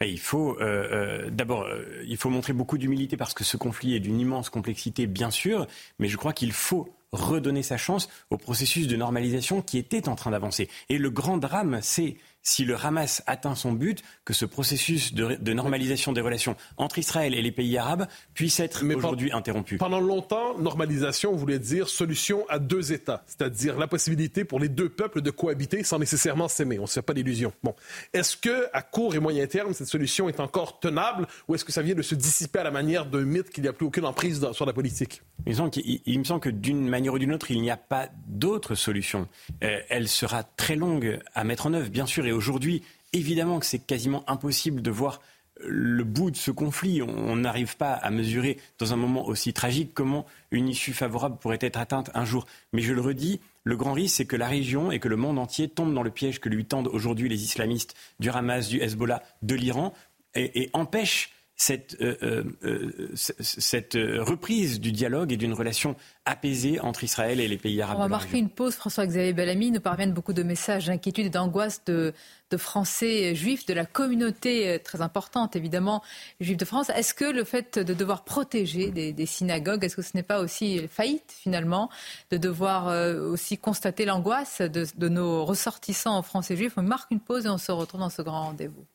Et 0.00 0.10
Il 0.10 0.20
faut 0.20 0.56
euh, 0.60 1.24
euh, 1.26 1.30
d'abord, 1.30 1.62
euh, 1.62 2.04
il 2.06 2.16
faut 2.16 2.30
montrer 2.30 2.52
beaucoup 2.52 2.78
d'humilité 2.78 3.16
parce 3.16 3.34
que 3.34 3.42
ce 3.42 3.56
conflit 3.56 3.96
est 3.96 4.00
d'une 4.00 4.20
immense 4.20 4.48
complexité, 4.48 5.08
bien 5.08 5.30
sûr, 5.30 5.66
mais 5.98 6.06
je 6.06 6.16
crois 6.16 6.32
qu'il 6.32 6.52
faut 6.52 6.94
redonner 7.10 7.64
sa 7.64 7.76
chance 7.78 8.08
au 8.30 8.36
processus 8.36 8.86
de 8.86 8.94
normalisation 8.94 9.60
qui 9.60 9.76
était 9.76 10.08
en 10.08 10.14
train 10.14 10.30
d'avancer. 10.30 10.68
Et 10.88 10.98
le 10.98 11.10
grand 11.10 11.36
drame, 11.36 11.80
c'est 11.82 12.16
si 12.42 12.64
le 12.64 12.76
Hamas 12.76 13.22
atteint 13.26 13.54
son 13.54 13.72
but, 13.72 14.02
que 14.24 14.32
ce 14.32 14.44
processus 14.44 15.12
de, 15.12 15.34
de 15.40 15.52
normalisation 15.52 16.12
des 16.12 16.20
relations 16.20 16.56
entre 16.76 16.98
Israël 16.98 17.34
et 17.34 17.42
les 17.42 17.52
pays 17.52 17.76
arabes 17.76 18.06
puisse 18.34 18.60
être 18.60 18.84
aujourd'hui 18.96 19.32
interrompu. 19.32 19.76
Pendant 19.76 20.00
longtemps, 20.00 20.56
normalisation 20.58 21.34
voulait 21.34 21.58
dire 21.58 21.88
solution 21.88 22.46
à 22.48 22.58
deux 22.58 22.92
États, 22.92 23.22
c'est-à-dire 23.26 23.78
la 23.78 23.86
possibilité 23.86 24.44
pour 24.44 24.60
les 24.60 24.68
deux 24.68 24.88
peuples 24.88 25.20
de 25.20 25.30
cohabiter 25.30 25.82
sans 25.84 25.98
nécessairement 25.98 26.48
s'aimer. 26.48 26.78
On 26.78 26.82
ne 26.82 26.86
se 26.86 26.94
fait 26.94 27.02
pas 27.02 27.14
d'illusions. 27.14 27.52
Bon, 27.62 27.74
est-ce 28.12 28.36
que 28.36 28.66
à 28.72 28.82
court 28.82 29.14
et 29.14 29.18
moyen 29.18 29.46
terme 29.46 29.74
cette 29.74 29.88
solution 29.88 30.28
est 30.28 30.40
encore 30.40 30.80
tenable, 30.80 31.26
ou 31.48 31.54
est-ce 31.54 31.64
que 31.64 31.72
ça 31.72 31.82
vient 31.82 31.94
de 31.94 32.02
se 32.02 32.14
dissiper 32.14 32.60
à 32.60 32.64
la 32.64 32.70
manière 32.70 33.06
d'un 33.06 33.22
mythe 33.24 33.50
qu'il 33.50 33.62
n'y 33.62 33.68
a 33.68 33.72
plus 33.72 33.86
aucune 33.86 34.04
emprise 34.06 34.40
dans- 34.40 34.52
sur 34.52 34.64
la 34.66 34.72
politique? 34.72 35.22
Il 35.46 35.52
me 35.52 35.56
semble, 35.56 35.70
il 35.76 36.18
me 36.18 36.24
semble 36.24 36.40
que 36.40 36.48
d'une 36.50 36.88
manière 36.88 37.14
ou 37.14 37.18
d'une 37.18 37.32
autre, 37.32 37.50
il 37.50 37.60
n'y 37.60 37.70
a 37.70 37.76
pas 37.76 38.08
d'autre 38.26 38.74
solution. 38.74 39.28
Euh, 39.64 39.80
elle 39.88 40.08
sera 40.08 40.42
très 40.44 40.76
longue 40.76 41.20
à 41.34 41.44
mettre 41.44 41.66
en 41.66 41.74
œuvre, 41.74 41.88
bien 41.90 42.06
sûr. 42.06 42.26
Et 42.28 42.32
aujourd'hui, 42.32 42.82
évidemment 43.14 43.58
que 43.58 43.64
c'est 43.64 43.78
quasiment 43.78 44.22
impossible 44.28 44.82
de 44.82 44.90
voir 44.90 45.22
le 45.60 46.04
bout 46.04 46.30
de 46.30 46.36
ce 46.36 46.50
conflit. 46.50 47.00
On 47.02 47.36
n'arrive 47.36 47.76
pas 47.76 47.94
à 47.94 48.10
mesurer 48.10 48.58
dans 48.78 48.92
un 48.92 48.96
moment 48.96 49.26
aussi 49.26 49.54
tragique 49.54 49.92
comment 49.94 50.26
une 50.50 50.68
issue 50.68 50.92
favorable 50.92 51.38
pourrait 51.38 51.58
être 51.62 51.78
atteinte 51.78 52.10
un 52.14 52.26
jour. 52.26 52.46
Mais 52.72 52.82
je 52.82 52.92
le 52.92 53.00
redis, 53.00 53.40
le 53.64 53.76
grand 53.76 53.94
risque, 53.94 54.16
c'est 54.16 54.26
que 54.26 54.36
la 54.36 54.46
région 54.46 54.92
et 54.92 54.98
que 54.98 55.08
le 55.08 55.16
monde 55.16 55.38
entier 55.38 55.68
tombent 55.68 55.94
dans 55.94 56.02
le 56.02 56.10
piège 56.10 56.38
que 56.38 56.50
lui 56.50 56.66
tendent 56.66 56.88
aujourd'hui 56.88 57.30
les 57.30 57.42
islamistes 57.42 57.96
du 58.20 58.28
Hamas, 58.28 58.68
du 58.68 58.80
Hezbollah, 58.80 59.22
de 59.42 59.54
l'Iran, 59.54 59.94
et, 60.34 60.64
et 60.64 60.70
empêchent 60.74 61.30
cette, 61.60 61.96
euh, 62.00 62.16
euh, 62.22 62.44
euh, 62.62 63.10
cette 63.14 63.94
reprise 63.94 64.78
du 64.78 64.92
dialogue 64.92 65.32
et 65.32 65.36
d'une 65.36 65.52
relation 65.52 65.96
apaisée 66.24 66.78
entre 66.78 67.02
Israël 67.02 67.40
et 67.40 67.48
les 67.48 67.58
pays 67.58 67.82
arabes. 67.82 67.96
On 67.96 68.02
va 68.02 68.08
marquer 68.08 68.38
une 68.38 68.48
pause. 68.48 68.76
François-Xavier 68.76 69.32
Bellamy 69.32 69.72
nous 69.72 69.80
parviennent 69.80 70.12
beaucoup 70.12 70.32
de 70.32 70.44
messages 70.44 70.86
d'inquiétude 70.86 71.26
et 71.26 71.30
d'angoisse 71.30 71.82
de, 71.84 72.14
de 72.52 72.56
Français 72.56 73.34
juifs, 73.34 73.66
de 73.66 73.74
la 73.74 73.86
communauté 73.86 74.78
très 74.84 75.00
importante, 75.00 75.56
évidemment, 75.56 76.00
juive 76.40 76.56
de 76.56 76.64
France. 76.64 76.90
Est-ce 76.90 77.12
que 77.12 77.24
le 77.24 77.42
fait 77.42 77.80
de 77.80 77.92
devoir 77.92 78.22
protéger 78.22 78.92
des, 78.92 79.12
des 79.12 79.26
synagogues, 79.26 79.82
est-ce 79.82 79.96
que 79.96 80.02
ce 80.02 80.16
n'est 80.16 80.22
pas 80.22 80.40
aussi 80.40 80.86
faillite, 80.86 81.34
finalement, 81.36 81.90
de 82.30 82.36
devoir 82.36 82.86
aussi 83.32 83.58
constater 83.58 84.04
l'angoisse 84.04 84.60
de, 84.60 84.86
de 84.96 85.08
nos 85.08 85.44
ressortissants 85.44 86.22
français 86.22 86.56
juifs? 86.56 86.74
On 86.76 86.82
marque 86.82 87.10
une 87.10 87.20
pause 87.20 87.46
et 87.46 87.48
on 87.48 87.58
se 87.58 87.72
retrouve 87.72 88.00
dans 88.00 88.10
ce 88.10 88.22
grand 88.22 88.44
rendez-vous. 88.44 88.86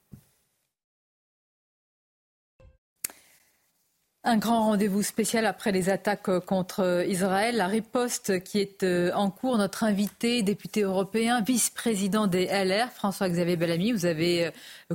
Un 4.25 4.37
grand 4.37 4.67
rendez-vous 4.67 5.03
spécial 5.03 5.45
après 5.45 5.73
les 5.73 5.89
attaques 5.89 6.29
euh, 6.29 6.39
contre 6.39 6.79
euh, 6.79 7.05
Israël. 7.05 7.57
La 7.57 7.67
riposte 7.67 8.41
qui 8.41 8.59
est 8.59 8.83
euh, 8.83 9.11
en 9.15 9.29
cours. 9.29 9.57
Notre 9.57 9.83
invité, 9.83 10.43
député 10.43 10.83
européen, 10.83 11.41
vice-président 11.41 12.27
des 12.27 12.45
LR, 12.45 12.89
François-Xavier 12.93 13.57
Bellamy, 13.57 13.91
vous 13.91 14.05
avez 14.05 14.49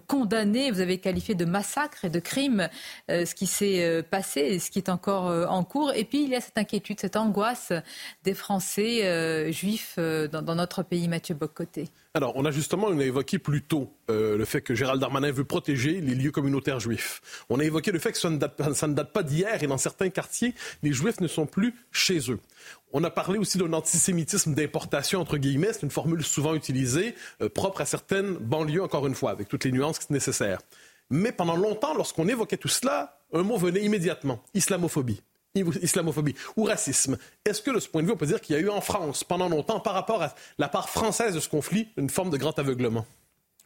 condamné, 0.07 0.71
vous 0.71 0.81
avez 0.81 0.97
qualifié 0.97 1.35
de 1.35 1.45
massacre 1.45 2.07
et 2.07 2.09
de 2.09 2.21
crime 2.21 2.71
ce 3.09 3.35
qui 3.35 3.47
s'est 3.47 4.03
passé 4.11 4.41
et 4.41 4.59
ce 4.59 4.71
qui 4.71 4.79
est 4.79 4.89
encore 4.89 5.27
en 5.51 5.65
cours. 5.65 5.93
Et 5.95 6.05
puis 6.05 6.23
il 6.23 6.31
y 6.31 6.37
a 6.37 6.41
cette 6.41 6.57
inquiétude, 6.59 7.01
cette 7.01 7.17
angoisse 7.17 7.73
des 8.25 8.35
Français 8.35 9.53
juifs 9.53 9.99
dans, 9.99 10.43
dans 10.43 10.55
notre 10.55 10.83
pays. 10.83 11.09
Mathieu 11.09 11.35
Bocoté. 11.35 11.89
Alors, 12.19 12.33
on 12.35 12.45
a 12.45 12.51
justement 12.51 12.89
on 12.89 12.99
a 12.99 13.05
évoqué 13.05 13.39
plus 13.39 13.63
tôt 13.63 13.95
euh, 14.11 14.37
le 14.37 14.45
fait 14.45 14.61
que 14.61 14.75
Gérald 14.75 15.01
Darmanin 15.01 15.31
veut 15.31 15.45
protéger 15.45 16.01
les 16.01 16.17
lieux 16.17 16.33
communautaires 16.33 16.81
juifs. 16.81 17.23
On 17.49 17.61
a 17.61 17.65
évoqué 17.65 17.93
le 17.93 18.01
fait 18.01 18.11
que 18.11 18.19
ça 18.19 18.29
ne 18.29 18.39
date, 18.39 18.57
pas- 19.13 19.23
d'hier 19.23 19.63
et 19.63 19.69
dans 19.69 19.79
certains 19.79 20.09
quartiers, 20.09 20.53
les 20.83 20.93
juifs 20.93 21.21
ne 21.21 21.29
sont 21.29 21.47
plus 21.47 21.77
chez 21.93 22.19
eux. 22.33 22.41
On 22.93 23.05
a 23.05 23.11
parlé 23.11 23.39
aussi 23.39 23.57
d'un 23.57 23.73
antisémitisme 23.73 24.53
d'importation, 24.53 25.21
entre 25.21 25.37
guillemets. 25.37 25.73
C'est 25.73 25.85
une 25.85 25.93
formule 25.93 26.25
souvent 26.25 26.57
utilisée, 26.57 27.15
euh, 27.41 27.49
propre 27.49 27.83
à 27.83 27.87
certaines 27.87 28.33
banlieues, 28.33 28.83
encore 28.83 29.07
une 29.07 29.15
fois, 29.15 29.31
avec 29.31 29.47
toutes 29.47 29.63
les 29.63 29.71
nuances 29.71 30.11
nécessaires. 30.11 30.59
Mais 31.11 31.31
pendant 31.31 31.55
longtemps, 31.55 31.95
lorsqu'on 31.95 32.27
évoquait 32.27 32.57
tout 32.57 32.67
cela, 32.67 33.21
un 33.33 33.45
mot 33.45 33.59
venait 33.59 33.85
immédiatement, 33.85 34.43
islamophobie 34.55 35.23
islamophobie 35.55 36.35
ou 36.57 36.65
racisme. 36.65 37.19
Est-ce 37.45 37.63
que 37.63 37.71
de 37.71 37.81
ce 37.81 37.89
point 37.89 38.03
de 38.03 38.07
vue, 38.07 38.13
on 38.13 38.17
peut 38.17 38.27
dire 38.27 38.41
qu'il 38.41 38.55
y 38.57 38.59
a 38.59 38.63
eu 38.63 38.69
en 38.69 38.81
France, 38.81 39.25
pendant 39.25 39.49
longtemps, 39.49 39.81
par 39.81 39.95
rapport 39.95 40.23
à 40.23 40.35
la 40.59 40.69
part 40.69 40.89
française 40.89 41.35
de 41.35 41.41
ce 41.41 41.49
conflit, 41.49 41.89
une 41.97 42.11
forme 42.11 42.31
de 42.31 42.37
grand 42.37 42.59
aveuglement? 42.59 43.07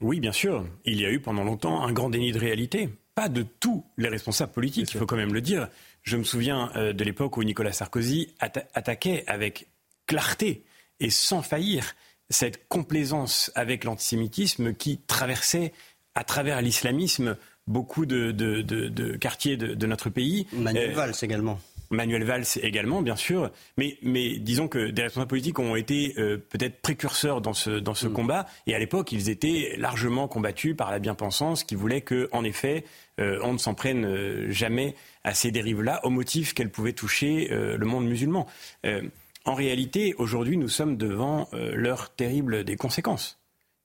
Oui, 0.01 0.19
bien 0.21 0.33
sûr. 0.33 0.67
Il 0.85 1.01
y 1.01 1.07
a 1.07 1.11
eu 1.11 1.21
pendant 1.21 1.45
longtemps 1.45 1.83
un 1.83 1.93
grand 1.93 2.11
déni 2.11 2.33
de 2.33 2.39
réalité. 2.39 2.89
Pas 3.15 3.29
de 3.29 3.43
tous 3.43 3.85
les 3.99 4.09
responsables 4.09 4.53
politiques, 4.53 4.91
il 4.93 4.99
faut 4.99 5.07
quand 5.07 5.17
même 5.17 5.35
le 5.35 5.43
dire. 5.43 5.69
Je 6.03 6.17
me 6.17 6.25
souviens 6.25 6.73
euh, 6.77 6.93
de 6.93 7.05
l'époque 7.05 7.37
où 7.37 7.45
Nicolas 7.45 7.73
Sarkozy 7.73 8.35
atta- 8.41 8.67
attaquait 8.75 9.23
avec 9.27 9.69
clarté 10.07 10.65
et 10.99 11.11
sans 11.11 11.43
faillir 11.43 11.95
cette 12.31 12.67
complaisance 12.69 13.53
avec 13.55 13.85
l'antisémitisme 13.85 14.73
qui 14.73 14.99
traversait 14.99 15.73
à 16.15 16.25
travers 16.25 16.63
l'islamisme 16.63 17.37
beaucoup 17.67 18.07
de, 18.07 18.31
de- 18.33 18.63
de- 18.63 18.89
de 18.89 19.17
quartiers 19.17 19.57
de, 19.57 19.75
de 19.75 19.87
notre 19.87 20.11
pays. 20.11 20.47
Manuel 20.53 20.91
Euh, 20.91 20.95
Valls 20.95 21.15
également. 21.23 21.61
Manuel 21.91 22.25
Valls 22.25 22.47
également, 22.63 23.03
bien 23.03 23.17
sûr. 23.17 23.51
Mais, 23.77 23.99
mais 24.03 24.39
disons 24.39 24.67
que 24.67 24.89
des 24.91 25.03
responsables 25.03 25.29
politiques 25.29 25.59
ont 25.59 25.77
été 25.77 26.15
euh, 26.17 26.39
peut-être 26.39 26.81
précurseurs 26.81 27.43
dans 27.43 27.53
ce, 27.53 27.69
dans 27.71 27.93
ce 27.93 28.07
combat. 28.09 28.47
Et 28.67 28.75
à 28.75 28.79
l'époque, 28.79 29.13
ils 29.13 29.29
étaient 29.29 29.75
largement 29.77 30.27
combattus 30.27 30.75
par 30.75 30.91
la 30.91 30.99
bien-pensance 31.01 31.65
qui 31.65 31.75
voulait 31.75 32.01
que, 32.01 32.31
en 32.33 32.45
effet, 32.45 32.85
euh, 33.21 33.39
on 33.43 33.53
ne 33.53 33.59
s'en 33.59 33.75
prenne 33.75 34.07
euh, 34.07 34.51
jamais 34.51 34.95
à 35.23 35.35
ces 35.35 35.51
dérives-là 35.51 36.01
au 36.07 36.09
motif 36.09 36.55
qu'elles 36.55 36.71
pouvaient 36.71 36.95
toucher 36.95 37.51
euh, 37.53 37.77
le 37.77 37.85
monde 37.87 38.07
musulman. 38.07 38.47
Euh, 38.87 39.03
en 39.45 39.53
réalité, 39.55 40.15
aujourd'hui, 40.17 40.57
nous 40.57 40.69
sommes 40.71 40.97
devant 40.97 41.49
euh, 41.53 41.73
l'heure 41.75 42.15
terrible 42.15 42.65
des 42.65 42.77
conséquences. 42.77 43.39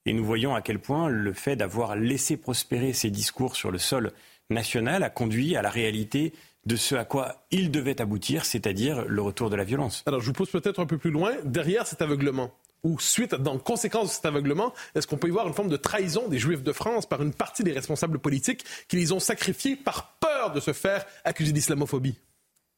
Et 0.08 0.14
nous 0.14 0.24
voyons 0.24 0.56
à 0.56 0.62
quel 0.62 0.80
point 0.80 1.10
le 1.10 1.34
fait 1.34 1.58
d'avoir 1.58 1.98
laissé 1.98 2.38
prospérer 2.38 2.94
ces 2.94 3.10
discours 3.10 3.58
sur 3.58 3.72
le 3.72 3.78
sol 3.78 4.14
national 4.50 5.04
a 5.04 5.10
conduit 5.10 5.58
à 5.58 5.62
la 5.62 5.70
réalité 5.70 6.32
de 6.66 6.78
ce 6.78 6.96
à 6.96 7.04
quoi 7.04 7.46
il 7.52 7.72
devait 7.72 8.00
aboutir, 8.00 8.46
c'est-à-dire 8.46 9.04
le 9.06 9.22
retour 9.22 9.50
de 9.50 9.58
la 9.58 9.66
violence. 9.66 10.04
Alors, 10.06 10.22
je 10.22 10.28
vous 10.28 10.34
pose 10.34 10.50
peut-être 10.50 10.80
un 10.80 10.86
peu 10.86 10.98
plus 10.98 11.12
loin, 11.12 11.34
derrière 11.44 11.86
cet 11.86 12.02
aveuglement, 12.02 12.54
ou 12.84 12.98
suite, 13.02 13.36
dans 13.36 13.58
conséquence 13.58 14.08
de 14.08 14.14
cet 14.14 14.26
aveuglement, 14.26 14.74
est-ce 14.96 15.08
qu'on 15.08 15.18
peut 15.18 15.28
y 15.28 15.32
voir 15.32 15.46
une 15.46 15.54
forme 15.54 15.68
de 15.68 15.76
trahison 15.76 16.30
des 16.30 16.40
Juifs 16.40 16.64
de 16.64 16.72
France 16.72 17.06
par 17.06 17.22
une 17.22 17.34
partie 17.34 17.66
des 17.66 17.74
responsables 17.74 18.20
politiques 18.20 18.64
qui 18.88 18.96
les 18.96 19.12
ont 19.12 19.20
sacrifiés 19.20 19.76
par 19.76 20.16
peur 20.22 20.54
de 20.54 20.62
se 20.62 20.72
faire 20.72 21.06
accuser 21.26 21.52
d'islamophobie? 21.52 22.16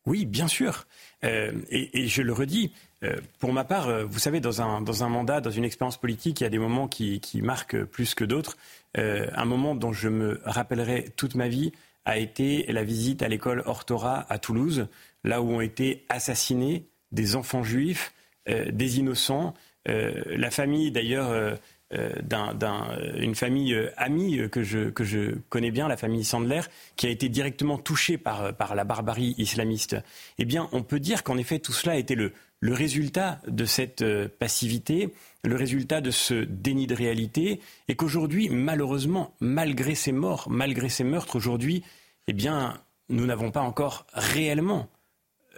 Oui, 0.07 0.25
bien 0.25 0.47
sûr. 0.47 0.87
Euh, 1.23 1.51
et, 1.69 2.01
et 2.01 2.07
je 2.07 2.23
le 2.23 2.33
redis, 2.33 2.73
pour 3.39 3.53
ma 3.53 3.63
part, 3.63 3.87
euh, 3.87 4.03
vous 4.03 4.19
savez, 4.19 4.39
dans 4.39 4.61
un, 4.61 4.81
dans 4.81 5.03
un 5.03 5.09
mandat, 5.09 5.39
dans 5.41 5.51
une 5.51 5.63
expérience 5.63 5.97
politique, 5.97 6.41
il 6.41 6.43
y 6.43 6.47
a 6.47 6.49
des 6.49 6.59
moments 6.59 6.87
qui, 6.87 7.19
qui 7.19 7.41
marquent 7.41 7.83
plus 7.83 8.13
que 8.13 8.25
d'autres. 8.25 8.57
Euh, 8.97 9.27
un 9.35 9.45
moment 9.45 9.75
dont 9.75 9.93
je 9.93 10.09
me 10.09 10.41
rappellerai 10.43 11.05
toute 11.15 11.35
ma 11.35 11.47
vie 11.47 11.71
a 12.05 12.17
été 12.17 12.65
la 12.71 12.83
visite 12.83 13.21
à 13.21 13.27
l'école 13.27 13.63
Hortora 13.65 14.25
à 14.29 14.37
Toulouse, 14.39 14.87
là 15.23 15.41
où 15.41 15.51
ont 15.51 15.61
été 15.61 16.05
assassinés 16.09 16.87
des 17.11 17.35
enfants 17.35 17.63
juifs, 17.63 18.13
des 18.47 18.99
innocents. 18.99 19.53
la 19.85 20.49
famille, 20.49 20.91
d'ailleurs, 20.91 21.57
d'une 21.91 23.35
famille 23.35 23.77
amie 23.97 24.49
que 24.49 24.63
je, 24.63 24.89
que 24.89 25.03
je 25.03 25.35
connais 25.49 25.71
bien, 25.71 25.87
la 25.87 25.97
famille 25.97 26.23
Sandler, 26.23 26.61
qui 26.95 27.05
a 27.05 27.09
été 27.09 27.29
directement 27.29 27.77
touchée 27.77 28.17
par, 28.17 28.55
par 28.55 28.73
la 28.73 28.85
barbarie 28.85 29.35
islamiste. 29.37 29.97
Eh 30.39 30.45
bien, 30.45 30.67
on 30.71 30.81
peut 30.81 30.99
dire 30.99 31.23
qu'en 31.23 31.37
effet, 31.37 31.59
tout 31.59 31.73
cela 31.73 31.97
été 31.97 32.15
le, 32.15 32.31
le 32.59 32.73
résultat 32.73 33.41
de 33.47 33.65
cette 33.65 34.03
passivité, 34.27 35.13
le 35.43 35.55
résultat 35.55 36.01
de 36.01 36.11
ce 36.11 36.33
déni 36.33 36.87
de 36.87 36.95
réalité, 36.95 37.61
et 37.87 37.95
qu'aujourd'hui, 37.95 38.49
malheureusement, 38.49 39.33
malgré 39.39 39.95
ces 39.95 40.11
morts, 40.11 40.47
malgré 40.49 40.89
ces 40.89 41.03
meurtres, 41.03 41.35
aujourd'hui, 41.35 41.83
eh 42.27 42.33
bien, 42.33 42.81
nous 43.09 43.25
n'avons 43.25 43.51
pas 43.51 43.61
encore 43.61 44.05
réellement 44.13 44.89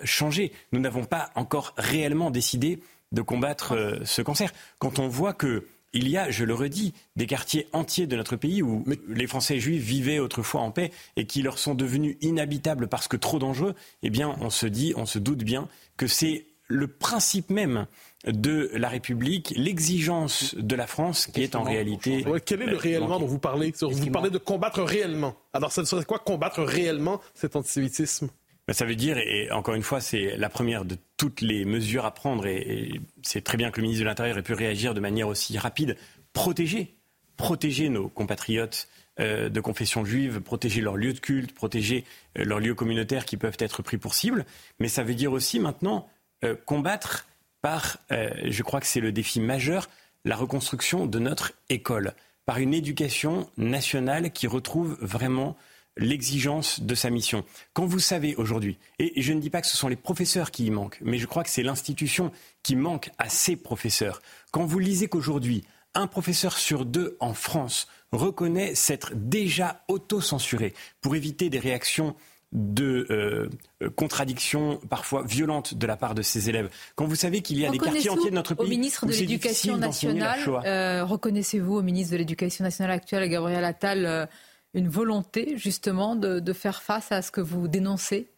changé. 0.04 0.52
Nous 0.72 0.80
n'avons 0.80 1.06
pas 1.06 1.32
encore 1.36 1.74
réellement 1.78 2.32
décidé 2.32 2.80
de 3.12 3.22
combattre 3.22 3.74
euh, 3.74 4.00
ce 4.06 4.22
cancer. 4.22 4.54
Quand 4.80 5.00
on 5.00 5.08
voit 5.08 5.34
que 5.34 5.68
il 5.94 6.08
y 6.08 6.16
a, 6.16 6.32
je 6.32 6.46
le 6.46 6.54
redis, 6.54 6.94
des 7.18 7.26
quartiers 7.26 7.68
entiers 7.74 8.08
de 8.08 8.16
notre 8.16 8.38
pays 8.38 8.62
où 8.62 8.86
les 9.10 9.28
Français 9.28 9.60
juifs 9.60 9.84
vivaient 9.84 10.20
autrefois 10.20 10.62
en 10.62 10.72
paix 10.72 10.90
et 11.18 11.26
qui 11.26 11.42
leur 11.42 11.60
sont 11.60 11.76
devenus 11.76 12.16
inhabitables 12.22 12.88
parce 12.88 13.10
que 13.10 13.18
trop 13.18 13.40
dangereux, 13.40 13.76
eh 14.02 14.10
bien, 14.10 14.38
on 14.40 14.50
se 14.50 14.68
dit, 14.68 14.94
on 14.96 15.06
se 15.06 15.20
doute 15.20 15.44
bien 15.44 15.68
que 15.98 16.08
c'est 16.08 16.46
le 16.72 16.88
principe 16.88 17.50
même 17.50 17.86
de 18.26 18.70
la 18.74 18.90
République, 18.90 19.54
l'exigence 19.56 20.56
de 20.56 20.76
la 20.76 20.88
France 20.88 21.28
qui 21.28 21.42
est 21.42 21.56
en 21.56 21.64
réalité. 21.64 22.26
quel 22.46 22.62
est 22.62 22.68
le 22.68 22.78
réellement 22.78 23.20
dont 23.20 23.26
vous 23.26 23.40
parlez? 23.40 23.74
Vous 23.82 24.12
parlez 24.12 24.30
de 24.30 24.38
combattre 24.38 24.82
réellement. 24.82 25.36
Alors, 25.54 25.72
ça 25.72 25.84
serait 25.86 26.06
quoi 26.06 26.20
combattre 26.20 26.62
réellement 26.62 27.20
cet 27.34 27.56
antisémitisme? 27.56 28.30
Ben, 28.68 28.74
ça 28.74 28.86
veut 28.86 28.96
dire, 28.96 29.18
et 29.18 29.52
encore 29.52 29.74
une 29.74 29.82
fois, 29.82 30.02
c'est 30.02 30.38
la 30.38 30.50
première 30.50 30.86
de 30.86 30.96
toutes 31.18 31.42
les 31.42 31.66
mesures 31.66 32.06
à 32.06 32.12
prendre, 32.14 32.46
et, 32.46 33.02
c'est 33.24 33.44
très 33.44 33.58
bien 33.58 33.72
que 33.72 33.78
le 33.78 33.84
ministre 33.84 34.04
de 34.04 34.08
l'Intérieur 34.08 34.38
ait 34.38 34.44
pu 34.44 34.54
réagir 34.54 34.94
de 34.94 35.00
manière 35.00 35.28
aussi 35.28 35.58
rapide, 35.58 35.98
protéger, 36.32 36.96
protéger 37.38 37.90
nos 37.90 38.08
compatriotes 38.08 38.88
euh, 39.20 39.50
de 39.50 39.60
confession 39.62 40.06
juive, 40.06 40.42
protéger 40.42 40.80
leurs 40.80 40.96
lieux 40.96 41.14
de 41.14 41.20
culte, 41.20 41.54
protéger 41.54 42.06
euh, 42.38 42.46
leurs 42.46 42.60
lieux 42.60 42.76
communautaires 42.76 43.26
qui 43.26 43.36
peuvent 43.36 43.58
être 43.60 43.82
pris 43.82 43.98
pour 43.98 44.14
cible, 44.14 44.46
mais 44.80 44.88
ça 44.88 45.04
veut 45.04 45.16
dire 45.16 45.32
aussi 45.32 45.60
maintenant 45.60 46.08
euh, 46.44 46.56
combattre 46.66 47.28
par, 47.62 47.98
euh, 48.12 48.30
je 48.46 48.64
crois 48.64 48.80
que 48.80 48.88
c'est 48.88 49.00
le 49.00 49.12
défi 49.12 49.40
majeur, 49.40 49.90
la 50.26 50.36
reconstruction 50.36 51.06
de 51.06 51.20
notre 51.20 51.54
école, 51.70 52.14
par 52.46 52.58
une 52.58 52.74
éducation 52.74 53.50
nationale 53.58 54.32
qui 54.32 54.48
retrouve 54.48 54.98
vraiment 55.02 55.56
l'exigence 55.98 56.82
de 56.82 56.96
sa 56.96 57.10
mission. 57.10 57.44
Quand 57.74 57.86
vous 57.86 58.00
savez 58.00 58.36
aujourd'hui, 58.36 58.78
et 58.98 59.22
je 59.22 59.34
ne 59.34 59.40
dis 59.40 59.50
pas 59.50 59.62
que 59.62 59.68
ce 59.68 59.78
sont 59.78 59.88
les 59.88 59.96
professeurs 59.96 60.52
qui 60.52 60.66
y 60.66 60.72
manquent, 60.72 61.00
mais 61.02 61.18
je 61.18 61.28
crois 61.28 61.44
que 61.44 61.50
c'est 61.50 61.64
l'institution 61.64 62.32
qui 62.64 62.76
manque 62.76 63.12
à 63.18 63.30
ces 63.30 63.56
professeurs. 63.56 64.22
Quand 64.52 64.66
vous 64.66 64.80
lisez 64.80 65.08
qu'aujourd'hui, 65.08 65.64
un 65.94 66.08
professeur 66.08 66.58
sur 66.58 66.86
deux 66.86 67.18
en 67.20 67.34
France 67.34 67.88
reconnaît 68.12 68.76
s'être 68.76 69.12
déjà 69.14 69.84
auto-censuré 69.88 70.74
pour 71.02 71.16
éviter 71.16 71.50
des 71.50 71.60
réactions 71.60 72.16
de 72.52 73.08
euh, 73.10 73.90
contradictions 73.96 74.80
parfois 74.90 75.24
violentes 75.24 75.74
de 75.74 75.88
la 75.88 75.96
part 75.96 76.16
de 76.16 76.22
ses 76.22 76.50
élèves. 76.50 76.70
Quand 76.96 77.06
vous 77.06 77.16
savez 77.16 77.42
qu'il 77.42 77.58
y 77.58 77.66
a 77.66 77.70
des 77.70 77.78
quartiers 77.78 78.10
entiers 78.10 78.30
de 78.30 78.36
notre 78.36 78.56
pays. 78.56 78.66
Au 78.66 78.70
ministre 78.70 79.06
de 79.06 79.14
l'Éducation 79.14 79.78
nationale, 79.78 80.40
euh, 80.66 81.06
reconnaissez-vous 81.06 81.76
au 81.76 81.82
ministre 81.82 82.12
de 82.14 82.18
l'Éducation 82.18 82.64
nationale 82.64 82.92
actuel, 82.92 83.30
Gabriel 83.30 83.64
Attal, 83.64 84.06
euh, 84.06 84.26
une 84.74 84.90
volonté 84.90 85.54
justement 85.58 86.16
de, 86.16 86.54
faire 86.54 86.82
face 86.82 87.12
à 87.12 87.22
ce 87.22 87.32
que 87.32 87.42
vous 87.42 87.68
dénoncez 87.68 88.30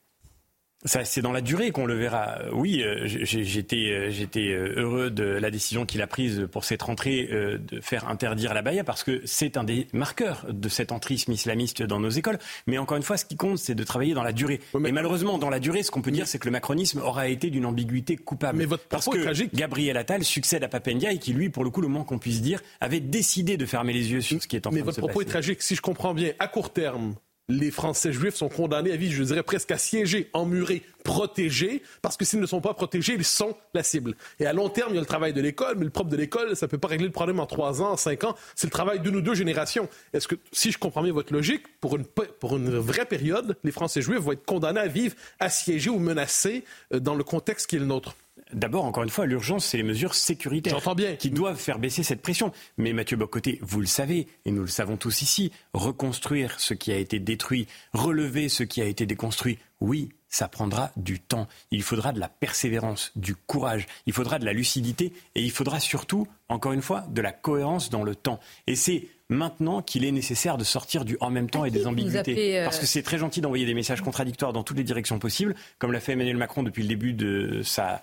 c'est 0.86 1.22
dans 1.22 1.32
la 1.32 1.42
durée 1.42 1.72
qu'on 1.72 1.86
le 1.86 1.96
verra. 1.96 2.40
Oui, 2.52 2.82
euh, 2.84 3.02
j'étais, 3.06 3.92
euh, 3.92 4.12
j'étais 4.12 4.50
euh, 4.50 4.74
heureux 4.78 5.10
de 5.10 5.24
la 5.24 5.52
décision 5.52 5.86
qu'il 5.86 6.02
a 6.02 6.08
prise 6.08 6.48
pour 6.52 6.66
cette 6.66 6.82
rentrée 6.82 7.30
de 7.32 7.82
faire 7.82 8.08
interdire 8.10 8.54
la 8.54 8.62
baya 8.62 8.84
parce 8.84 9.04
que 9.04 9.22
c'est 9.26 9.58
un 9.58 9.64
des 9.64 9.88
marqueurs 9.94 10.46
de 10.50 10.70
cet 10.70 10.92
entrisme 10.92 11.32
islamiste 11.32 11.84
dans 11.84 12.00
nos 12.00 12.10
écoles. 12.10 12.38
Mais 12.68 12.78
encore 12.78 12.98
une 12.98 13.04
fois, 13.04 13.18
ce 13.18 13.26
qui 13.26 13.36
compte, 13.36 13.58
c'est 13.58 13.76
de 13.76 13.84
travailler 13.84 14.14
dans 14.14 14.24
la 14.24 14.34
durée. 14.34 14.60
Et 14.86 14.92
malheureusement, 14.92 15.38
dans 15.38 15.50
la 15.50 15.60
durée, 15.60 15.84
ce 15.84 15.92
qu'on 15.92 16.02
peut 16.02 16.12
dire, 16.12 16.28
c'est 16.28 16.40
que 16.40 16.46
le 16.46 16.52
macronisme 16.52 17.00
aura 17.00 17.28
été 17.28 17.50
d'une 17.50 17.66
ambiguïté 17.66 18.18
coupable. 18.18 18.58
Mais 18.58 18.66
votre 18.66 18.86
parce 18.86 19.08
que 19.08 19.18
tragique. 19.18 19.54
Gabriel 19.54 19.98
Attal 19.98 20.24
succède 20.24 20.64
à 20.64 20.68
Papendia 20.68 21.12
et 21.12 21.20
qui, 21.20 21.34
lui, 21.34 21.50
pour 21.50 21.64
le 21.64 21.70
coup, 21.70 21.82
le 21.82 21.88
moins 21.88 22.04
qu'on 22.04 22.20
puisse 22.20 22.42
dire, 22.42 22.62
avait 22.82 23.00
décidé 23.00 23.58
de 23.58 23.66
fermer 23.66 23.94
les 23.94 24.12
yeux 24.12 24.22
sur 24.22 24.42
ce 24.42 24.48
qui 24.48 24.56
est 24.56 24.68
en 24.68 24.72
train 24.72 24.80
de 24.80 24.82
se 24.82 24.86
passer. 24.86 24.98
Mais 24.98 25.02
votre 25.02 25.14
propos 25.14 25.22
est 25.22 25.32
tragique. 25.32 25.62
Si 25.62 25.76
je 25.76 25.82
comprends 25.82 26.14
bien, 26.14 26.34
à 26.40 26.48
court 26.48 26.72
terme, 26.72 27.16
les 27.50 27.72
Français 27.72 28.14
juifs 28.14 28.36
sont 28.36 28.50
condamnés 28.50 28.91
à 28.91 28.96
vivre, 28.96 29.14
je 29.14 29.24
dirais 29.24 29.44
presque 29.44 29.72
à 29.72 29.78
siéger, 29.78 30.30
emmurés, 30.34 30.82
protégés, 31.04 31.82
parce 32.02 32.16
que 32.16 32.24
s'ils 32.24 32.39
ne 32.39 32.46
sont 32.46 32.62
pas 32.62 32.74
protégés, 32.74 33.14
ils 33.14 33.26
sont 33.26 33.56
la 33.74 33.84
cible. 33.84 34.16
Et 34.39 34.46
à 34.46 34.54
long 34.54 34.70
terme, 34.70 34.91
il 34.91 34.96
y 34.96 34.98
a 34.98 35.02
le 35.02 35.08
travail 35.08 35.34
de 35.34 35.41
l'école, 35.41 35.76
mais 35.78 35.84
le 35.84 35.89
propre 35.89 36.10
de 36.10 36.16
l'école, 36.16 36.56
ça 36.56 36.68
ne 36.68 36.72
peut 36.72 36.78
pas 36.78 36.88
régler 36.88 37.08
le 37.08 37.12
problème 37.12 37.39
en 37.39 37.46
trois 37.46 37.82
ans, 37.82 37.91
en 37.91 37.98
cinq 37.98 38.24
ans. 38.24 38.36
C'est 38.56 38.68
le 38.68 38.72
travail 38.72 39.00
d'une 39.02 39.16
ou 39.18 39.22
deux 39.22 39.36
générations. 39.36 39.89
Est-ce 40.14 40.28
que, 40.28 40.36
si 40.52 40.72
je 40.72 40.78
comprends 40.78 41.04
bien 41.04 41.14
votre 41.14 41.34
logique, 41.34 41.64
pour 41.80 41.98
une, 41.98 42.06
pour 42.06 42.56
une 42.56 42.78
vraie 42.78 43.06
période, 43.06 43.58
les 43.64 43.72
Français 43.72 44.02
juifs 44.02 44.20
vont 44.20 44.32
être 44.32 44.46
condamnés 44.46 44.80
à 44.80 44.88
vivre 44.88 45.16
assiégés 45.39 45.89
ou 45.89 46.00
menacés 46.00 46.64
euh, 46.94 47.00
dans 47.00 47.16
le 47.16 47.24
contexte 47.24 47.68
qui 47.68 47.76
est 47.76 47.80
le 47.80 47.86
nôtre? 47.86 48.16
D'abord, 48.52 48.86
encore 48.86 49.04
une 49.04 49.10
fois, 49.10 49.26
l'urgence, 49.26 49.66
c'est 49.66 49.78
les 49.78 49.84
mesures 49.84 50.16
sécuritaires 50.16 50.96
bien. 50.96 51.16
qui 51.16 51.30
doivent 51.30 51.60
faire 51.60 51.78
baisser 51.78 52.02
cette 52.04 52.22
pression. 52.22 52.52
Mais 52.78 52.94
Mathieu 52.94 53.16
Bocoté, 53.16 53.60
vous 53.62 53.80
le 53.80 53.86
savez, 53.86 54.28
et 54.46 54.52
nous 54.52 54.62
le 54.62 54.68
savons 54.68 54.98
tous 54.98 55.22
ici, 55.22 55.52
reconstruire 55.74 56.60
ce 56.60 56.74
qui 56.74 56.92
a 56.92 56.98
été 56.98 57.20
détruit, 57.20 57.68
relever 57.94 58.50
ce 58.50 58.64
qui 58.64 58.82
a 58.82 58.86
été 58.86 59.06
déconstruit, 59.06 59.60
oui, 59.82 60.10
ça 60.30 60.48
prendra 60.48 60.92
du 60.98 61.20
temps. 61.20 61.48
Il 61.70 61.84
faudra 61.84 62.12
de 62.12 62.20
la 62.20 62.28
persévérance, 62.28 63.12
du 63.16 63.36
courage, 63.36 63.86
il 64.08 64.14
faudra 64.14 64.40
de 64.40 64.46
la 64.46 64.54
lucidité 64.54 65.14
et 65.36 65.44
il 65.44 65.52
faudra 65.52 65.80
surtout, 65.80 66.28
encore 66.50 66.74
une 66.74 66.82
fois, 66.82 67.06
de 67.10 67.22
la 67.22 67.32
cohérence 67.32 67.92
dans 67.92 68.04
le 68.04 68.16
temps. 68.16 68.40
Et 68.66 68.76
c'est 68.76 69.08
maintenant 69.30 69.82
qu'il 69.82 70.06
est 70.06 70.12
nécessaire 70.12 70.58
de 70.58 70.64
sortir 70.64 71.06
du 71.06 71.18
en 71.20 71.30
même 71.30 71.50
temps 71.50 71.66
et 71.66 71.72
des 71.72 71.86
ambiguïtés. 71.86 72.60
Euh, 72.60 72.64
Parce 72.64 72.80
que 72.80 72.86
c'est 72.86 73.04
très 73.04 73.18
gentil 73.18 73.42
d'envoyer 73.42 73.66
des 73.66 73.74
messages 73.74 74.02
contradictoires 74.02 74.54
dans 74.54 74.64
toutes 74.64 74.78
les 74.78 74.84
directions 74.84 75.20
possibles, 75.20 75.56
comme 75.78 75.92
l'a 75.92 76.00
fait 76.00 76.14
Emmanuel 76.14 76.38
Macron 76.38 76.64
depuis 76.64 76.82
le 76.82 76.90
début 76.90 77.14
de 77.14 77.62
sa 77.64 78.02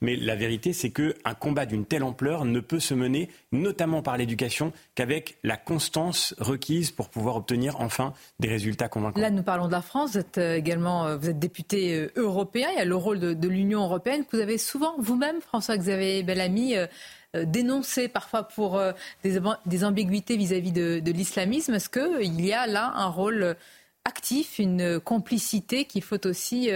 Mais 0.00 0.16
la 0.16 0.36
vérité, 0.36 0.72
c'est 0.72 0.90
qu'un 0.90 1.34
combat 1.38 1.66
d'une 1.66 1.84
telle 1.84 2.04
ampleur 2.04 2.44
ne 2.44 2.60
peut 2.60 2.80
se 2.80 2.94
mener, 2.94 3.28
notamment 3.52 4.02
par 4.02 4.16
l'éducation, 4.16 4.72
qu'avec 4.94 5.38
la 5.42 5.56
constance 5.56 6.34
requise 6.38 6.90
pour 6.92 7.08
pouvoir 7.08 7.36
obtenir 7.36 7.80
enfin 7.80 8.12
des 8.38 8.48
résultats 8.48 8.88
convaincants. 8.88 9.20
Là, 9.20 9.30
nous 9.30 9.42
parlons 9.42 9.66
de 9.66 9.72
la 9.72 9.82
France. 9.82 10.12
Vous 10.12 10.18
êtes 10.18 10.38
euh, 10.38 10.56
également 10.56 11.06
euh, 11.06 11.16
vous 11.16 11.30
êtes 11.30 11.38
député 11.38 11.94
euh, 11.94 12.12
européen. 12.16 12.68
Il 12.72 12.78
y 12.78 12.80
a 12.80 12.84
le 12.84 12.96
rôle 12.96 13.18
de, 13.18 13.48
l'Union 13.48 13.82
européenne 13.82 14.24
que 14.24 14.36
vous 14.36 14.42
avez 14.42 14.58
souvent, 14.58 14.94
vous-même, 14.98 15.40
François-Xavier 15.40 16.22
Bellamy, 16.22 16.74
dénoncé 17.34 18.08
parfois 18.08 18.44
pour 18.44 18.80
des, 19.22 19.84
ambiguïtés 19.84 20.36
vis-à-vis 20.36 20.72
de, 20.72 21.10
l'islamisme. 21.10 21.74
Est-ce 21.74 21.90
qu'il 21.90 22.44
y 22.44 22.52
a 22.52 22.66
là 22.66 22.92
un 22.96 23.08
rôle 23.08 23.56
actif, 24.04 24.58
une 24.58 24.98
complicité 25.00 25.84
qu'il 25.84 26.02
faut 26.02 26.26
aussi 26.26 26.70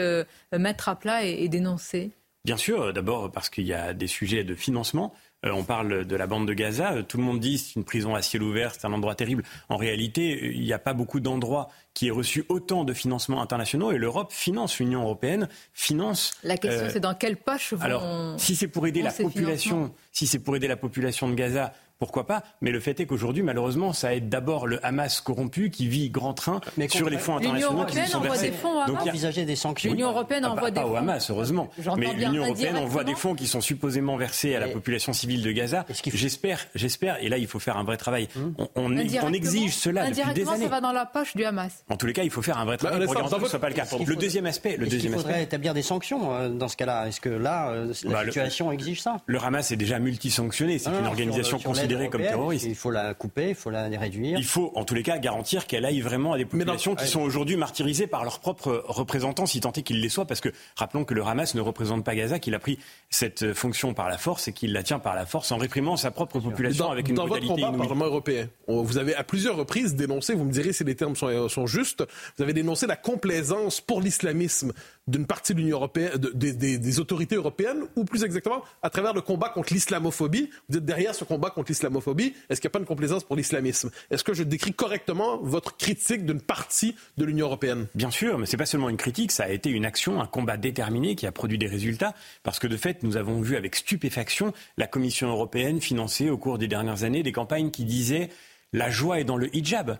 mettre 0.53 0.89
à 0.89 0.97
plat 0.97 1.25
et 1.25 1.49
dénoncer? 1.49 2.13
Bien 2.45 2.57
sûr, 2.57 2.93
d'abord 2.93 3.30
parce 3.30 3.51
qu'il 3.51 3.66
y 3.66 3.74
a 3.74 3.93
des 3.93 4.07
sujets 4.07 4.45
de 4.45 4.55
financement. 4.55 5.12
Euh, 5.47 5.53
on 5.53 5.62
parle 5.62 6.05
de 6.05 6.16
la 6.16 6.26
bande 6.26 6.49
de 6.49 6.53
Gaza. 6.53 6.95
Euh, 6.95 7.03
tout 7.03 7.16
le 7.16 7.22
monde 7.22 7.39
dit 7.39 7.59
c'est 7.59 7.76
une 7.76 7.84
prison 7.84 8.16
à 8.16 8.22
ciel 8.22 8.43
ouvert, 8.43 8.72
c'est 8.74 8.86
un 8.86 8.93
endroit 8.93 9.14
terrible. 9.14 9.45
En 9.68 9.76
réalité, 9.76 10.53
il 10.53 10.62
n'y 10.62 10.72
a 10.72 10.80
pas 10.80 10.95
beaucoup 10.95 11.20
d'endroits 11.20 11.68
qui 11.95 12.09
aient 12.09 12.12
reçu 12.12 12.45
autant 12.49 12.82
de 12.82 12.93
financements 12.93 13.41
internationaux 13.41 13.93
et 13.93 13.99
l'Europe 13.99 14.32
finance, 14.32 14.78
l'Union 14.80 15.03
européenne 15.03 15.49
finance. 15.72 16.32
La 16.43 16.57
question, 16.57 16.86
euh, 16.86 16.91
c'est 16.93 17.01
dans 17.01 17.14
quelle 17.14 17.36
poche 17.36 17.72
vont 17.72 17.84
Alors, 17.84 18.05
si 18.39 18.57
c'est 18.57 18.66
pour 18.66 18.86
aider 18.89 19.03
la 19.03 19.12
population, 19.12 19.95
si 20.11 20.26
c'est 20.26 20.41
pour 20.41 20.57
aider 20.57 20.66
la 20.66 20.76
population 20.76 21.28
de 21.28 21.34
Gaza, 21.34 21.72
pourquoi 21.99 22.27
pas? 22.27 22.43
Mais 22.61 22.71
le 22.71 22.81
fait 22.81 23.01
est 23.01 23.07
qu'aujourd'hui, 23.07 23.43
malheureusement, 23.43 23.93
ça 23.93 24.15
aide 24.15 24.29
d'abord 24.29 24.67
le 24.67 24.85
Hamas 24.85 25.21
corrompu 25.21 25.71
qui 25.71 25.89
vit 25.89 26.11
grand 26.11 26.35
train 26.35 26.61
sur 26.89 27.11
les 27.11 27.19
fonds 27.19 27.37
internationaux 27.37 27.85
qui 27.87 27.97
sont 28.07 28.21
versés. 28.21 28.51
Des 28.51 28.57
fonds 28.57 28.87
Donc, 28.87 29.01
envisager 29.01 29.45
des 29.45 29.57
sanctions. 29.57 29.91
L'Union 29.91 30.11
européenne 30.11 30.45
ah, 30.45 30.53
envoie 30.53 30.71
des 30.71 30.81
fonds. 30.81 30.87
Pas 30.87 30.93
au 30.93 30.97
Hamas, 30.97 31.31
heureusement. 31.31 31.71
Mais 31.97 32.13
l'Union 32.15 32.45
européenne 32.45 32.77
envoie 32.77 33.05
des 33.05 33.15
fonds 33.15 33.35
qui 33.35 33.47
sont 33.47 33.61
supposément 33.61 34.17
versés 34.17 34.55
à 34.55 34.61
la 34.61 34.69
population 34.69 35.13
civile 35.13 35.43
de 35.43 35.51
Gaza. 35.51 35.85
J'espère, 36.13 36.67
j'espère, 36.75 37.23
et 37.23 37.29
là, 37.29 37.39
il 37.39 37.47
faut 37.47 37.59
faire 37.59 37.77
un 37.77 37.85
vrai 37.85 37.97
travail. 37.97 38.29
Hum. 38.37 38.55
On, 38.77 39.33
exige 39.33 39.77
cela 39.77 40.09
depuis 40.09 40.35
des 40.35 40.49
années. 40.49 40.65
ça 40.65 40.69
va 40.69 40.81
dans 40.81 40.93
la 40.93 41.07
poche 41.07 41.37
du 41.37 41.45
Hamas. 41.45 41.85
En 41.89 41.97
tous 41.97 42.07
les 42.07 42.13
cas, 42.13 42.23
il 42.23 42.31
faut 42.31 42.43
faire 42.43 42.59
un 42.59 42.65
vrai 42.65 42.77
travail 42.77 43.05
pour 43.05 43.15
garantir 43.15 43.39
que 43.39 43.43
ce 43.43 43.47
ne 43.47 43.51
soit 43.51 43.61
pas 43.61 43.69
le 43.69 43.75
cas. 43.75 43.85
Le 44.07 44.17
deuxième 44.17 44.47
aspect, 44.47 44.77
le 44.77 44.87
deuxième 44.87 45.15
aspect. 45.15 45.29
Il 45.29 45.33
faudrait 45.33 45.43
établir 45.43 45.75
des 45.75 45.83
sanctions 45.83 46.35
euh, 46.35 46.49
dans 46.49 46.69
ce 46.69 46.77
cas-là? 46.77 47.09
Est-ce 47.09 47.21
que 47.21 47.29
là, 47.29 47.71
euh, 47.71 47.93
la 48.05 48.11
bah, 48.11 48.25
situation 48.25 48.73
exige 48.73 49.03
ça? 49.03 49.19
Le 49.27 49.43
Hamas 49.43 49.71
est 49.71 49.77
déjà 49.77 49.99
multisanctionné. 49.99 50.79
C'est 50.79 50.91
une 50.91 51.07
organisation 51.07 51.59
considérée 51.89 52.11
comme 52.11 52.22
terroriste. 52.22 52.66
Il 52.66 52.74
faut 52.74 52.91
la 52.91 53.14
couper, 53.14 53.51
il 53.51 53.55
faut 53.55 53.70
la 53.70 53.89
réduire. 53.89 54.39
Il 54.39 54.45
faut, 54.45 54.72
en 54.74 54.84
tous 54.84 54.95
les 54.95 55.03
cas, 55.03 55.18
garantir 55.18 55.66
qu'elle 55.66 55.84
aille 55.84 56.01
vraiment 56.01 56.34
à 56.34 56.39
des 56.39 56.45
populations 56.45 56.95
qui 56.95 57.07
sont 57.07 57.20
aujourd'hui 57.20 57.57
martyrisées 57.57 58.07
par 58.07 58.24
leurs 58.24 58.41
propres 58.41 58.84
représentants, 58.86 59.47
si 59.47 59.61
tant 59.61 59.72
est 59.72 59.82
qu'ils 59.82 60.01
les 60.01 60.09
soient, 60.09 60.26
parce 60.26 60.41
que 60.41 60.51
rappelons 60.76 61.05
que 61.05 61.14
le 61.14 61.22
Hamas 61.24 61.55
ne 61.55 61.61
représente 61.61 62.05
pas 62.05 62.14
Gaza, 62.14 62.39
qu'il 62.39 62.55
a 62.55 62.59
pris 62.59 62.78
cette 63.11 63.53
fonction 63.55 63.95
par 63.95 64.09
la 64.09 64.18
force 64.18 64.49
et 64.49 64.53
qu'il 64.53 64.72
la 64.72 64.82
tient 64.82 64.99
par 64.99 65.14
la 65.14 65.26
force 65.26 65.53
en 65.53 65.57
réprimant 65.57 65.97
sa 65.97 66.11
propre 66.11 66.41
population 66.41 66.91
avec 66.91 67.09
une 67.09 67.14
dans 67.14 67.26
votre 67.26 67.47
combat 67.47 67.72
Parlement 67.72 68.07
européen, 68.07 68.49
vous 68.66 68.99
avez 68.99 69.14
à 69.14 69.24
plusieurs 69.24 69.57
reprises 69.57 69.95
dénoncé, 69.95 70.34
vous 70.34 70.45
me 70.45 70.53
direz 70.53 70.72
si 70.72 70.84
les 70.84 70.95
termes 70.95 71.16
sont, 71.16 71.49
sont 71.49 71.66
justes, 71.66 72.05
vous 72.36 72.43
avez 72.43 72.53
dénoncé 72.53 72.86
la 72.86 72.97
complaisance 72.97 73.80
pour 73.80 74.01
l'islamisme 74.01 74.72
d'une 75.09 75.27
partie 75.27 75.55
de 75.55 75.59
l'Union 75.59 75.79
européenne, 75.79 76.13
des, 76.35 77.01
autorités 77.01 77.35
européennes, 77.35 77.85
ou 77.97 78.05
plus 78.05 78.25
exactement 78.25 78.63
à 78.83 78.91
travers 78.91 79.15
le 79.15 79.21
combat 79.21 79.49
contre 79.49 79.73
l'islamophobie. 79.73 80.51
Vous 80.69 80.77
êtes 80.77 80.85
derrière 80.85 81.15
ce 81.15 81.25
combat 81.25 81.51
contre 81.51 81.71
l'islamophobie. 81.71 82.35
Est-ce 82.49 82.61
qu'il 82.61 82.69
n'y 82.69 82.73
a 82.73 82.75
pas 82.75 82.79
une 82.79 82.87
complaisance 82.87 83.25
pour 83.25 83.35
l'islamisme? 83.35 83.91
Est-ce 84.11 84.23
que 84.23 84.35
je 84.35 84.43
décris 84.43 84.75
correctement 84.75 85.39
votre 85.39 85.77
critique 85.77 86.27
d'une 86.27 86.41
partie 86.41 86.95
de 87.17 87.25
l'Union 87.25 87.47
européenne? 87.47 87.87
Bien 87.95 88.11
sûr, 88.11 88.39
mais 88.39 88.47
c'est 88.47 88.57
pas 88.57 88.67
seulement 88.67 88.91
une 88.91 88.97
critique, 88.99 89.33
ça 89.33 89.45
a 89.45 89.49
été 89.49 89.71
une 89.71 89.87
action, 89.87 90.21
un 90.21 90.27
combat 90.27 90.57
déterminé 90.57 91.17
qui 91.17 91.27
a 91.27 91.33
produit 91.33 91.59
des 91.59 91.67
résultats, 91.67 92.15
parce 92.43 92.59
que 92.59 92.67
de 92.67 92.77
fait, 92.77 93.03
nous 93.03 93.17
avons 93.17 93.41
vu 93.41 93.57
avec 93.57 93.77
stupéfaction 93.77 94.53
la 94.77 94.87
Commission 94.87 95.29
européenne 95.29 95.81
financer 95.81 96.29
au 96.29 96.37
cours 96.37 96.59
des 96.59 96.69
dernières 96.69 97.05
années 97.05 97.23
des 97.23 97.33
campagnes 97.33 97.71
qui 97.71 97.85
disaient 97.85 98.29
la 98.73 98.91
joie 98.91 99.21
est 99.21 99.25
dans 99.25 99.39
le 99.39 99.55
hijab, 99.57 99.99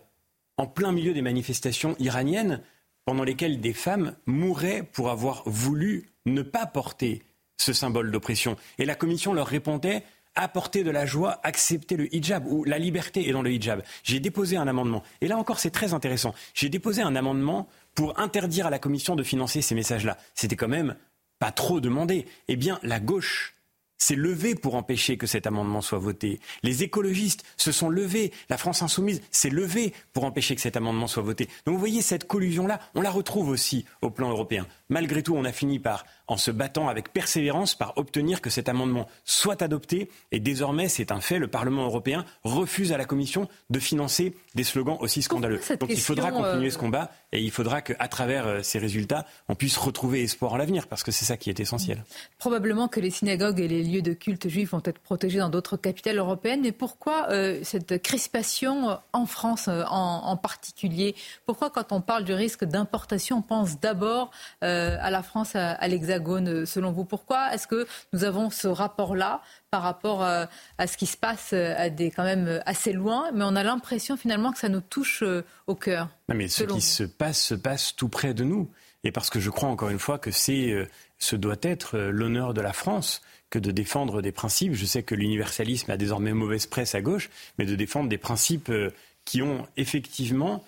en 0.59 0.67
plein 0.67 0.93
milieu 0.93 1.15
des 1.15 1.23
manifestations 1.23 1.97
iraniennes 1.99 2.61
pendant 3.09 3.25
lesquelles 3.25 3.63
des 3.63 3.73
femmes 3.73 4.15
mouraient 4.27 4.83
pour 4.83 5.09
avoir 5.09 5.43
voulu 5.47 6.11
ne 6.27 6.43
pas 6.43 6.67
porter 6.67 7.23
ce 7.57 7.73
symbole 7.73 8.11
d'oppression. 8.11 8.59
Et 8.77 8.85
la 8.85 8.95
Commission 8.95 9.33
leur 9.33 9.47
répondait 9.47 10.03
apporter 10.35 10.85
de 10.85 10.91
la 10.91 11.07
joie, 11.07 11.41
accepter 11.43 11.97
le 11.97 12.15
hijab, 12.15 12.47
ou 12.47 12.65
la 12.65 12.79
liberté 12.79 13.27
est 13.27 13.33
dans 13.33 13.41
le 13.41 13.51
hijab. 13.51 13.83
J'ai 14.03 14.21
déposé 14.21 14.59
un 14.59 14.69
amendement. 14.69 15.03
Et 15.23 15.27
là 15.27 15.39
encore, 15.39 15.59
c'est 15.59 15.71
très 15.71 15.95
intéressant. 15.95 16.35
J'ai 16.53 16.69
déposé 16.69 17.01
un 17.01 17.17
amendement 17.17 17.67
pour 17.95 18.21
interdire 18.21 18.67
à 18.67 18.71
la 18.71 18.79
Commission 18.79 19.17
de 19.17 19.23
financer 19.23 19.63
ces 19.63 19.75
messages-là. 19.75 20.19
C'était 20.35 20.57
quand 20.57 20.69
même 20.69 20.95
pas 21.39 21.51
trop 21.51 21.81
demandé. 21.81 22.27
Eh 22.49 22.57
bien, 22.57 22.79
la 22.83 23.01
gauche 23.01 23.55
s'est 23.99 24.15
levée 24.15 24.55
pour 24.55 24.75
empêcher 24.75 25.17
que 25.17 25.27
cet 25.27 25.47
amendement 25.47 25.81
soit 25.81 25.99
voté. 25.99 26.41
Les 26.63 26.83
écologistes 26.83 27.45
se 27.57 27.73
sont 27.73 27.91
levés. 27.91 28.33
La 28.49 28.57
France 28.57 28.83
insoumise 28.83 29.21
s'est 29.31 29.51
levée 29.51 29.93
pour 30.13 30.25
empêcher 30.25 30.55
que 30.55 30.61
cet 30.61 30.77
amendement 30.77 31.07
soit 31.07 31.23
voté. 31.23 31.49
Donc 31.67 31.75
vous 31.75 31.81
voyez, 31.81 32.03
cette 32.03 32.27
collusion-là, 32.27 32.81
on 32.95 33.03
la 33.03 33.11
retrouve 33.11 33.49
aussi 33.49 33.85
au 34.03 34.11
plan 34.11 34.31
européen. 34.31 34.67
Malgré 34.89 35.23
tout, 35.23 35.35
on 35.35 35.45
a 35.45 35.53
fini 35.53 35.79
par, 35.79 36.07
en 36.29 36.37
se 36.37 36.51
battant 36.51 36.89
avec 36.89 37.13
persévérance, 37.13 37.75
par 37.75 37.99
obtenir 37.99 38.41
que 38.41 38.51
cet 38.51 38.69
amendement 38.69 39.07
soit 39.25 39.61
adopté. 39.61 40.09
Et 40.33 40.41
désormais, 40.41 40.89
c'est 40.89 41.13
un 41.13 41.21
fait, 41.21 41.39
le 41.39 41.49
Parlement 41.49 41.85
européen 41.85 42.25
refuse 42.45 42.93
à 42.93 42.99
la 42.99 43.05
Commission 43.05 43.49
de 43.71 43.79
financer 43.79 44.35
des 44.55 44.65
slogans 44.65 44.97
aussi 45.01 45.23
scandaleux. 45.23 45.61
Donc 45.81 45.91
il 45.91 46.01
faudra 46.01 46.31
continuer 46.31 46.71
ce 46.71 46.79
combat 46.79 47.11
et 47.33 47.41
il 47.43 47.51
faudra 47.51 47.83
qu'à 47.83 48.09
travers 48.09 48.47
euh, 48.47 48.63
ces 48.63 48.79
résultats, 48.79 49.27
on 49.49 49.55
puisse 49.55 49.77
retrouver 49.77 50.23
espoir 50.23 50.55
en 50.55 50.57
l'avenir, 50.57 50.87
parce 50.87 51.03
que 51.03 51.11
c'est 51.11 51.25
ça 51.25 51.37
qui 51.37 51.51
est 51.51 51.61
essentiel. 51.61 52.05
Probablement 52.39 52.89
que 52.89 53.01
les 53.01 53.11
synagogues 53.11 53.61
et 53.61 53.69
les 53.69 53.83
lieux 53.89 54.03
de 54.03 54.13
culte 54.13 54.49
juifs 54.49 54.71
vont 54.71 54.83
être 54.85 54.99
protégés 54.99 55.39
dans 55.39 55.49
d'autres 55.49 55.77
capitales 55.77 56.19
européennes. 56.19 56.61
Mais 56.63 56.73
pourquoi 56.73 57.31
euh, 57.31 57.61
cette 57.63 58.03
crispation 58.03 58.99
en 59.13 59.27
France 59.27 59.69
euh, 59.69 59.85
en, 59.89 60.37
particulier? 60.37 61.15
Pourquoi, 61.47 61.71
quand 61.71 61.93
on 61.93 62.01
parle 62.01 62.25
du 62.25 62.33
risque 62.33 62.65
d'importation, 62.65 63.39
on 63.39 63.43
pense 63.43 63.81
d'abord 63.81 64.31
à 64.61 65.11
la 65.11 65.23
France, 65.23 65.55
à, 65.55 65.89
l'Hexagone, 65.89 66.67
selon 66.67 66.93
vous? 66.93 67.05
Pourquoi 67.05 67.53
est-ce 67.53 67.67
que 67.67 67.87
nous 68.13 68.25
avons 68.25 68.51
ce 68.51 68.69
rapport-là 68.69 69.43
par 69.71 69.83
rapport 69.83 70.23
à, 70.23 70.49
ce 70.87 70.97
qui 70.97 71.07
se 71.07 71.17
passe 71.17 71.53
à 71.53 71.91
des, 71.91 72.11
quand 72.11 72.25
même 72.25 72.63
assez 72.67 72.93
loin, 72.93 73.31
mais 73.35 73.45
on 73.45 73.57
a 73.57 73.63
l'impression 73.63 74.17
finalement 74.17 74.53
que 74.53 74.59
ça 74.59 74.69
nous 74.69 74.81
touche 74.81 75.25
au 75.67 75.75
cœur. 75.75 76.09
Non, 76.29 76.35
mais 76.35 76.49
ce 76.49 76.65
qui 76.65 76.81
se 76.81 77.05
passe 77.05 77.43
se 77.43 77.55
passe 77.55 77.95
tout 77.97 78.09
près 78.09 78.35
de 78.35 78.45
nous. 78.45 78.71
Et 79.05 79.13
parce 79.13 79.31
que 79.31 79.41
je 79.41 79.51
crois 79.51 79.69
encore 79.69 79.91
une 79.91 79.99
fois 79.99 80.19
que 80.19 80.31
c'est, 80.31 80.71
euh, 80.71 80.89
ce 81.19 81.37
doit 81.37 81.57
être 81.63 81.97
euh, 81.97 82.11
l'honneur 82.11 82.53
de 82.53 82.61
la 82.61 82.73
France 82.73 83.23
que 83.51 83.59
de 83.59 83.71
défendre 83.71 84.23
des 84.23 84.33
principes. 84.33 84.75
Je 84.75 84.87
sais 84.87 85.03
que 85.03 85.15
l'universalisme 85.15 85.91
a 85.91 85.97
désormais 85.97 86.33
mauvaise 86.33 86.67
presse 86.67 86.95
à 86.95 87.01
gauche, 87.01 87.31
mais 87.59 87.65
de 87.65 87.77
défendre 87.77 88.09
des 88.09 88.19
principes 88.19 88.71
euh, 88.71 88.91
qui 89.25 89.43
ont 89.43 89.67
effectivement 89.77 90.65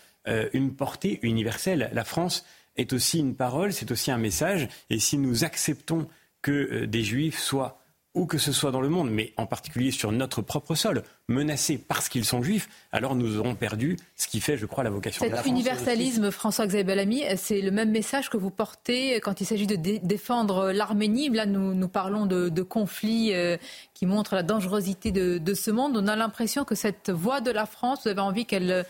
une 0.53 0.75
portée 0.75 1.19
universelle. 1.23 1.91
La 1.95 2.05
France 2.05 2.45
est 2.77 2.93
aussi 2.93 3.19
une 3.19 3.35
parole, 3.35 3.73
c'est 3.73 3.91
aussi 3.91 4.11
un 4.11 4.19
message. 4.19 4.69
Et 4.91 4.99
si 4.99 5.17
nous 5.17 5.45
acceptons 5.45 6.07
que 6.43 6.85
des 6.85 7.03
juifs 7.03 7.39
soient 7.39 7.80
où 8.15 8.27
que 8.27 8.39
ce 8.39 8.53
soit 8.53 8.73
dans 8.73 8.81
le 8.81 8.89
monde, 8.89 9.11
mais 9.11 9.33
en 9.37 9.47
particulier 9.47 9.93
sur 9.93 10.11
notre 10.11 10.43
propre 10.43 10.75
sol, 10.75 11.03
menacés 11.29 11.79
parce 11.79 12.09
qu'ils 12.09 12.25
sont 12.25 12.43
juifs, 12.43 12.69
alors 12.91 13.15
nous 13.15 13.39
aurons 13.39 13.55
perdu 13.55 13.97
ce 14.17 14.27
qui 14.27 14.41
fait, 14.41 14.57
je 14.57 14.67
crois, 14.67 14.83
la 14.83 14.91
vocation 14.91 15.25
de 15.25 15.31
la 15.31 15.37
France. 15.37 15.45
Cet 15.45 15.53
universalisme, 15.53 16.31
François-Xavier 16.31 16.85
Bellamy, 16.85 17.23
c'est 17.37 17.61
le 17.61 17.71
même 17.71 17.91
message 17.91 18.29
que 18.29 18.37
vous 18.37 18.51
portez 18.51 19.21
quand 19.21 19.41
il 19.41 19.47
s'agit 19.47 19.67
de 19.67 19.77
défendre 19.77 20.73
l'Arménie. 20.73 21.29
Là, 21.29 21.47
nous, 21.47 21.75
nous 21.75 21.89
parlons 21.89 22.27
de, 22.27 22.63
conflits 22.63 23.33
euh, 23.33 23.57
qui 23.95 24.07
montrent 24.07 24.35
la 24.35 24.43
dangerosité 24.43 25.13
de, 25.13 25.39
de 25.39 25.55
ce 25.55 25.71
monde. 25.71 25.97
On 25.97 26.07
a 26.09 26.17
l'impression 26.17 26.65
que 26.65 26.75
cette 26.75 27.11
voix 27.11 27.41
de 27.41 27.51
la 27.51 27.67
France, 27.67 28.01
vous 28.05 28.11
avez 28.11 28.21
envie 28.21 28.45
qu'elle 28.45 28.85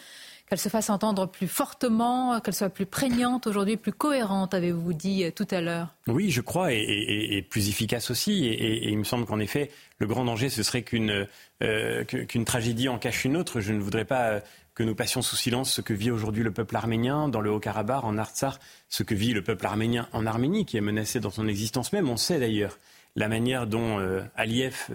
qu'elle 0.51 0.59
se 0.59 0.69
fasse 0.69 0.91
entendre 0.91 1.29
plus 1.29 1.47
fortement, 1.47 2.41
qu'elle 2.41 2.55
soit 2.55 2.71
plus 2.71 2.85
prégnante 2.85 3.47
aujourd'hui, 3.47 3.77
plus 3.77 3.93
cohérente, 3.93 4.53
avez-vous 4.53 4.93
dit 4.93 5.23
euh, 5.23 5.31
tout 5.31 5.47
à 5.53 5.61
l'heure 5.61 5.95
Oui, 6.09 6.31
je 6.31 6.41
crois, 6.41 6.73
et, 6.73 7.47
plus 7.49 7.69
efficace 7.69 8.11
aussi. 8.11 8.47
Et, 8.47 8.89
il 8.91 8.99
me 8.99 9.05
semble 9.05 9.27
qu'en 9.27 9.39
effet, 9.39 9.71
le 9.99 10.09
grand 10.09 10.25
danger, 10.25 10.49
ce 10.49 10.65
serait 10.65 10.83
qu'une 10.83 11.29
euh, 11.63 12.05
qu'une 12.05 12.45
tragédie 12.45 12.89
en 12.89 12.99
cache 12.99 13.25
une 13.25 13.37
autre. 13.37 13.61
Je 13.61 13.73
ne 13.73 13.79
voudrais 13.79 14.05
pas 14.05 14.31
euh, 14.31 14.41
que 14.75 14.83
nous 14.83 14.97
passions 14.97 15.23
sous 15.23 15.37
silence 15.37 15.73
ce 15.73 15.83
que 15.83 15.95
vit 15.95 16.11
aujourd'hui 16.11 16.43
le 16.43 16.51
peuple 16.51 16.75
arménien 16.75 17.29
dans 17.29 17.41
le 17.41 17.53
Haut-Karabakh, 17.53 18.03
en 18.03 18.19
Artsar, 18.19 18.59
ce 18.89 19.05
que 19.05 19.15
vit 19.15 19.33
le 19.33 19.45
peuple 19.45 19.67
arménien 19.67 20.09
en 20.13 20.27
Arménie, 20.27 20.67
qui 20.67 20.77
est 20.77 20.81
menacé 20.81 21.21
dans 21.21 21.31
son 21.31 21.47
existence 21.47 21.93
même. 21.93 22.09
On 22.09 22.17
sait 22.17 22.41
d'ailleurs 22.41 22.77
la 23.15 23.29
manière 23.29 23.69
dont 23.69 23.99
Aliyev 24.37 24.89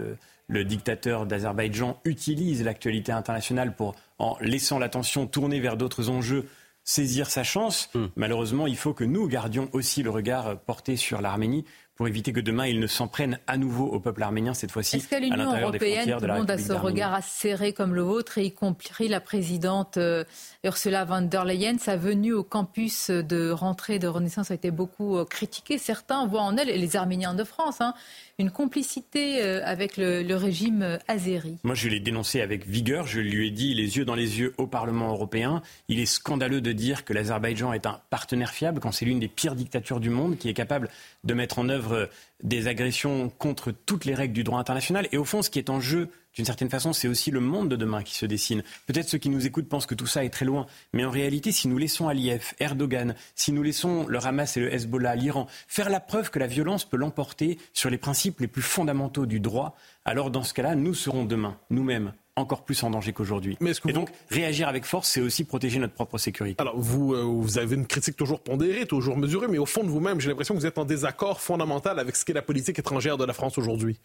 le 0.48 0.64
dictateur 0.64 1.26
d'Azerbaïdjan 1.26 2.00
utilise 2.04 2.64
l'actualité 2.64 3.12
internationale 3.12 3.74
pour, 3.74 3.94
en 4.18 4.36
laissant 4.40 4.78
l'attention 4.78 5.26
tourner 5.26 5.60
vers 5.60 5.76
d'autres 5.76 6.08
enjeux, 6.08 6.46
saisir 6.84 7.28
sa 7.28 7.42
chance. 7.42 7.90
Hmm. 7.94 8.06
Malheureusement, 8.14 8.66
il 8.66 8.76
faut 8.76 8.94
que 8.94 9.04
nous 9.04 9.26
gardions 9.26 9.68
aussi 9.72 10.02
le 10.02 10.10
regard 10.10 10.58
porté 10.60 10.96
sur 10.96 11.20
l'Arménie 11.20 11.64
pour 11.96 12.06
éviter 12.06 12.32
que 12.32 12.40
demain 12.40 12.66
ils 12.66 12.78
ne 12.78 12.86
s'en 12.86 13.08
prennent 13.08 13.40
à 13.46 13.56
nouveau 13.56 13.86
au 13.86 13.98
peuple 13.98 14.22
arménien, 14.22 14.52
cette 14.52 14.70
fois-ci 14.70 14.96
Est-ce 14.96 15.08
qu'à 15.08 15.18
l'Union 15.18 15.56
européenne, 15.58 16.18
tout 16.18 16.26
le 16.26 16.34
monde 16.34 16.50
a 16.50 16.58
ce 16.58 16.72
regard 16.74 17.14
assez 17.14 17.72
comme 17.72 17.94
le 17.94 18.02
vôtre, 18.02 18.38
et 18.38 18.44
y 18.44 18.52
compris 18.52 19.08
la 19.08 19.20
présidente 19.20 19.96
euh, 19.96 20.24
Ursula 20.66 21.04
von 21.04 21.22
der 21.22 21.44
Leyen 21.44 21.78
Sa 21.78 21.96
venue 21.96 22.32
au 22.32 22.42
campus 22.42 23.10
de 23.10 23.50
rentrée 23.50 24.00
de 24.00 24.08
Renaissance 24.08 24.50
a 24.50 24.54
été 24.54 24.72
beaucoup 24.72 25.16
euh, 25.16 25.24
critiquée. 25.24 25.78
Certains 25.78 26.26
voient 26.26 26.42
en 26.42 26.56
elle, 26.56 26.68
et 26.68 26.76
les 26.76 26.96
Arméniens 26.96 27.34
de 27.34 27.44
France, 27.44 27.80
hein, 27.80 27.94
une 28.40 28.50
complicité 28.50 29.44
euh, 29.44 29.64
avec 29.64 29.96
le, 29.96 30.34
régime 30.34 30.82
euh, 30.82 30.98
azéri. 31.06 31.58
Moi, 31.62 31.76
je 31.76 31.88
l'ai 31.88 32.00
dénoncé 32.00 32.40
avec 32.40 32.66
vigueur. 32.66 33.06
Je 33.06 33.20
lui 33.20 33.46
ai 33.46 33.50
dit 33.52 33.74
les 33.74 33.96
yeux 33.96 34.04
dans 34.04 34.16
les 34.16 34.40
yeux 34.40 34.54
au 34.58 34.66
Parlement 34.66 35.10
européen. 35.10 35.62
Il 35.86 36.00
est 36.00 36.06
scandaleux 36.06 36.60
de 36.60 36.72
dire 36.72 37.04
que 37.04 37.12
l'Azerbaïdjan 37.12 37.72
est 37.72 37.86
un 37.86 38.00
partenaire 38.10 38.50
fiable 38.50 38.80
quand 38.80 38.90
c'est 38.90 39.04
l'une 39.04 39.20
des 39.20 39.28
pires 39.28 39.54
dictatures 39.54 40.00
du 40.00 40.10
monde 40.10 40.36
qui 40.36 40.48
est 40.48 40.54
capable 40.54 40.90
de 41.22 41.34
mettre 41.34 41.60
en 41.60 41.68
œuvre 41.68 42.10
des 42.42 42.68
agressions 42.68 43.28
contre 43.30 43.72
toutes 43.72 44.04
les 44.04 44.14
règles 44.14 44.34
du 44.34 44.44
droit 44.44 44.58
international. 44.58 45.08
Et 45.12 45.18
au 45.18 45.24
fond, 45.24 45.42
ce 45.42 45.50
qui 45.50 45.58
est 45.58 45.70
en 45.70 45.80
jeu 45.80 46.10
d'une 46.34 46.44
certaine 46.44 46.68
façon, 46.68 46.92
c'est 46.92 47.08
aussi 47.08 47.30
le 47.30 47.40
monde 47.40 47.70
de 47.70 47.76
demain 47.76 48.02
qui 48.02 48.14
se 48.14 48.26
dessine. 48.26 48.62
Peut-être 48.86 49.08
ceux 49.08 49.16
qui 49.16 49.30
nous 49.30 49.46
écoutent 49.46 49.70
pensent 49.70 49.86
que 49.86 49.94
tout 49.94 50.06
ça 50.06 50.22
est 50.22 50.30
très 50.30 50.44
loin, 50.44 50.66
mais 50.92 51.04
en 51.04 51.10
réalité, 51.10 51.50
si 51.50 51.66
nous 51.66 51.78
laissons 51.78 52.08
Aliyev, 52.08 52.52
Erdogan, 52.60 53.14
si 53.34 53.52
nous 53.52 53.62
laissons 53.62 54.06
le 54.06 54.18
Hamas 54.22 54.56
et 54.58 54.60
le 54.60 54.72
Hezbollah, 54.72 55.16
l'Iran, 55.16 55.46
faire 55.66 55.88
la 55.88 55.98
preuve 55.98 56.30
que 56.30 56.38
la 56.38 56.46
violence 56.46 56.84
peut 56.84 56.98
l'emporter 56.98 57.58
sur 57.72 57.88
les 57.88 57.96
principes 57.96 58.40
les 58.40 58.48
plus 58.48 58.62
fondamentaux 58.62 59.24
du 59.24 59.40
droit, 59.40 59.76
alors 60.04 60.30
dans 60.30 60.42
ce 60.42 60.52
cas-là, 60.52 60.74
nous 60.74 60.92
serons 60.92 61.24
demain, 61.24 61.58
nous-mêmes, 61.70 62.12
encore 62.36 62.64
plus 62.64 62.82
en 62.82 62.90
danger 62.90 63.12
qu'aujourd'hui. 63.12 63.58
Et 63.88 63.92
donc, 63.92 64.10
réagir 64.30 64.68
avec 64.68 64.84
force, 64.84 65.08
c'est 65.08 65.20
aussi 65.20 65.44
protéger 65.44 65.78
notre 65.78 65.94
propre 65.94 66.18
sécurité. 66.18 66.60
Alors, 66.60 66.78
vous, 66.78 67.14
euh, 67.14 67.22
vous 67.22 67.58
avez 67.58 67.74
une 67.74 67.86
critique 67.86 68.16
toujours 68.16 68.40
pondérée, 68.40 68.86
toujours 68.86 69.16
mesurée, 69.16 69.46
mais 69.48 69.58
au 69.58 69.66
fond 69.66 69.82
de 69.82 69.88
vous-même, 69.88 70.20
j'ai 70.20 70.28
l'impression 70.28 70.54
que 70.54 70.60
vous 70.60 70.66
êtes 70.66 70.78
en 70.78 70.84
désaccord 70.84 71.40
fondamental 71.40 71.98
avec 71.98 72.14
ce 72.14 72.24
qu'est 72.24 72.34
la 72.34 72.42
politique 72.42 72.78
étrangère 72.78 73.16
de 73.16 73.24
la 73.24 73.32
France 73.32 73.56
aujourd'hui. 73.58 73.98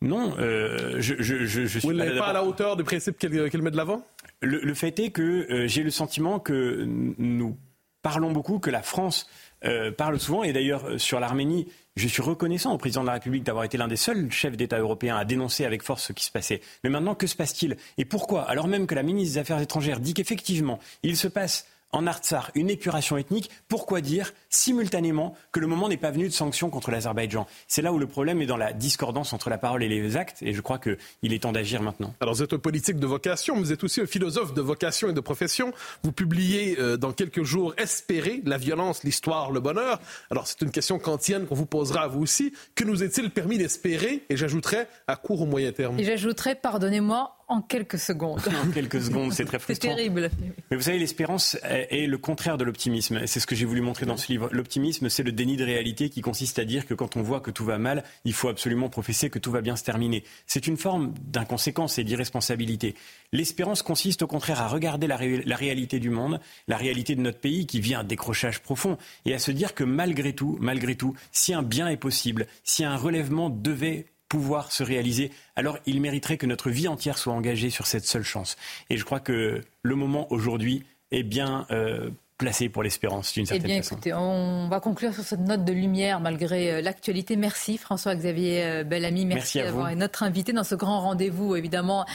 Non, 0.00 0.34
euh, 0.38 0.96
je, 0.98 1.14
je, 1.18 1.44
je, 1.44 1.66
suis 1.66 1.80
Vous 1.80 1.94
n'êtes 1.94 2.18
pas, 2.18 2.26
à 2.26 2.32
la 2.32 2.44
hauteur 2.44 2.76
des 2.76 2.84
principes 2.84 3.18
qu'elle 3.18 3.62
met 3.62 3.70
de 3.70 3.76
l'avant? 3.76 4.04
Le, 4.40 4.74
fait 4.74 4.98
est 4.98 5.10
que 5.10 5.22
euh, 5.22 5.66
j'ai 5.66 5.82
le 5.82 5.90
sentiment 5.90 6.38
que 6.38 6.84
nous 6.86 7.56
parlons 8.02 8.30
beaucoup, 8.30 8.58
que 8.58 8.70
la 8.70 8.82
France 8.82 9.26
euh, 9.64 9.90
parle 9.90 10.18
souvent, 10.20 10.42
et 10.42 10.52
d'ailleurs 10.52 10.98
sur 10.98 11.20
l'Arménie, 11.20 11.66
je 11.96 12.08
suis 12.08 12.22
reconnaissant 12.22 12.74
au 12.74 12.78
président 12.78 13.02
de 13.02 13.06
la 13.06 13.12
République 13.14 13.44
d'avoir 13.44 13.64
été 13.64 13.78
l'un 13.78 13.86
des 13.86 13.96
seuls 13.96 14.30
chefs 14.30 14.56
d'État 14.56 14.78
européens 14.78 15.16
à 15.16 15.24
dénoncer 15.24 15.64
avec 15.64 15.82
force 15.82 16.02
ce 16.02 16.12
qui 16.12 16.24
se 16.24 16.30
passait. 16.30 16.60
Mais 16.82 16.90
maintenant, 16.90 17.14
que 17.14 17.26
se 17.26 17.36
passe-t-il? 17.36 17.76
Et 17.98 18.04
pourquoi? 18.04 18.42
Alors 18.42 18.66
même 18.66 18.86
que 18.86 18.94
la 18.94 19.04
ministre 19.04 19.34
des 19.34 19.38
Affaires 19.38 19.60
étrangères 19.60 20.00
dit 20.00 20.12
qu'effectivement, 20.12 20.80
il 21.02 21.16
se 21.16 21.28
passe 21.28 21.66
en 21.94 22.06
Artsar 22.08 22.50
une 22.54 22.70
épuration 22.70 23.16
ethnique, 23.16 23.50
pourquoi 23.68 24.00
dire 24.00 24.32
simultanément 24.50 25.34
que 25.52 25.60
le 25.60 25.66
moment 25.66 25.88
n'est 25.88 25.96
pas 25.96 26.10
venu 26.10 26.28
de 26.28 26.32
sanctions 26.32 26.68
contre 26.68 26.90
l'Azerbaïdjan? 26.90 27.46
C'est 27.68 27.82
là 27.82 27.92
où 27.92 27.98
le 27.98 28.06
problème 28.06 28.42
est 28.42 28.46
dans 28.46 28.56
la 28.56 28.72
discordance 28.72 29.32
entre 29.32 29.48
la 29.48 29.58
parole 29.58 29.82
et 29.84 29.88
les 29.88 30.16
actes, 30.16 30.42
et 30.42 30.52
je 30.52 30.60
crois 30.60 30.78
qu'il 30.78 31.32
est 31.32 31.38
temps 31.38 31.52
d'agir 31.52 31.82
maintenant. 31.82 32.12
Alors 32.20 32.34
vous 32.34 32.42
êtes 32.42 32.52
un 32.52 32.58
politique 32.58 32.98
de 32.98 33.06
vocation, 33.06 33.56
vous 33.56 33.72
êtes 33.72 33.84
aussi 33.84 34.00
un 34.00 34.06
philosophe 34.06 34.54
de 34.54 34.60
vocation 34.60 35.08
et 35.08 35.12
de 35.12 35.20
profession. 35.20 35.72
Vous 36.02 36.12
publiez 36.12 36.76
euh, 36.80 36.96
dans 36.96 37.12
quelques 37.12 37.44
jours 37.44 37.74
Espérer, 37.78 38.42
la 38.44 38.58
violence, 38.58 39.04
l'histoire, 39.04 39.52
le 39.52 39.60
bonheur. 39.60 40.00
Alors 40.30 40.48
c'est 40.48 40.62
une 40.62 40.72
question 40.72 40.98
kantienne 40.98 41.46
qu'on 41.46 41.54
vous 41.54 41.66
posera 41.66 42.02
à 42.02 42.08
vous 42.08 42.22
aussi. 42.22 42.52
Que 42.74 42.82
nous 42.82 43.04
est-il 43.04 43.30
permis 43.30 43.56
d'espérer, 43.56 44.24
et 44.28 44.36
j'ajouterais 44.36 44.88
à 45.06 45.14
court 45.14 45.42
ou 45.42 45.46
moyen 45.46 45.70
terme? 45.70 45.98
Et 46.00 46.04
j'ajouterais, 46.04 46.56
pardonnez-moi, 46.56 47.36
en 47.48 47.62
quelques 47.62 47.98
secondes. 47.98 48.40
en 48.66 48.70
quelques 48.70 49.02
secondes, 49.02 49.32
c'est 49.32 49.44
très 49.44 49.58
frustrant. 49.58 49.90
C'est 49.90 49.96
terrible. 49.96 50.30
Mais 50.70 50.76
vous 50.76 50.82
savez, 50.82 50.98
l'espérance 50.98 51.56
est 51.64 52.06
le 52.06 52.18
contraire 52.18 52.58
de 52.58 52.64
l'optimisme. 52.64 53.26
C'est 53.26 53.40
ce 53.40 53.46
que 53.46 53.54
j'ai 53.54 53.64
voulu 53.64 53.80
montrer 53.80 54.06
dans 54.06 54.16
ce 54.16 54.28
livre. 54.28 54.48
L'optimisme, 54.52 55.08
c'est 55.08 55.22
le 55.22 55.32
déni 55.32 55.56
de 55.56 55.64
réalité 55.64 56.10
qui 56.10 56.20
consiste 56.20 56.58
à 56.58 56.64
dire 56.64 56.86
que 56.86 56.94
quand 56.94 57.16
on 57.16 57.22
voit 57.22 57.40
que 57.40 57.50
tout 57.50 57.64
va 57.64 57.78
mal, 57.78 58.04
il 58.24 58.32
faut 58.32 58.48
absolument 58.48 58.88
professer 58.88 59.30
que 59.30 59.38
tout 59.38 59.50
va 59.50 59.60
bien 59.60 59.76
se 59.76 59.84
terminer. 59.84 60.24
C'est 60.46 60.66
une 60.66 60.76
forme 60.76 61.14
d'inconséquence 61.20 61.98
et 61.98 62.04
d'irresponsabilité. 62.04 62.94
L'espérance 63.32 63.82
consiste 63.82 64.22
au 64.22 64.26
contraire 64.26 64.60
à 64.60 64.68
regarder 64.68 65.06
la, 65.06 65.18
la, 65.44 65.56
réalité 65.56 65.98
du 65.98 66.10
monde, 66.10 66.40
la 66.68 66.76
réalité 66.76 67.14
de 67.14 67.20
notre 67.20 67.40
pays 67.40 67.66
qui 67.66 67.80
vit 67.80 67.94
un 67.94 68.04
décrochage 68.04 68.60
profond, 68.60 68.96
et 69.24 69.34
à 69.34 69.38
se 69.38 69.50
dire 69.50 69.74
que 69.74 69.84
malgré 69.84 70.32
tout, 70.32 70.56
malgré 70.60 70.94
tout, 70.94 71.14
si 71.32 71.54
un 71.54 71.62
bien 71.62 71.88
est 71.88 71.96
possible, 71.96 72.46
si 72.62 72.84
un 72.84 72.96
relèvement 72.96 73.50
devait 73.50 74.06
pouvoir 74.34 74.72
se 74.72 74.82
réaliser, 74.82 75.30
alors 75.54 75.78
il 75.86 76.00
mériterait 76.00 76.38
que 76.38 76.46
notre 76.46 76.68
vie 76.68 76.88
entière 76.88 77.18
soit 77.18 77.32
engagée 77.32 77.70
sur 77.70 77.86
cette 77.86 78.04
seule 78.04 78.24
chance. 78.24 78.56
Et 78.90 78.96
je 78.96 79.04
crois 79.04 79.20
que 79.20 79.60
le 79.82 79.94
moment 79.94 80.26
aujourd'hui 80.32 80.82
est 81.12 81.22
bien 81.22 81.68
euh, 81.70 82.10
placé 82.38 82.68
pour 82.68 82.82
l'espérance 82.82 83.32
d'une 83.32 83.46
certaine 83.46 83.64
eh 83.66 83.74
bien, 83.74 83.82
façon. 83.82 83.94
Écoutez, 83.94 84.12
on 84.12 84.68
va 84.68 84.80
conclure 84.80 85.14
sur 85.14 85.22
cette 85.22 85.40
note 85.40 85.64
de 85.64 85.72
lumière 85.72 86.20
malgré 86.20 86.72
euh, 86.72 86.80
l'actualité. 86.80 87.36
Merci 87.36 87.78
François-Xavier 87.78 88.64
euh, 88.64 88.84
Bellamy, 88.84 89.24
merci, 89.24 89.58
merci 89.58 89.70
d'avoir 89.70 89.88
été 89.90 89.98
notre 89.98 90.22
invité 90.22 90.52
dans 90.52 90.64
ce 90.64 90.74
grand 90.74 91.00
rendez-vous 91.00 91.56
évidemment 91.56 92.06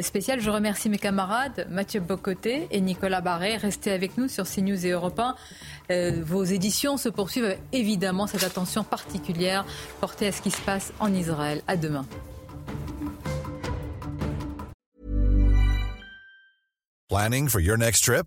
spécial. 0.00 0.40
Je 0.40 0.50
remercie 0.50 0.88
mes 0.88 0.98
camarades 0.98 1.66
Mathieu 1.70 2.00
Bocoté 2.00 2.68
et 2.70 2.80
Nicolas 2.80 3.20
Barret. 3.20 3.56
Restez 3.56 3.92
avec 3.92 4.16
nous 4.16 4.28
sur 4.28 4.44
CNews 4.44 4.86
et 4.86 4.90
Europe 4.90 5.18
1. 5.18 5.34
Euh, 5.90 6.22
vos 6.24 6.44
éditions 6.44 6.96
se 6.96 7.08
poursuivent 7.08 7.44
avec 7.44 7.60
évidemment 7.72 8.26
cette 8.26 8.44
attention 8.44 8.82
particulière 8.82 9.64
portée 10.00 10.26
à 10.26 10.32
ce 10.32 10.42
qui 10.42 10.50
se 10.50 10.60
passe 10.60 10.92
en 11.00 11.12
Israël. 11.12 11.62
À 11.66 11.76
demain. 11.76 12.06
Planning 17.08 17.48
for 17.48 17.60
your 17.60 17.78
next 17.78 18.04
trip? 18.04 18.26